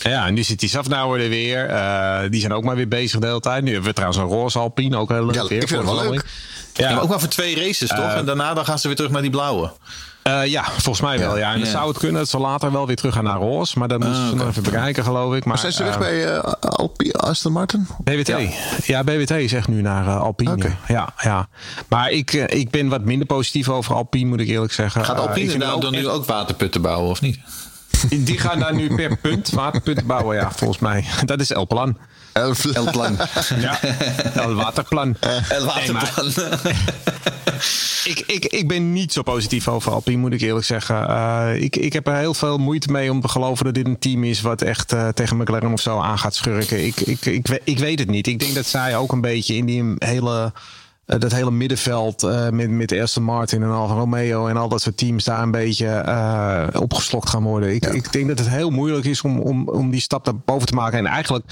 [0.10, 1.70] Ja, en nu zit die Safnauer er weer.
[1.70, 3.64] Uh, die zijn ook maar weer bezig de hele tijd.
[3.64, 5.36] Nu hebben we trouwens een roze Alpine, ook heel leuk.
[5.36, 6.26] Ja, weer, ik vind het wel leuk.
[6.74, 6.88] Ja.
[6.88, 6.94] ja.
[6.94, 8.00] maar ook maar voor twee races, toch?
[8.00, 9.72] Uh, en daarna dan gaan ze weer terug naar die blauwe.
[10.28, 11.38] Uh, ja, volgens mij wel.
[11.38, 11.54] Ja.
[11.54, 13.80] En dan zou het kunnen dat ze later wel weer terug gaan naar roze.
[13.80, 15.46] Maar dat moeten ze nog even bekijken, geloof ik.
[15.46, 17.88] Maar, zijn ze weg bij uh, Alpine, Aston Martin?
[18.04, 18.34] BWT.
[18.86, 19.04] Ja.
[19.04, 20.52] BWT is echt nu naar uh, Alpine.
[20.52, 20.78] Okay.
[20.88, 21.48] Ja, ja.
[21.88, 25.06] Maar ik, ik ben wat minder positief over Alpine, moet ik eerlijk zeggen.
[25.06, 27.40] Gaat Alpine nou dan nu ook waterputten bouwen, of niet?
[28.10, 31.06] Die gaan daar nu per punt waterpunt bouwen, ja, volgens mij.
[31.26, 31.98] Dat is El Plan.
[32.36, 33.18] El, El Plan.
[33.60, 33.80] Ja,
[34.34, 35.16] El Waterplan.
[35.50, 36.32] El Waterplan.
[38.06, 41.10] Ik, ik, ik ben niet zo positief over Alpine, moet ik eerlijk zeggen.
[41.10, 44.00] Uh, ik, ik heb er heel veel moeite mee om te geloven dat dit een
[44.00, 46.86] team is wat echt uh, tegen McLaren of zo aan gaat schurken.
[46.86, 48.28] Ik, ik, ik, ik weet het niet.
[48.28, 50.52] Ik denk dat zij ook een beetje in die hele
[51.08, 54.82] uh, dat hele middenveld uh, met, met Aston Martin en Alfa Romeo en al dat
[54.82, 57.74] soort teams daar een beetje uh, opgeslokt gaan worden.
[57.74, 57.92] Ik, ja.
[57.92, 60.74] ik denk dat het heel moeilijk is om, om, om die stap naar boven te
[60.74, 61.00] maken.
[61.00, 61.46] En eigenlijk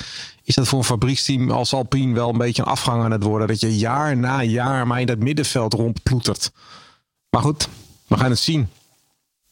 [0.44, 3.48] is dat voor een fabrieksteam als Alpine wel een beetje een afgang aan het worden.
[3.48, 6.52] Dat je jaar na jaar maar in dat middenveld rondploetert.
[7.30, 7.68] Maar goed,
[8.08, 8.70] we gaan het zien.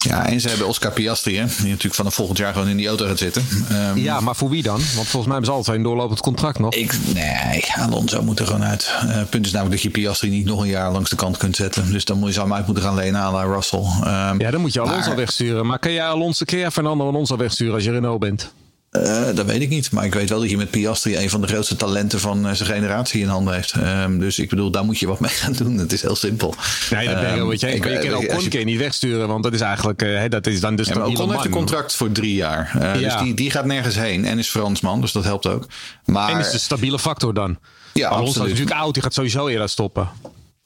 [0.03, 2.87] Ja, en ze hebben Oscar Piastri, hè, die natuurlijk vanaf volgend jaar gewoon in die
[2.87, 3.45] auto gaat zitten.
[3.71, 4.79] Um, ja, maar voor wie dan?
[4.95, 6.73] Want volgens mij hebben ze altijd een doorlopend contract nog.
[6.73, 8.87] Ik, nee, Alonso moet er gewoon uit.
[8.91, 11.37] Het uh, punt is namelijk dat je Piastri niet nog een jaar langs de kant
[11.37, 11.91] kunt zetten.
[11.91, 13.79] Dus dan moet je hem uit moeten gaan lenen aan Russell.
[13.79, 15.65] Um, ja, dan moet je Alonso maar, wegsturen.
[15.65, 18.53] Maar kan jij, Alonso, kun jij Fernando Alonso wegsturen als je Renault bent?
[18.91, 19.91] Uh, dat weet ik niet.
[19.91, 22.51] Maar ik weet wel dat je met Piastri een van de grootste talenten van uh,
[22.51, 23.73] zijn generatie in handen heeft.
[23.75, 25.77] Um, dus ik bedoel, daar moet je wat mee gaan doen.
[25.77, 26.55] Het is heel simpel.
[26.89, 27.77] Nee, dat ben ik um, wat jij.
[27.77, 28.63] Maar je kan Ocon je...
[28.63, 30.87] niet wegsturen, want dat is eigenlijk uh, dat is dan dus.
[30.87, 32.71] Ja, Ocon heeft een contract voor drie jaar.
[32.79, 32.93] Ja.
[32.93, 35.67] Dus die, die gaat nergens heen en is Fransman, dus dat helpt ook.
[36.05, 36.29] Maar...
[36.29, 37.57] En is de stabiele factor dan.
[37.93, 40.09] Ja, Alonso is natuurlijk oud, die gaat sowieso eerder stoppen.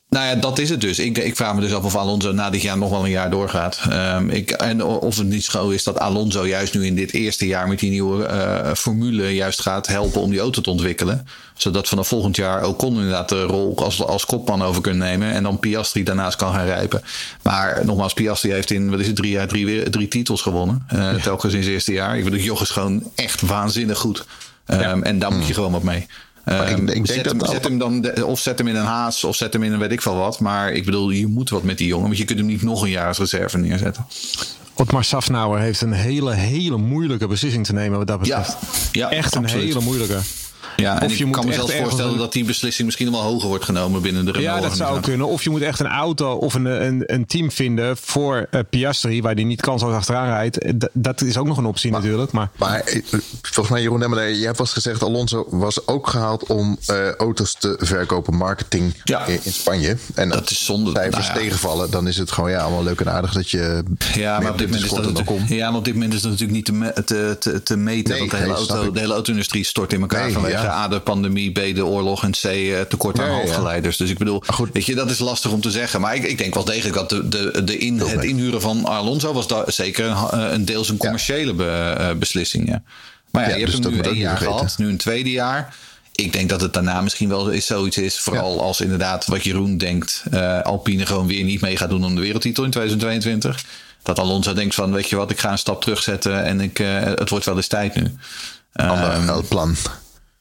[0.10, 1.00] Nou ja, dat is het dus.
[1.00, 3.30] Ik, ik vraag me dus af of Alonso na dit jaar nog wel een jaar
[3.30, 3.82] doorgaat.
[3.92, 7.48] Um, ik, en of het niet zo is dat Alonso juist nu in dit eerste
[7.48, 11.28] jaar met die nieuwe uh, formule juist gaat helpen om die auto te ontwikkelen.
[11.54, 15.32] Zodat vanaf volgend jaar Ocon inderdaad de rol als, als kopman over kunnen nemen.
[15.32, 17.02] En dan Piastri daarnaast kan gaan rijpen.
[17.42, 20.88] Maar nogmaals, Piastri heeft in wat is het, drie jaar drie, drie titels gewonnen.
[20.94, 21.18] Uh, ja.
[21.18, 22.18] Telkens in zijn eerste jaar.
[22.18, 24.26] Ik bedoel, Joch is gewoon echt waanzinnig goed.
[24.68, 25.00] Um, ja.
[25.02, 26.08] En daar moet je gewoon wat mee.
[26.46, 28.76] Maar ik, ik zet, denk hem, dat zet hem dan, de, of zet hem in
[28.76, 30.40] een haas, of zet hem in een weet ik veel wat.
[30.40, 32.06] Maar ik bedoel, je moet wat met die jongen.
[32.06, 34.06] Want je kunt hem niet nog een jaar als reserve neerzetten.
[34.74, 38.58] Otmar Safnauer heeft een hele, hele moeilijke beslissing te nemen wat dat betreft.
[38.92, 39.62] Ja, ja echt absoluut.
[39.62, 40.20] een hele moeilijke.
[40.76, 42.18] Ja, en of je ik kan me zelfs voorstellen een...
[42.18, 44.64] dat die beslissing misschien wel hoger wordt genomen binnen de Renault.
[44.64, 45.28] Ja, dat zou kunnen.
[45.28, 49.22] Of je moet echt een auto of een, een, een team vinden voor uh, Piastri,
[49.22, 50.80] waar die niet kansloos achteraan rijdt.
[50.80, 52.32] D dat is ook nog een optie maar, natuurlijk.
[52.32, 52.84] Maar, maar
[53.42, 57.76] volgens mij, Jeroen jij hebt vast gezegd, Alonso was ook gehaald om uh, auto's te
[57.80, 59.26] verkopen, marketing ja.
[59.26, 59.98] in, in, Spanje.
[60.16, 60.92] En dat is zonde.
[60.92, 61.44] cijfers nou ja.
[61.44, 63.84] tegenvallen, dan is het gewoon ja, allemaal leuk en aardig dat je.
[64.14, 66.32] Ja, maar op dit moment is dat het, ja, maar op dit moment is dat
[66.32, 68.10] natuurlijk niet te, me, te, te, te meten.
[68.10, 71.52] Nee, want de hele, auto, de hele auto-industrie stort in elkaar nee, vanwege de pandemie.
[71.52, 73.98] B, de oorlog en C, uh, tekort aan hoofdgeleiders.
[73.98, 74.70] Dus ik bedoel, goed.
[74.74, 76.02] weet je, dat is lastig om te zeggen.
[76.02, 79.34] Maar ik, ik denk wel degelijk dat de, de, de in, het inhuren van Alonso
[79.34, 82.68] was zeker een, een deels een commerciële be, uh, beslissing.
[82.68, 82.84] Ja.
[83.32, 84.60] Maar ja, je dus hebt hem nu een jaar vergeten.
[84.60, 85.76] gehad, nu een tweede jaar.
[86.12, 88.20] Ik denk dat het daarna misschien wel is zoiets is.
[88.20, 92.16] Vooral als inderdaad, wat Jeroen denkt, uh, Alpine gewoon weer niet mee gaat doen om
[92.16, 93.64] de wereldtitel in 2022.
[94.04, 97.04] Dat Alonso denkt van, weet je wat, ik ga een stap terugzetten en ik, uh,
[97.04, 98.16] het wordt wel eens tijd nu.
[98.74, 99.76] Ander um, plan.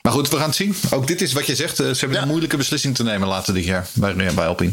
[0.05, 0.74] Maar goed, we gaan het zien.
[0.90, 1.76] Ook dit is wat je zegt.
[1.76, 2.22] Ze hebben ja.
[2.22, 4.72] een moeilijke beslissing te nemen later dit jaar bij, bij Alpine.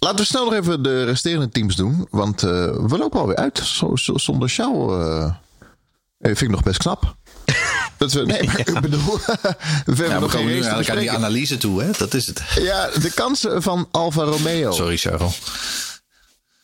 [0.00, 2.06] Laten we snel nog even de resterende teams doen.
[2.10, 2.50] Want uh,
[2.86, 3.58] we lopen alweer uit.
[3.58, 5.30] Zo, zo, zonder uh,
[6.18, 7.16] vind ik nog best knap.
[7.98, 9.00] Dat we, nee, maar ik bedoel...
[9.84, 11.90] we, ja, we komen nu eigenlijk aan die analyse toe, hè?
[11.98, 12.42] Dat is het.
[12.60, 14.72] Ja, de kansen van Alfa Romeo.
[14.72, 15.32] Sorry, Cheryl.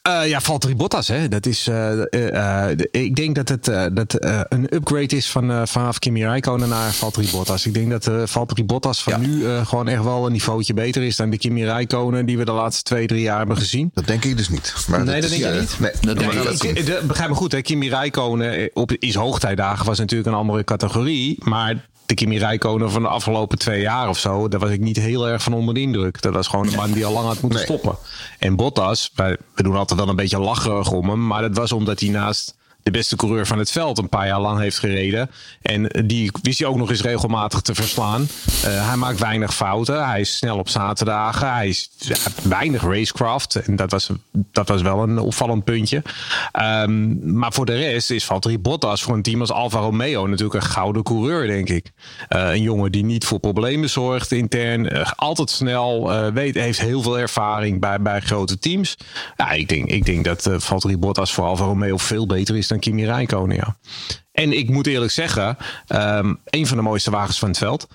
[0.08, 1.08] Uh, ja, Valtteri Bottas.
[1.08, 1.28] Hè.
[1.28, 3.64] Dat is, uh, uh, ik denk dat het
[3.96, 4.16] dat,
[4.48, 7.66] een upgrade is van, vanaf Kimi Räikkönen naar Valtteri Bottas.
[7.66, 9.18] Ik denk dat uh, Valtteri Bottas van ja.
[9.18, 12.52] nu gewoon echt wel een niveautje beter is dan de Kimi Räikkönen die we de
[12.52, 13.90] laatste twee, drie jaar hebben gezien.
[13.94, 14.74] Dat denk ik dus niet.
[14.88, 15.80] Maar nee, dat, denk je niet?
[15.80, 17.52] Nee, dat denk ik, ik, ik, begrijp me goed.
[17.52, 17.62] Hè.
[17.62, 21.36] Kimi Räikkönen op is hoogtijdagen was natuurlijk een andere categorie.
[21.38, 24.96] Maar de Kimi Räikkönen van de afgelopen twee jaar of zo, daar was ik niet
[24.96, 26.22] heel erg van onder de indruk.
[26.22, 27.78] Dat was gewoon een man die al lang had moeten nee.
[27.78, 27.96] stoppen.
[28.38, 31.72] En Bottas, wij, we doen altijd wel een beetje lacherig om hem, maar dat was
[31.72, 35.30] omdat hij naast de beste coureur van het veld een paar jaar lang heeft gereden.
[35.62, 38.20] En die wist hij ook nog eens regelmatig te verslaan.
[38.20, 40.08] Uh, hij maakt weinig fouten.
[40.08, 41.52] Hij is snel op zaterdagen.
[41.52, 41.90] Hij is
[42.42, 43.54] weinig racecraft.
[43.54, 46.02] En dat was, dat was wel een opvallend puntje.
[46.60, 50.64] Um, maar voor de rest is Valtteri Bottas voor een team als Alfa Romeo natuurlijk
[50.64, 51.92] een gouden coureur, denk ik.
[52.28, 54.84] Uh, een jongen die niet voor problemen zorgt intern.
[54.84, 56.10] Uh, altijd snel.
[56.32, 58.96] weet, heeft heel veel ervaring bij, bij grote teams.
[59.36, 62.80] Ja, ik, denk, ik denk dat Valtteri Bottas voor Alfa Romeo veel beter is dan
[62.80, 63.76] Kimi Räikkönen, ja.
[64.32, 65.56] En ik moet eerlijk zeggen,
[65.88, 67.88] um, een van de mooiste wagens van het veld.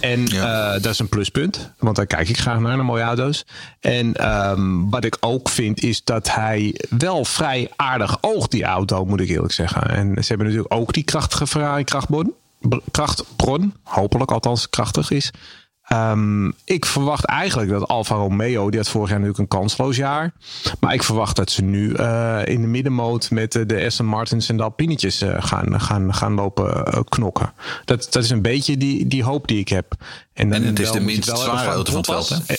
[0.00, 0.74] En ja.
[0.74, 3.46] uh, dat is een pluspunt, want daar kijk ik graag naar, naar mooie auto's.
[3.80, 9.04] En um, wat ik ook vind, is dat hij wel vrij aardig oogt, die auto,
[9.04, 9.88] moet ik eerlijk zeggen.
[9.88, 12.34] En ze hebben natuurlijk ook die krachtige Ferrari krachtbron,
[12.90, 15.30] krachtbron hopelijk althans krachtig is.
[15.92, 20.32] Um, ik verwacht eigenlijk dat Alfa Romeo, die had vorig jaar natuurlijk een kansloos jaar.
[20.80, 24.48] Maar ik verwacht dat ze nu uh, in de middenmoot met de, de Aston Martins
[24.48, 27.52] en de Alpinetjes uh, gaan, gaan, gaan lopen uh, knokken.
[27.84, 29.94] Dat, dat is een beetje die, die hoop die ik heb.
[30.32, 32.54] En, dan en het is de minst zware auto van het veld, hè?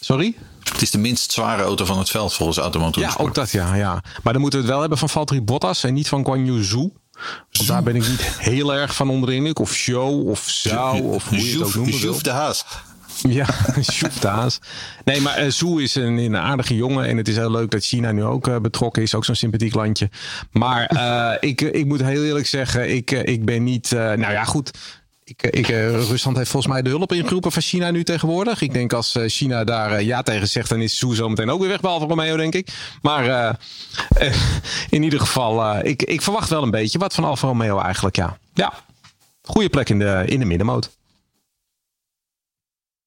[0.00, 0.36] Sorry?
[0.72, 3.02] Het is de minst zware auto van het veld volgens Automotor.
[3.02, 4.02] Ja, ook dat ja, ja.
[4.22, 6.62] Maar dan moeten we het wel hebben van Valtteri Bottas en niet van Guan Yu
[6.62, 6.92] Zhou.
[7.52, 9.54] Want daar ben ik niet heel erg van onder de.
[9.54, 12.22] Of show, of zou, of hoe je het ook noemen wil.
[12.22, 12.64] de Haas.
[13.28, 13.46] Ja,
[13.92, 14.58] Sjoef de Haas.
[15.04, 17.06] Nee, maar uh, Zoe is een, een, aardige jongen.
[17.06, 19.14] En het is heel leuk dat China nu ook uh, betrokken is.
[19.14, 20.10] Ook zo'n sympathiek landje.
[20.52, 23.90] Maar uh, ik, ik moet heel eerlijk zeggen, ik, ik ben niet...
[23.90, 24.70] nou ja, goed.
[25.24, 28.60] Ik, ik, Rusland heeft volgens mij de hulp ingeroepen van China nu tegenwoordig.
[28.60, 31.68] Ik denk als China daar ja tegen zegt, dan is Soe zo meteen ook weer
[31.68, 32.68] weg, behalve Romeo, denk ik.
[33.02, 33.58] Maar
[34.90, 38.38] in ieder geval, ik, ik verwacht wel een beetje wat van Alfa Romeo eigenlijk, ja.
[38.54, 38.72] Ja,
[39.42, 40.90] goede plek in de, in de middenmoot.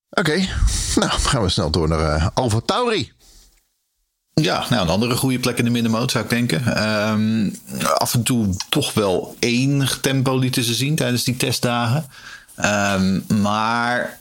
[0.09, 0.47] Oké,
[0.95, 3.11] nou gaan we snel door naar uh, Alfa Tauri.
[4.41, 6.83] Ja, nou een andere goede plek in de middenmoot zou ik denken.
[7.09, 7.55] Um,
[7.93, 12.05] af en toe toch wel één tempo lieten ze zien tijdens die testdagen.
[12.65, 14.19] Um, maar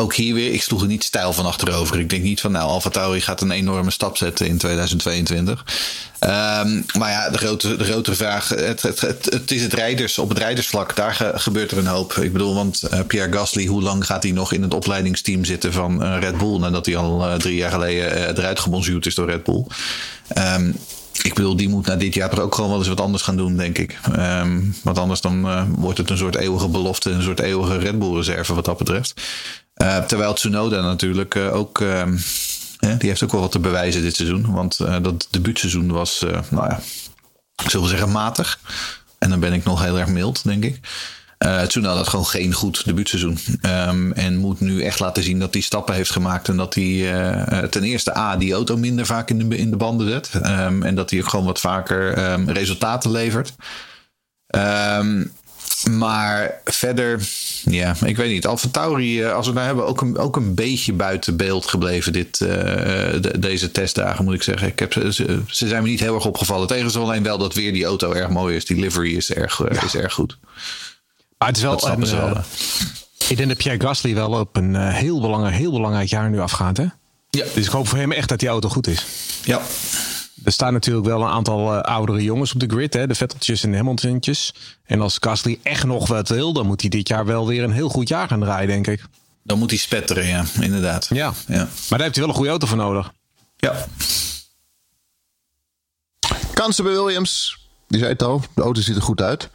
[0.00, 1.98] ook hier weer, ik sloeg er niet stijl van achterover.
[1.98, 5.64] Ik denk niet van, nou, Alfa Tauri gaat een enorme stap zetten in 2022.
[6.20, 10.28] Um, maar ja, de, grote, de grotere vraag, het, het, het, is het rijders, op
[10.28, 12.12] het rijdersvlak, daar ge, gebeurt er een hoop.
[12.12, 15.72] Ik bedoel, want uh, Pierre Gasly, hoe lang gaat hij nog in het opleidingsteam zitten
[15.72, 19.30] van uh, Red Bull, nadat hij al uh, drie jaar geleden eruit gebonzuurd is door
[19.30, 19.64] Red Bull?
[20.56, 20.76] Um,
[21.22, 23.36] ik bedoel, die moet na dit jaar toch ook gewoon wel eens wat anders gaan
[23.36, 23.98] doen, denk ik.
[24.16, 28.14] Um, want anders dan wordt het een soort eeuwige belofte, een soort eeuwige Red Bull
[28.14, 29.20] reserve wat dat betreft.
[29.82, 32.16] Uh, terwijl Tsunoda natuurlijk uh, ook, ehm,
[32.78, 34.52] die heeft ook wel wat te bewijzen dit seizoen.
[34.52, 36.80] Want dat debuutseizoen was, nou ja,
[37.66, 38.60] zullen we zeggen matig.
[39.18, 40.80] En dan ben ik nog heel erg mild, denk ik.
[41.38, 43.38] Uh, Tsunoda had gewoon geen goed debuutseizoen.
[43.62, 46.48] Um, en moet nu echt laten zien dat hij stappen heeft gemaakt.
[46.48, 47.12] En dat hij
[47.70, 50.30] ten eerste A, die auto minder vaak in de, in de banden zet.
[50.34, 53.54] Um, en dat hij ook gewoon wat vaker um, resultaten levert.
[55.84, 57.28] Maar verder,
[57.64, 58.46] ja, ik weet niet.
[58.46, 62.40] Alfa Tauri, als we nou hebben, ook een, ook een beetje buiten beeld gebleven dit,
[62.40, 64.68] uh, de, deze testdagen, moet ik zeggen.
[64.68, 66.66] Ik heb, ze, ze zijn me niet heel erg opgevallen.
[66.66, 68.64] Tegen ze alleen wel dat weer die auto erg mooi is.
[68.64, 69.82] Die livery is erg, ja.
[69.82, 70.38] is erg goed.
[71.38, 72.36] Maar het is wel een, uh,
[73.28, 76.76] ik denk dat Pierre Gasly wel op een heel, belangrijk, heel belangrijk jaar nu afgaat.
[76.76, 76.86] Hè?
[77.30, 77.44] Ja.
[77.54, 79.06] Dus ik hoop voor hem echt dat die auto goed is.
[79.44, 79.60] Ja.
[80.44, 82.94] Er staan natuurlijk wel een aantal uh, oudere jongens op de grid.
[82.94, 83.06] Hè?
[83.06, 84.54] De Vetteltjes en de Hamiltontjes.
[84.84, 87.72] En als Gasly echt nog wat wil, dan moet hij dit jaar wel weer een
[87.72, 89.04] heel goed jaar gaan draaien, denk ik.
[89.42, 91.06] Dan moet hij spetteren, ja, inderdaad.
[91.10, 91.32] Ja.
[91.46, 91.56] ja.
[91.56, 93.12] Maar daar heeft hij wel een goede auto voor nodig.
[93.56, 93.86] Ja.
[96.52, 97.58] Kansen bij Williams.
[97.88, 99.50] Die zei het al, de auto ziet er goed uit.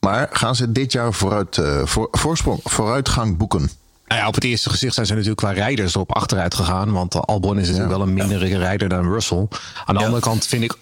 [0.00, 3.70] Maar gaan ze dit jaar vooruit, uh, voor, voorsprong, vooruitgang boeken?
[4.08, 6.92] Nou ja, op het eerste gezicht zijn ze natuurlijk qua rijders erop achteruit gegaan.
[6.92, 7.98] Want Albon is natuurlijk ja.
[7.98, 8.58] wel een mindere ja.
[8.58, 9.46] rijder dan Russell.
[9.84, 10.74] Aan de andere kant vind ik,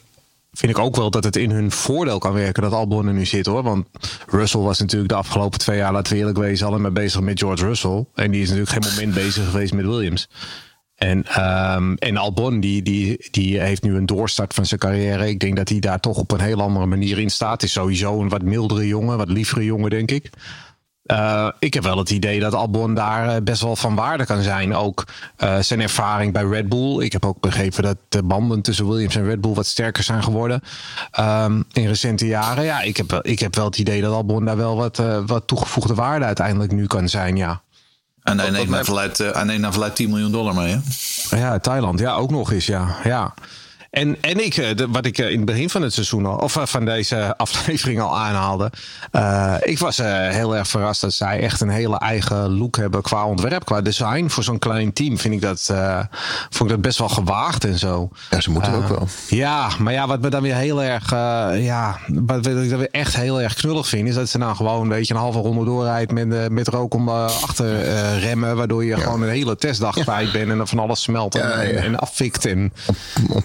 [0.53, 3.25] vind ik ook wel dat het in hun voordeel kan werken dat Albon er nu
[3.25, 3.63] zit hoor.
[3.63, 3.87] Want
[4.27, 7.67] Russell was natuurlijk de afgelopen twee jaar, laten we eerlijk wezen, allemaal bezig met George
[7.67, 8.05] Russell.
[8.15, 10.29] En die is natuurlijk geen moment bezig geweest met Williams.
[10.97, 11.43] En,
[11.75, 15.29] um, en Albon, die, die, die heeft nu een doorstart van zijn carrière.
[15.29, 17.63] Ik denk dat hij daar toch op een heel andere manier in staat.
[17.63, 20.31] Is sowieso een wat mildere jongen, wat lievere jongen, denk ik.
[21.07, 24.75] Uh, ik heb wel het idee dat Albon daar best wel van waarde kan zijn.
[24.75, 25.05] Ook
[25.39, 27.05] uh, zijn ervaring bij Red Bull.
[27.05, 30.23] Ik heb ook begrepen dat de banden tussen Williams en Red Bull wat sterker zijn
[30.23, 30.63] geworden
[31.21, 32.65] um, in recente jaren.
[32.65, 35.47] Ja, ik heb, ik heb wel het idee dat Albon daar wel wat, uh, wat
[35.47, 37.37] toegevoegde waarde uiteindelijk nu kan zijn.
[37.37, 37.61] Ja.
[38.23, 38.69] En hij neemt
[39.61, 40.81] naar verluid 10 miljoen dollar mee,
[41.31, 41.39] hè?
[41.39, 41.99] Ja, Thailand.
[41.99, 42.97] Ja, ook nog eens, ja.
[43.05, 43.35] ja.
[43.91, 46.57] En, en ik, eh, wat ik eh, in het begin van het seizoen al, of
[46.57, 48.71] eh, van deze aflevering al aanhaalde.
[49.13, 53.03] Uh, ik was uh, heel erg verrast dat zij echt een hele eigen look hebben
[53.03, 54.29] qua ontwerp, qua design.
[54.29, 56.01] Voor zo'n klein team vind ik dat, uh,
[56.51, 58.09] vond ik dat best wel gewaagd en zo.
[58.31, 59.09] Ja, ze moeten ook wel.
[59.29, 61.11] Ja, maar ja, wat me dan weer heel erg,
[61.61, 64.83] ja, wat ik dan weer echt heel erg knullig vind, is dat ze nou gewoon
[64.83, 67.81] een beetje een halve ronde doorrijdt met, met rook om achter
[68.19, 69.03] remmen, waardoor je ja.
[69.03, 72.45] gewoon een hele testdag kwijt bent en dan van alles smelt en, en, en afvikt.
[72.45, 72.73] En,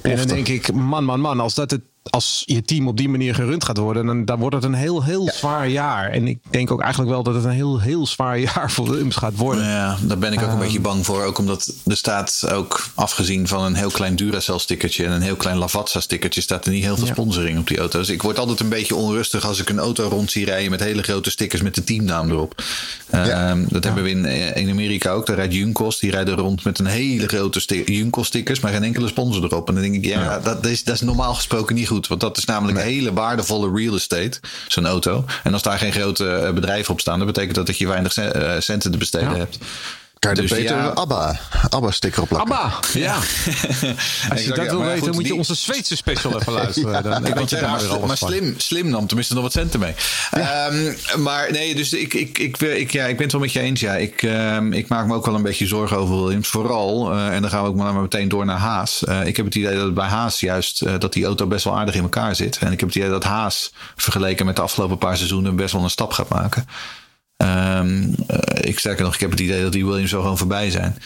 [0.01, 3.09] en dan denk ik, man, man, man, als dat het als je team op die
[3.09, 6.09] manier gerund gaat worden, dan, dan wordt het een heel, heel zwaar jaar.
[6.09, 9.15] En ik denk ook eigenlijk wel dat het een heel, heel zwaar jaar voor Williams
[9.15, 9.63] gaat worden.
[9.63, 11.23] Ja, daar ben ik ook een ehm, beetje bang voor.
[11.23, 15.35] Ook omdat er staat ook, afgezien van een heel klein Duracell stickertje en een heel
[15.35, 18.09] klein Lavazza stickertje, staat er niet heel veel sponsoring op die auto's.
[18.09, 21.03] Ik word altijd een beetje onrustig als ik een auto rond zie rijden met hele
[21.03, 22.63] grote stickers met de teamnaam erop.
[23.09, 24.25] Ehm, dat hebben we in,
[24.55, 25.25] in Amerika ook.
[25.25, 29.07] Daar rijdt Junkos, die rijden rond met een hele grote Junkos stickers, maar geen enkele
[29.07, 29.67] sponsor erop.
[29.67, 32.07] En dan denk ik, ja, Dat, is, dat is normaal gesproken niet goed.
[32.07, 35.25] Want dat is namelijk hele waardevolle real estate, zo'n auto.
[35.43, 38.17] En als daar geen grote eh, bedrijven op staan, dan betekent dat dat je weinig
[38.17, 39.57] eh, centen te besteden hebt.
[40.21, 40.87] Kan je dus beter ja.
[40.87, 41.39] ABBA,
[41.69, 42.55] ABBA sticker plakken.
[42.55, 43.15] ABBA, ja.
[44.31, 47.03] Als je dat wil weten, dan moet je onze Zweedse special even luisteren.
[47.03, 49.93] Dan ik weet je daar maar, maar slim, slim nam tenminste nog wat centen mee.
[50.31, 50.71] Ja.
[50.71, 53.59] Um, maar nee, dus ik, ik, ik, ik, ja, ik ben het wel met je
[53.59, 53.79] eens.
[53.79, 53.95] Ja.
[53.95, 56.47] Ik, um, ik maak me ook wel een beetje zorgen over Williams.
[56.47, 59.03] Vooral, uh, en dan gaan we ook maar meteen door naar Haas.
[59.09, 61.77] Uh, ik heb het idee dat bij Haas juist uh, dat die auto best wel
[61.77, 62.57] aardig in elkaar zit.
[62.57, 65.83] En ik heb het idee dat Haas vergeleken met de afgelopen paar seizoenen best wel
[65.83, 66.65] een stap gaat maken.
[67.41, 70.71] Um, uh, ik sterker nog, ik heb het idee dat die Williams zo gewoon voorbij
[70.71, 70.97] zijn.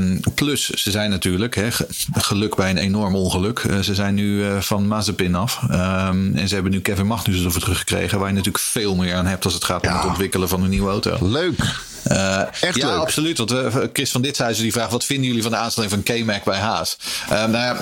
[0.00, 1.68] Um, plus, ze zijn natuurlijk, hè,
[2.12, 3.62] geluk bij een enorm ongeluk.
[3.62, 5.60] Uh, ze zijn nu uh, van Mazepin af.
[5.70, 8.18] Um, en ze hebben nu Kevin Magnussen ervoor teruggekregen.
[8.18, 10.70] Waar je natuurlijk veel meer aan hebt als het gaat om het ontwikkelen van een
[10.70, 11.28] nieuwe auto.
[11.28, 11.90] Leuk.
[12.10, 13.00] Uh, Echt ja, leuk.
[13.00, 13.38] absoluut.
[13.38, 16.44] Want uh, Chris van Ditshuizen die vraagt: wat vinden jullie van de aanstelling van K-Mac
[16.44, 16.96] bij Haas?
[17.32, 17.76] Uh, nou ja,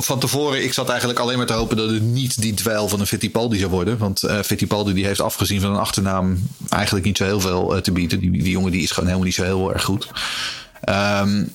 [0.00, 3.00] van tevoren, ik zat eigenlijk alleen maar te hopen dat het niet die dweil van
[3.00, 3.98] een Fittipaldi zou worden.
[3.98, 8.20] Want Fittipaldi die heeft afgezien van een achternaam eigenlijk niet zo heel veel te bieden.
[8.20, 10.08] Die, die jongen die is gewoon helemaal niet zo heel erg goed.
[10.88, 11.54] Um,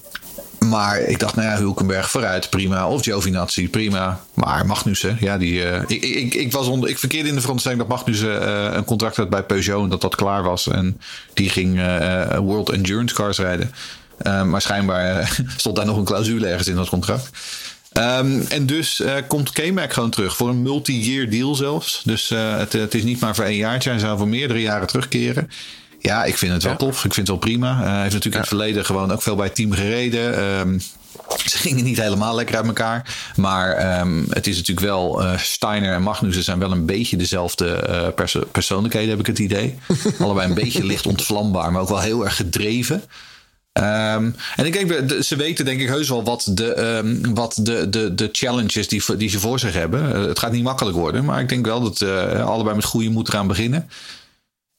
[0.70, 2.88] maar ik dacht, nou ja, Hulkenberg vooruit, prima.
[2.88, 4.22] Of Giovinazzi, prima.
[4.34, 7.82] Maar Magnussen, ja, die, uh, ik, ik, ik, was onder, ik verkeerde in de veronderstelling
[7.82, 10.68] dat Magnussen uh, een contract had bij Peugeot en dat dat klaar was.
[10.68, 11.02] En
[11.34, 13.72] die ging uh, World Endurance Cars rijden.
[14.24, 17.30] maar schijnbaar stond daar nog een clausule ergens in dat contract.
[17.94, 22.02] Um, en dus komt K-Mac gewoon terug voor een multi-year deal zelfs.
[22.06, 23.90] Dus het, het, is niet maar voor één jaartje.
[23.90, 25.50] Hij zou voor meerdere jaren terugkeren.
[26.02, 26.96] Ja, ik vind het wel tof.
[26.96, 27.72] Ik vind het wel prima.
[27.72, 30.44] Uh, hij heeft natuurlijk in het verleden gewoon ook veel bij het team gereden.
[30.44, 30.82] Um,
[31.46, 33.16] ze gingen niet helemaal lekker uit elkaar.
[33.36, 35.24] Maar um, het is natuurlijk wel.
[35.24, 39.40] Uh, Steiner en Magnussen zijn wel een beetje dezelfde uh, perso persoonlijkheden, heb ik het
[39.40, 39.76] idee.
[40.20, 43.04] Allebei een beetje licht ontvlambaar, maar ook wel heel erg gedreven.
[43.74, 47.90] Um, en ik denk, ze weten denk ik heus wel wat de, um, wat de,
[47.90, 50.16] de, de challenges die, die ze voor zich hebben.
[50.16, 52.02] Uh, het gaat niet makkelijk worden, maar ik denk wel dat
[52.42, 53.90] allebei met goede moed eraan beginnen.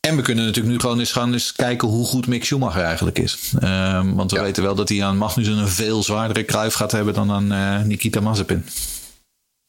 [0.09, 3.19] En we kunnen natuurlijk nu gewoon eens gaan eens kijken hoe goed Mick Schumacher eigenlijk
[3.19, 3.53] is.
[3.63, 4.43] Um, want we ja.
[4.43, 7.83] weten wel dat hij aan Magnussen een veel zwaardere kruif gaat hebben dan aan uh,
[7.83, 8.65] Nikita Mazepin.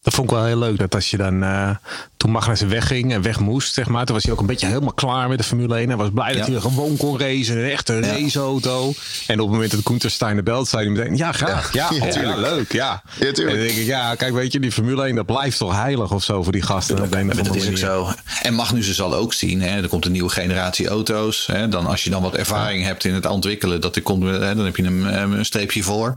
[0.03, 0.77] Dat vond ik wel heel leuk.
[0.77, 1.69] Dat als je dan uh,
[2.17, 4.05] toen Magnussen wegging en weg moest, zeg maar.
[4.05, 5.87] Toen was hij ook een beetje helemaal klaar met de Formule 1.
[5.87, 6.37] Hij was blij ja.
[6.37, 7.57] dat hij gewoon kon racen.
[7.57, 7.99] Een echte ja.
[8.01, 8.93] raceauto.
[9.27, 11.73] En op het moment dat Koenter Stein de belt zei hij meteen, ja graag.
[11.73, 12.71] Ja, ja, ja leuk.
[12.71, 13.03] Ja.
[13.19, 15.75] ja en dan denk ik, ja, kijk, weet je, die Formule 1, dat blijft toch
[15.75, 16.95] heilig of zo voor die gasten.
[16.95, 18.09] Dat, dat, dat is ook zo.
[18.41, 21.47] En Magnussen zal ook zien, hè, er komt een nieuwe generatie auto's.
[21.47, 24.55] Hè, dan als je dan wat ervaring hebt in het ontwikkelen, dat er komt, hè,
[24.55, 26.13] dan heb je een, een streepje voor.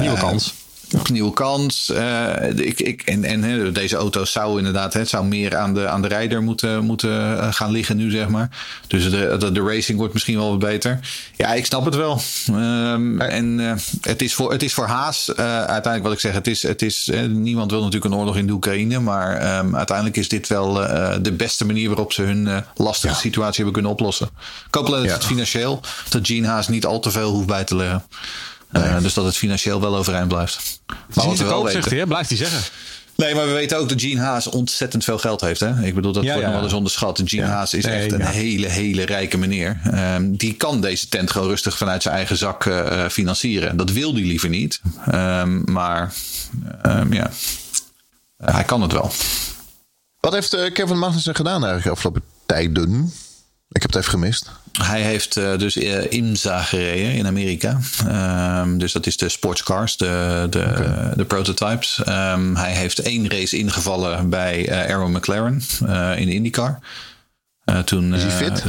[0.00, 0.34] Nieuwe uh,
[0.92, 1.90] kans nieuwe kans.
[1.94, 6.02] Uh, ik, ik, en en deze auto zou inderdaad het zou meer aan de, aan
[6.02, 8.48] de rijder moeten, moeten eh, gaan liggen nu, zeg maar.
[8.86, 11.00] Dus de, de, de racing wordt misschien wel wat beter.
[11.36, 12.20] Ja, ik snap het wel.
[12.50, 16.32] Um, en uh, het, is voor, het is voor Haas, uh, uiteindelijk wat ik zeg,
[16.32, 19.00] het is, het is, niemand wil natuurlijk een oorlog in de Oekraïne.
[19.00, 20.72] Maar um, uiteindelijk is dit wel
[21.22, 23.20] de beste manier waarop ze hun lastige ja.
[23.20, 24.28] situatie hebben kunnen oplossen.
[24.66, 27.76] Ik hoop dat het financieel, dat Gene Haas niet al te veel hoeft bij te
[27.76, 28.04] leggen.
[28.72, 28.84] Nee.
[28.84, 30.80] Uh, dus dat het financieel wel overeind blijft.
[31.14, 32.62] Maar wat we wel weten, zegt hij, blijft hij zeggen.
[33.16, 35.60] Nee, maar we weten ook dat Gene Haas ontzettend veel geld heeft.
[35.60, 35.82] Hè?
[35.82, 36.46] Ik bedoel, dat ja, wordt ja.
[36.46, 37.20] nog wel eens onderschat.
[37.24, 37.48] Gene ja.
[37.48, 39.80] Haas is nee, echt een hele, hele rijke meneer.
[39.94, 43.76] Um, die kan deze tent gewoon rustig vanuit zijn eigen zak uh, financieren.
[43.76, 44.80] Dat wil hij liever niet.
[45.14, 46.12] Um, maar
[46.86, 47.30] um, ja,
[48.36, 49.12] hij kan het wel.
[50.20, 53.12] Wat heeft uh, Kevin Magnussen gedaan eigenlijk de afgelopen tijden?
[53.72, 54.50] Ik heb het even gemist.
[54.72, 57.78] Hij heeft uh, dus uh, IMSA gereden in Amerika.
[58.62, 61.14] Um, dus dat is de sportscars, de, de, okay.
[61.14, 62.00] de prototypes.
[62.08, 65.62] Um, hij heeft één race ingevallen bij uh, Arrow McLaren
[66.16, 66.78] in de IndyCar.
[67.84, 68.64] toen, is hij fit?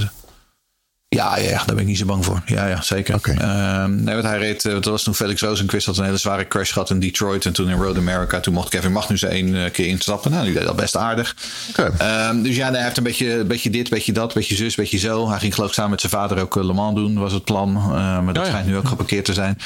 [1.13, 2.41] Ja, ja, daar ben ik niet zo bang voor.
[2.45, 3.15] Ja, ja zeker.
[3.15, 3.83] Okay.
[3.83, 6.73] Um, nee, wat hij reed, dat was toen Felix Rosenquist had een hele zware crash
[6.73, 7.45] gehad in Detroit.
[7.45, 10.31] En toen in Road America, toen mocht Kevin Magnussen één keer instappen.
[10.31, 11.35] Nou, die deed dat best aardig.
[11.69, 12.29] Okay.
[12.29, 15.29] Um, dus ja, hij heeft een beetje, beetje dit, beetje dat, beetje zus, beetje zo.
[15.29, 17.69] Hij ging geloof ik samen met zijn vader ook Le Mans doen, was het plan.
[17.69, 18.49] Uh, maar dat oh, ja.
[18.49, 19.57] schijnt nu ook geparkeerd te zijn.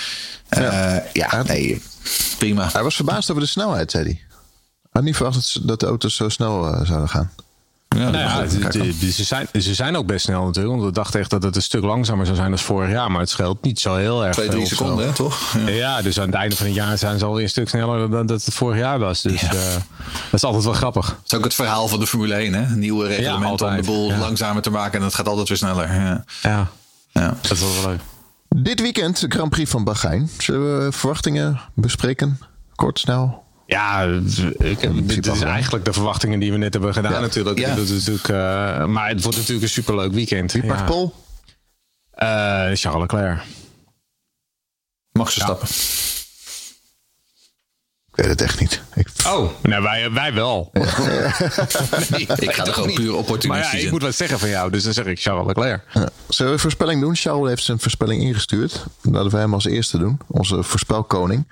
[0.58, 1.04] Uh, ja.
[1.14, 1.82] ja, nee,
[2.38, 2.70] prima.
[2.74, 4.14] Hij was verbaasd over de snelheid, zei hij.
[4.14, 7.32] Hij had niet verwacht dat de auto's zo snel zouden gaan.
[7.98, 8.48] Ja, nou ja,
[9.12, 10.76] ze, zijn, ze zijn ook best snel natuurlijk.
[10.76, 13.12] Want we dachten echt dat het een stuk langzamer zou zijn dan vorig jaar.
[13.12, 14.34] Maar het scheelt niet zo heel erg.
[14.34, 15.54] Twee, drie seconden, hè, toch?
[15.66, 15.70] Ja.
[15.70, 16.02] ja.
[16.02, 18.46] dus aan het einde van het jaar zijn ze alweer een stuk sneller dan dat
[18.46, 19.22] het vorig jaar was.
[19.22, 19.54] Dus ja.
[19.54, 19.60] uh,
[20.04, 21.06] dat is altijd wel grappig.
[21.08, 22.76] Dat is ook het verhaal van de Formule 1, hè?
[22.76, 25.00] Nieuwe reglement om de boel langzamer te maken.
[25.00, 25.94] En het gaat altijd weer sneller.
[26.42, 26.68] Ja,
[27.12, 27.38] ja.
[27.42, 28.00] dat is wel leuk.
[28.50, 30.30] Dit weekend de Grand Prix van Bahrein.
[30.38, 32.40] Zullen we verwachtingen bespreken?
[32.76, 33.46] Kort, snel?
[33.68, 34.04] Ja,
[34.58, 37.20] ik, dit is eigenlijk de verwachtingen die we net hebben gedaan ja.
[37.20, 37.60] natuurlijk.
[37.60, 37.76] Ja.
[37.76, 40.52] Dat is natuurlijk uh, maar het wordt natuurlijk een superleuk weekend.
[40.52, 40.86] Wie pakt.
[40.86, 41.14] Pol?
[42.16, 42.28] Uh,
[42.74, 43.42] Charles Leclerc.
[45.12, 45.68] Mag ze stappen?
[48.12, 48.82] Ik weet het echt niet.
[48.94, 49.08] Ik...
[49.26, 50.70] Oh, nou wij, wij wel.
[50.74, 54.72] nee, ik ga er gewoon puur opportunistisch Maar ja, ik moet wat zeggen van jou,
[54.72, 55.84] dus dan zeg ik Charles Leclerc.
[55.94, 56.10] Ja.
[56.28, 57.16] Zullen we een voorspelling doen?
[57.16, 58.86] Charles heeft zijn voorspelling ingestuurd.
[59.02, 60.20] Laten we hem als eerste doen.
[60.28, 61.48] Onze voorspelkoning.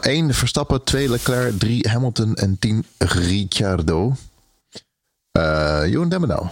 [0.00, 4.16] Eén uh, Verstappen, twee Leclerc, drie Hamilton en tien Ricciardo.
[5.38, 6.46] Uh, Jeroen Demmenau.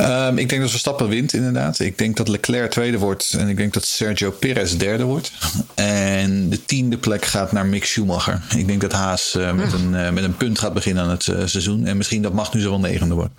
[0.00, 1.78] Um, ik denk dat Verstappen wint, inderdaad.
[1.78, 3.34] Ik denk dat Leclerc tweede wordt.
[3.38, 5.32] En ik denk dat Sergio Perez derde wordt.
[5.74, 8.42] En de tiende plek gaat naar Mick Schumacher.
[8.56, 11.26] Ik denk dat Haas uh, met, een, uh, met een punt gaat beginnen aan het
[11.26, 11.86] uh, seizoen.
[11.86, 13.36] En misschien dat mag nu zo wel negende worden.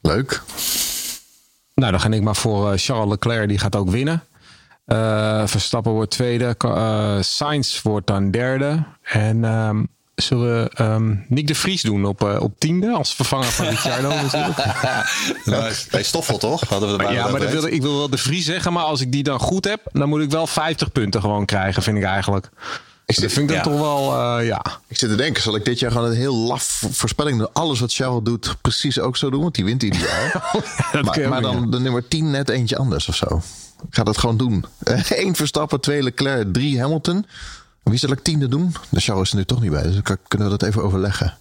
[0.00, 0.42] Leuk.
[1.74, 3.48] Nou, dan ga ik maar voor Charles Leclerc.
[3.48, 4.22] Die gaat ook winnen.
[4.86, 6.56] Uh, Verstappen wordt tweede.
[6.66, 8.84] Uh, Sainz wordt dan derde.
[9.02, 13.46] En um, zullen we um, Nick de Vries doen op, uh, op tiende als vervanger
[13.46, 14.58] van Ricciardo natuurlijk.
[15.44, 16.68] nou, bij Stoffel toch?
[16.68, 19.00] Hadden we maar ja, maar dat wil, ik wil wel de Vries zeggen, maar als
[19.00, 22.04] ik die dan goed heb, dan moet ik wel 50 punten gewoon krijgen, vind ik
[22.04, 22.50] eigenlijk.
[23.06, 23.62] Ik zit, dat vind ik ja.
[23.62, 24.64] dan toch wel, uh, ja.
[24.88, 27.52] Ik zit te denken, zal ik dit jaar gewoon een heel laf voorspelling doen?
[27.52, 30.44] Alles wat Charles doet, precies ook zo doen, want die wint ieder jaar.
[30.92, 33.42] ja, maar maar dan de nummer 10 net eentje anders of zo.
[33.90, 34.64] Ga dat gewoon doen.
[35.08, 37.26] Eén Verstappen, twee Leclerc, drie Hamilton.
[37.82, 38.74] Wie zal ik tiende doen?
[38.90, 41.38] De Charles is er nu toch niet bij, dus kunnen we dat even overleggen.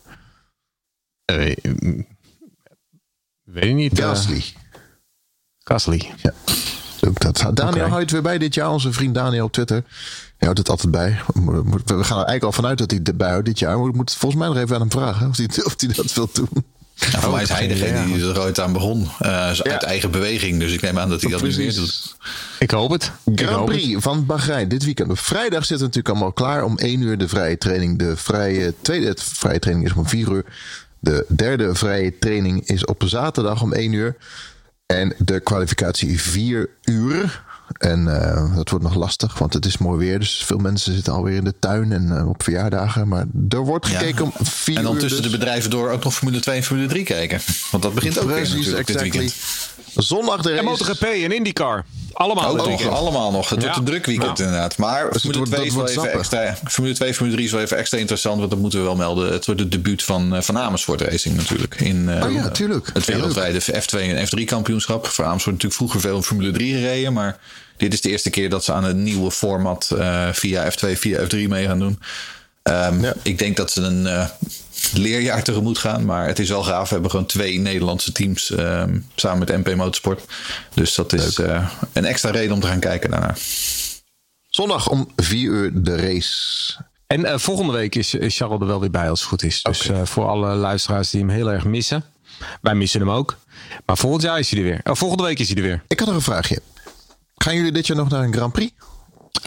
[1.32, 1.56] Uh,
[3.44, 3.99] weet ik niet.
[3.99, 4.36] Gasly.
[4.36, 4.44] Uh,
[5.60, 6.11] Gasly.
[6.22, 6.34] Ja.
[7.07, 7.38] Ook dat.
[7.38, 7.90] Daniel okay.
[7.90, 9.84] houdt weer bij dit jaar, onze vriend Daniel op Twitter.
[10.38, 11.22] Hij houdt het altijd bij.
[11.86, 13.78] We gaan er eigenlijk al vanuit dat hij erbij houdt dit jaar.
[13.78, 16.14] Maar we moeten volgens mij nog even aan hem vragen of hij, of hij dat
[16.14, 16.65] wil doen.
[16.94, 19.02] Ja, voor oh, mij is hij degene die er ooit aan begon.
[19.02, 19.82] Uh, uit ja.
[19.82, 20.60] eigen beweging.
[20.60, 22.15] Dus ik neem aan dat hij dat niet meer doet.
[22.60, 23.11] Ik hoop het.
[23.36, 25.10] Grand Prix van Bahrein dit weekend.
[25.10, 26.64] Op vrijdag zit het natuurlijk allemaal klaar.
[26.64, 27.99] Om 1 uur de vrije training.
[27.99, 30.45] De vrije, tweede vrije training is om 4 uur.
[30.99, 34.15] De derde vrije training is op zaterdag om 1 uur.
[34.86, 37.44] En de kwalificatie 4 uur.
[37.78, 40.20] En uh, dat wordt nog lastig, want het is mooi weer.
[40.20, 43.08] Dus veel mensen zitten alweer in de tuin en uh, op verjaardagen.
[43.08, 44.32] Maar er wordt gekeken ja.
[44.38, 45.32] om vier En dan uur tussen dus.
[45.32, 47.40] de bedrijven door ook nog Formule 2 en Formule 3 kijken.
[47.72, 49.20] Want dat begint ook weer Precies, natuurlijk exactly.
[49.20, 49.34] dit
[49.86, 50.06] weekend.
[50.08, 50.68] Zondag de En race.
[50.68, 51.86] MotoGP en IndyCar.
[52.14, 52.60] Allemaal.
[52.60, 53.49] Ook nog, allemaal nog.
[53.49, 53.64] Het Ja.
[53.65, 54.44] wordt een druk weekend Ja.
[54.45, 54.77] inderdaad.
[54.77, 57.53] Maar Dus Formule wordt- 2, is dat wel even extra, Formule 2 Formule 3 is
[57.53, 58.38] wel even extra interessant.
[58.38, 59.31] Want dat moeten we wel melden.
[59.31, 61.76] Het wordt het debuut van, eh, van Amersfoort Racing natuurlijk.
[61.80, 62.90] In, eh, Oh ja, tuurlijk.
[62.94, 65.07] Het wereldwijde F2 en F3 kampioenschap.
[65.07, 67.14] Voor Amersfoort natuurlijk vroeger veel in Formule 3 gereden.
[67.14, 67.38] Maar
[67.77, 71.19] dit is de eerste keer dat ze aan een nieuwe format eh, via F2, via
[71.26, 71.99] F3 mee gaan doen.
[72.64, 73.14] Ehm, Ja.
[73.22, 74.26] Ik denk dat ze een eh,
[74.91, 76.05] leerjaar tegemoet gaan.
[76.05, 76.88] Maar het is wel gaaf.
[76.88, 80.23] We hebben gewoon twee Nederlandse teams ehm, samen met MP Motorsport.
[80.73, 83.35] Dus dat is eh, een extra reden om te gaan kijken daarna.
[84.49, 86.31] Zondag om 4 uur de race.
[87.07, 89.61] En eh, volgende week is, is Charles er wel weer bij als het goed is.
[89.61, 92.03] Dus eh, voor alle luisteraars die hem heel erg missen.
[92.61, 93.38] Wij missen hem ook.
[93.85, 94.80] Maar volgend jaar is hij er weer.
[94.84, 95.84] Oh, volgende week is hij er weer.
[95.88, 96.61] Ik had nog een vraagje.
[97.35, 98.73] Gaan jullie dit jaar nog naar een Grand Prix?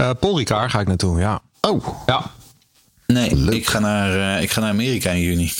[0.00, 1.40] Uh, Paul Ricard ga ik naartoe, ja.
[1.60, 2.30] Oh, Ja,
[3.06, 3.54] Nee, Leuk.
[3.54, 5.52] ik ga, naar, eh, ik ga naar Amerika in juni.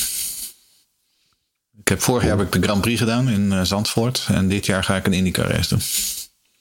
[1.79, 4.27] Ik heb, vorig jaar heb ik de Grand Prix gedaan in eh, Zandvoort.
[4.29, 5.81] En dit jaar ga ik een IndyCar race doen.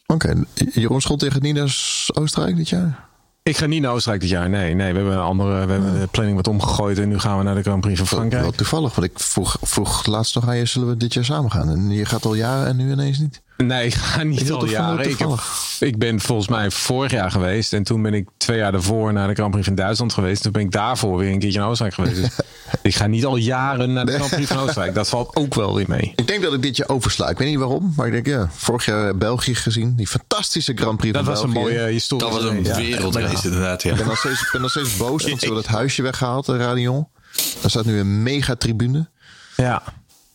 [0.05, 0.43] oké.
[0.73, 1.67] Jeroen Schot tegen Nina
[2.13, 3.03] Oostenrijk dit jaar?
[3.43, 4.49] ik ga niet naar Oostenrijk dit jaar.
[4.49, 6.97] Nee, nee we hebben, een andere, we hebben de planning wat omgegooid.
[6.99, 8.43] En nu gaan we naar de Grand Prix van Wel, Frankrijk.
[8.43, 11.51] wel toevallig, want ik vroeg, vroeg laatst nog aan je, zullen we dit jaar samen
[11.51, 11.69] gaan?
[11.69, 13.41] En je gaat al jaren en nu ineens niet.
[13.57, 15.09] Nee, ik ga niet wilt al jaren.
[15.09, 15.39] Ik, heb-
[15.79, 17.73] ik ben volgens mij vorig jaar geweest.
[17.73, 20.41] En toen ben ik twee jaar daarvoor naar de Grand Prix van Duitsland geweest.
[20.43, 22.21] Toen ben ik daarvoor weer een keertje naar Oostenrijk geweest.
[22.21, 22.45] Dus
[22.81, 24.93] ik ga niet al jaren naar de Grand Prix van Oostenrijk.
[24.95, 26.13] Dat valt ook wel weer mee.
[26.15, 27.29] Ik denk dat ik dit jaar oversla.
[27.29, 28.49] Ik weet niet waarom, maar ik denk ja.
[28.55, 29.95] Vorig jaar België gezien.
[29.95, 31.73] Die fantastische Grand Prix Dat van was een België.
[31.73, 32.81] mooie historische Dat was een race.
[32.81, 33.91] wereldrace inderdaad, ja.
[33.91, 36.45] Ik ben nog steeds, ik ben nog steeds boos, want ze hebben het huisje weggehaald,
[36.45, 37.07] de Radion.
[37.61, 39.09] Daar staat nu een mega tribune.
[39.55, 39.83] Ja.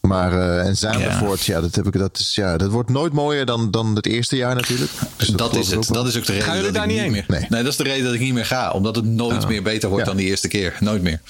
[0.01, 1.61] Maar eh en Zandvoort, ja.
[1.61, 1.99] dat heb ik.
[1.99, 4.91] Dat is ja, dat wordt nooit mooier dan, dan het eerste jaar natuurlijk.
[5.17, 5.89] Dus Dat is het.
[5.89, 7.13] Dat is ook de reden Gaan jullie daar niet niet heen?
[7.13, 7.25] meer.
[7.29, 7.47] Nee.
[7.49, 7.63] Nee.
[7.63, 10.05] dat is de reden dat ik niet meer ga, omdat het nooit meer beter wordt
[10.05, 10.11] Ja.
[10.11, 10.77] dan die eerste keer.
[10.81, 11.21] Nooit meer.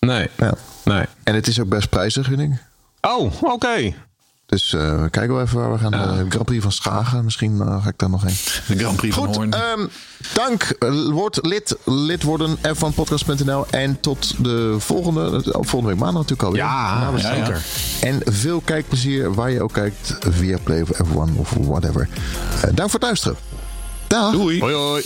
[0.00, 0.28] Nee.
[0.36, 0.54] Ja.
[0.84, 1.04] Nee.
[1.22, 2.58] En het is ook best ik.
[3.00, 3.94] Oh, oké.
[4.50, 5.92] Dus eh, we kijken wel even waar we gaan.
[5.92, 8.36] Eh, Grand Prix van Schagen, misschien eh, ga ik daar nog heen.
[8.66, 9.52] De Grand Prix van Goed, Hoorn.
[9.52, 9.86] ehm,
[10.34, 10.76] dank.
[11.10, 13.66] Word lid, lid worden van podcast.nl.
[13.70, 16.62] En tot de volgende, volgende week maandag natuurlijk alweer.
[16.62, 17.34] Ja, ja, ja.
[17.34, 17.62] zeker.
[18.00, 20.18] En veel kijkplezier waar je ook kijkt.
[20.30, 22.08] Via Play of F1 of whatever.
[22.60, 23.36] Dank voor het luisteren.
[24.06, 24.32] Dag.
[24.32, 24.60] Doei.
[24.60, 25.04] Hoi, hoi.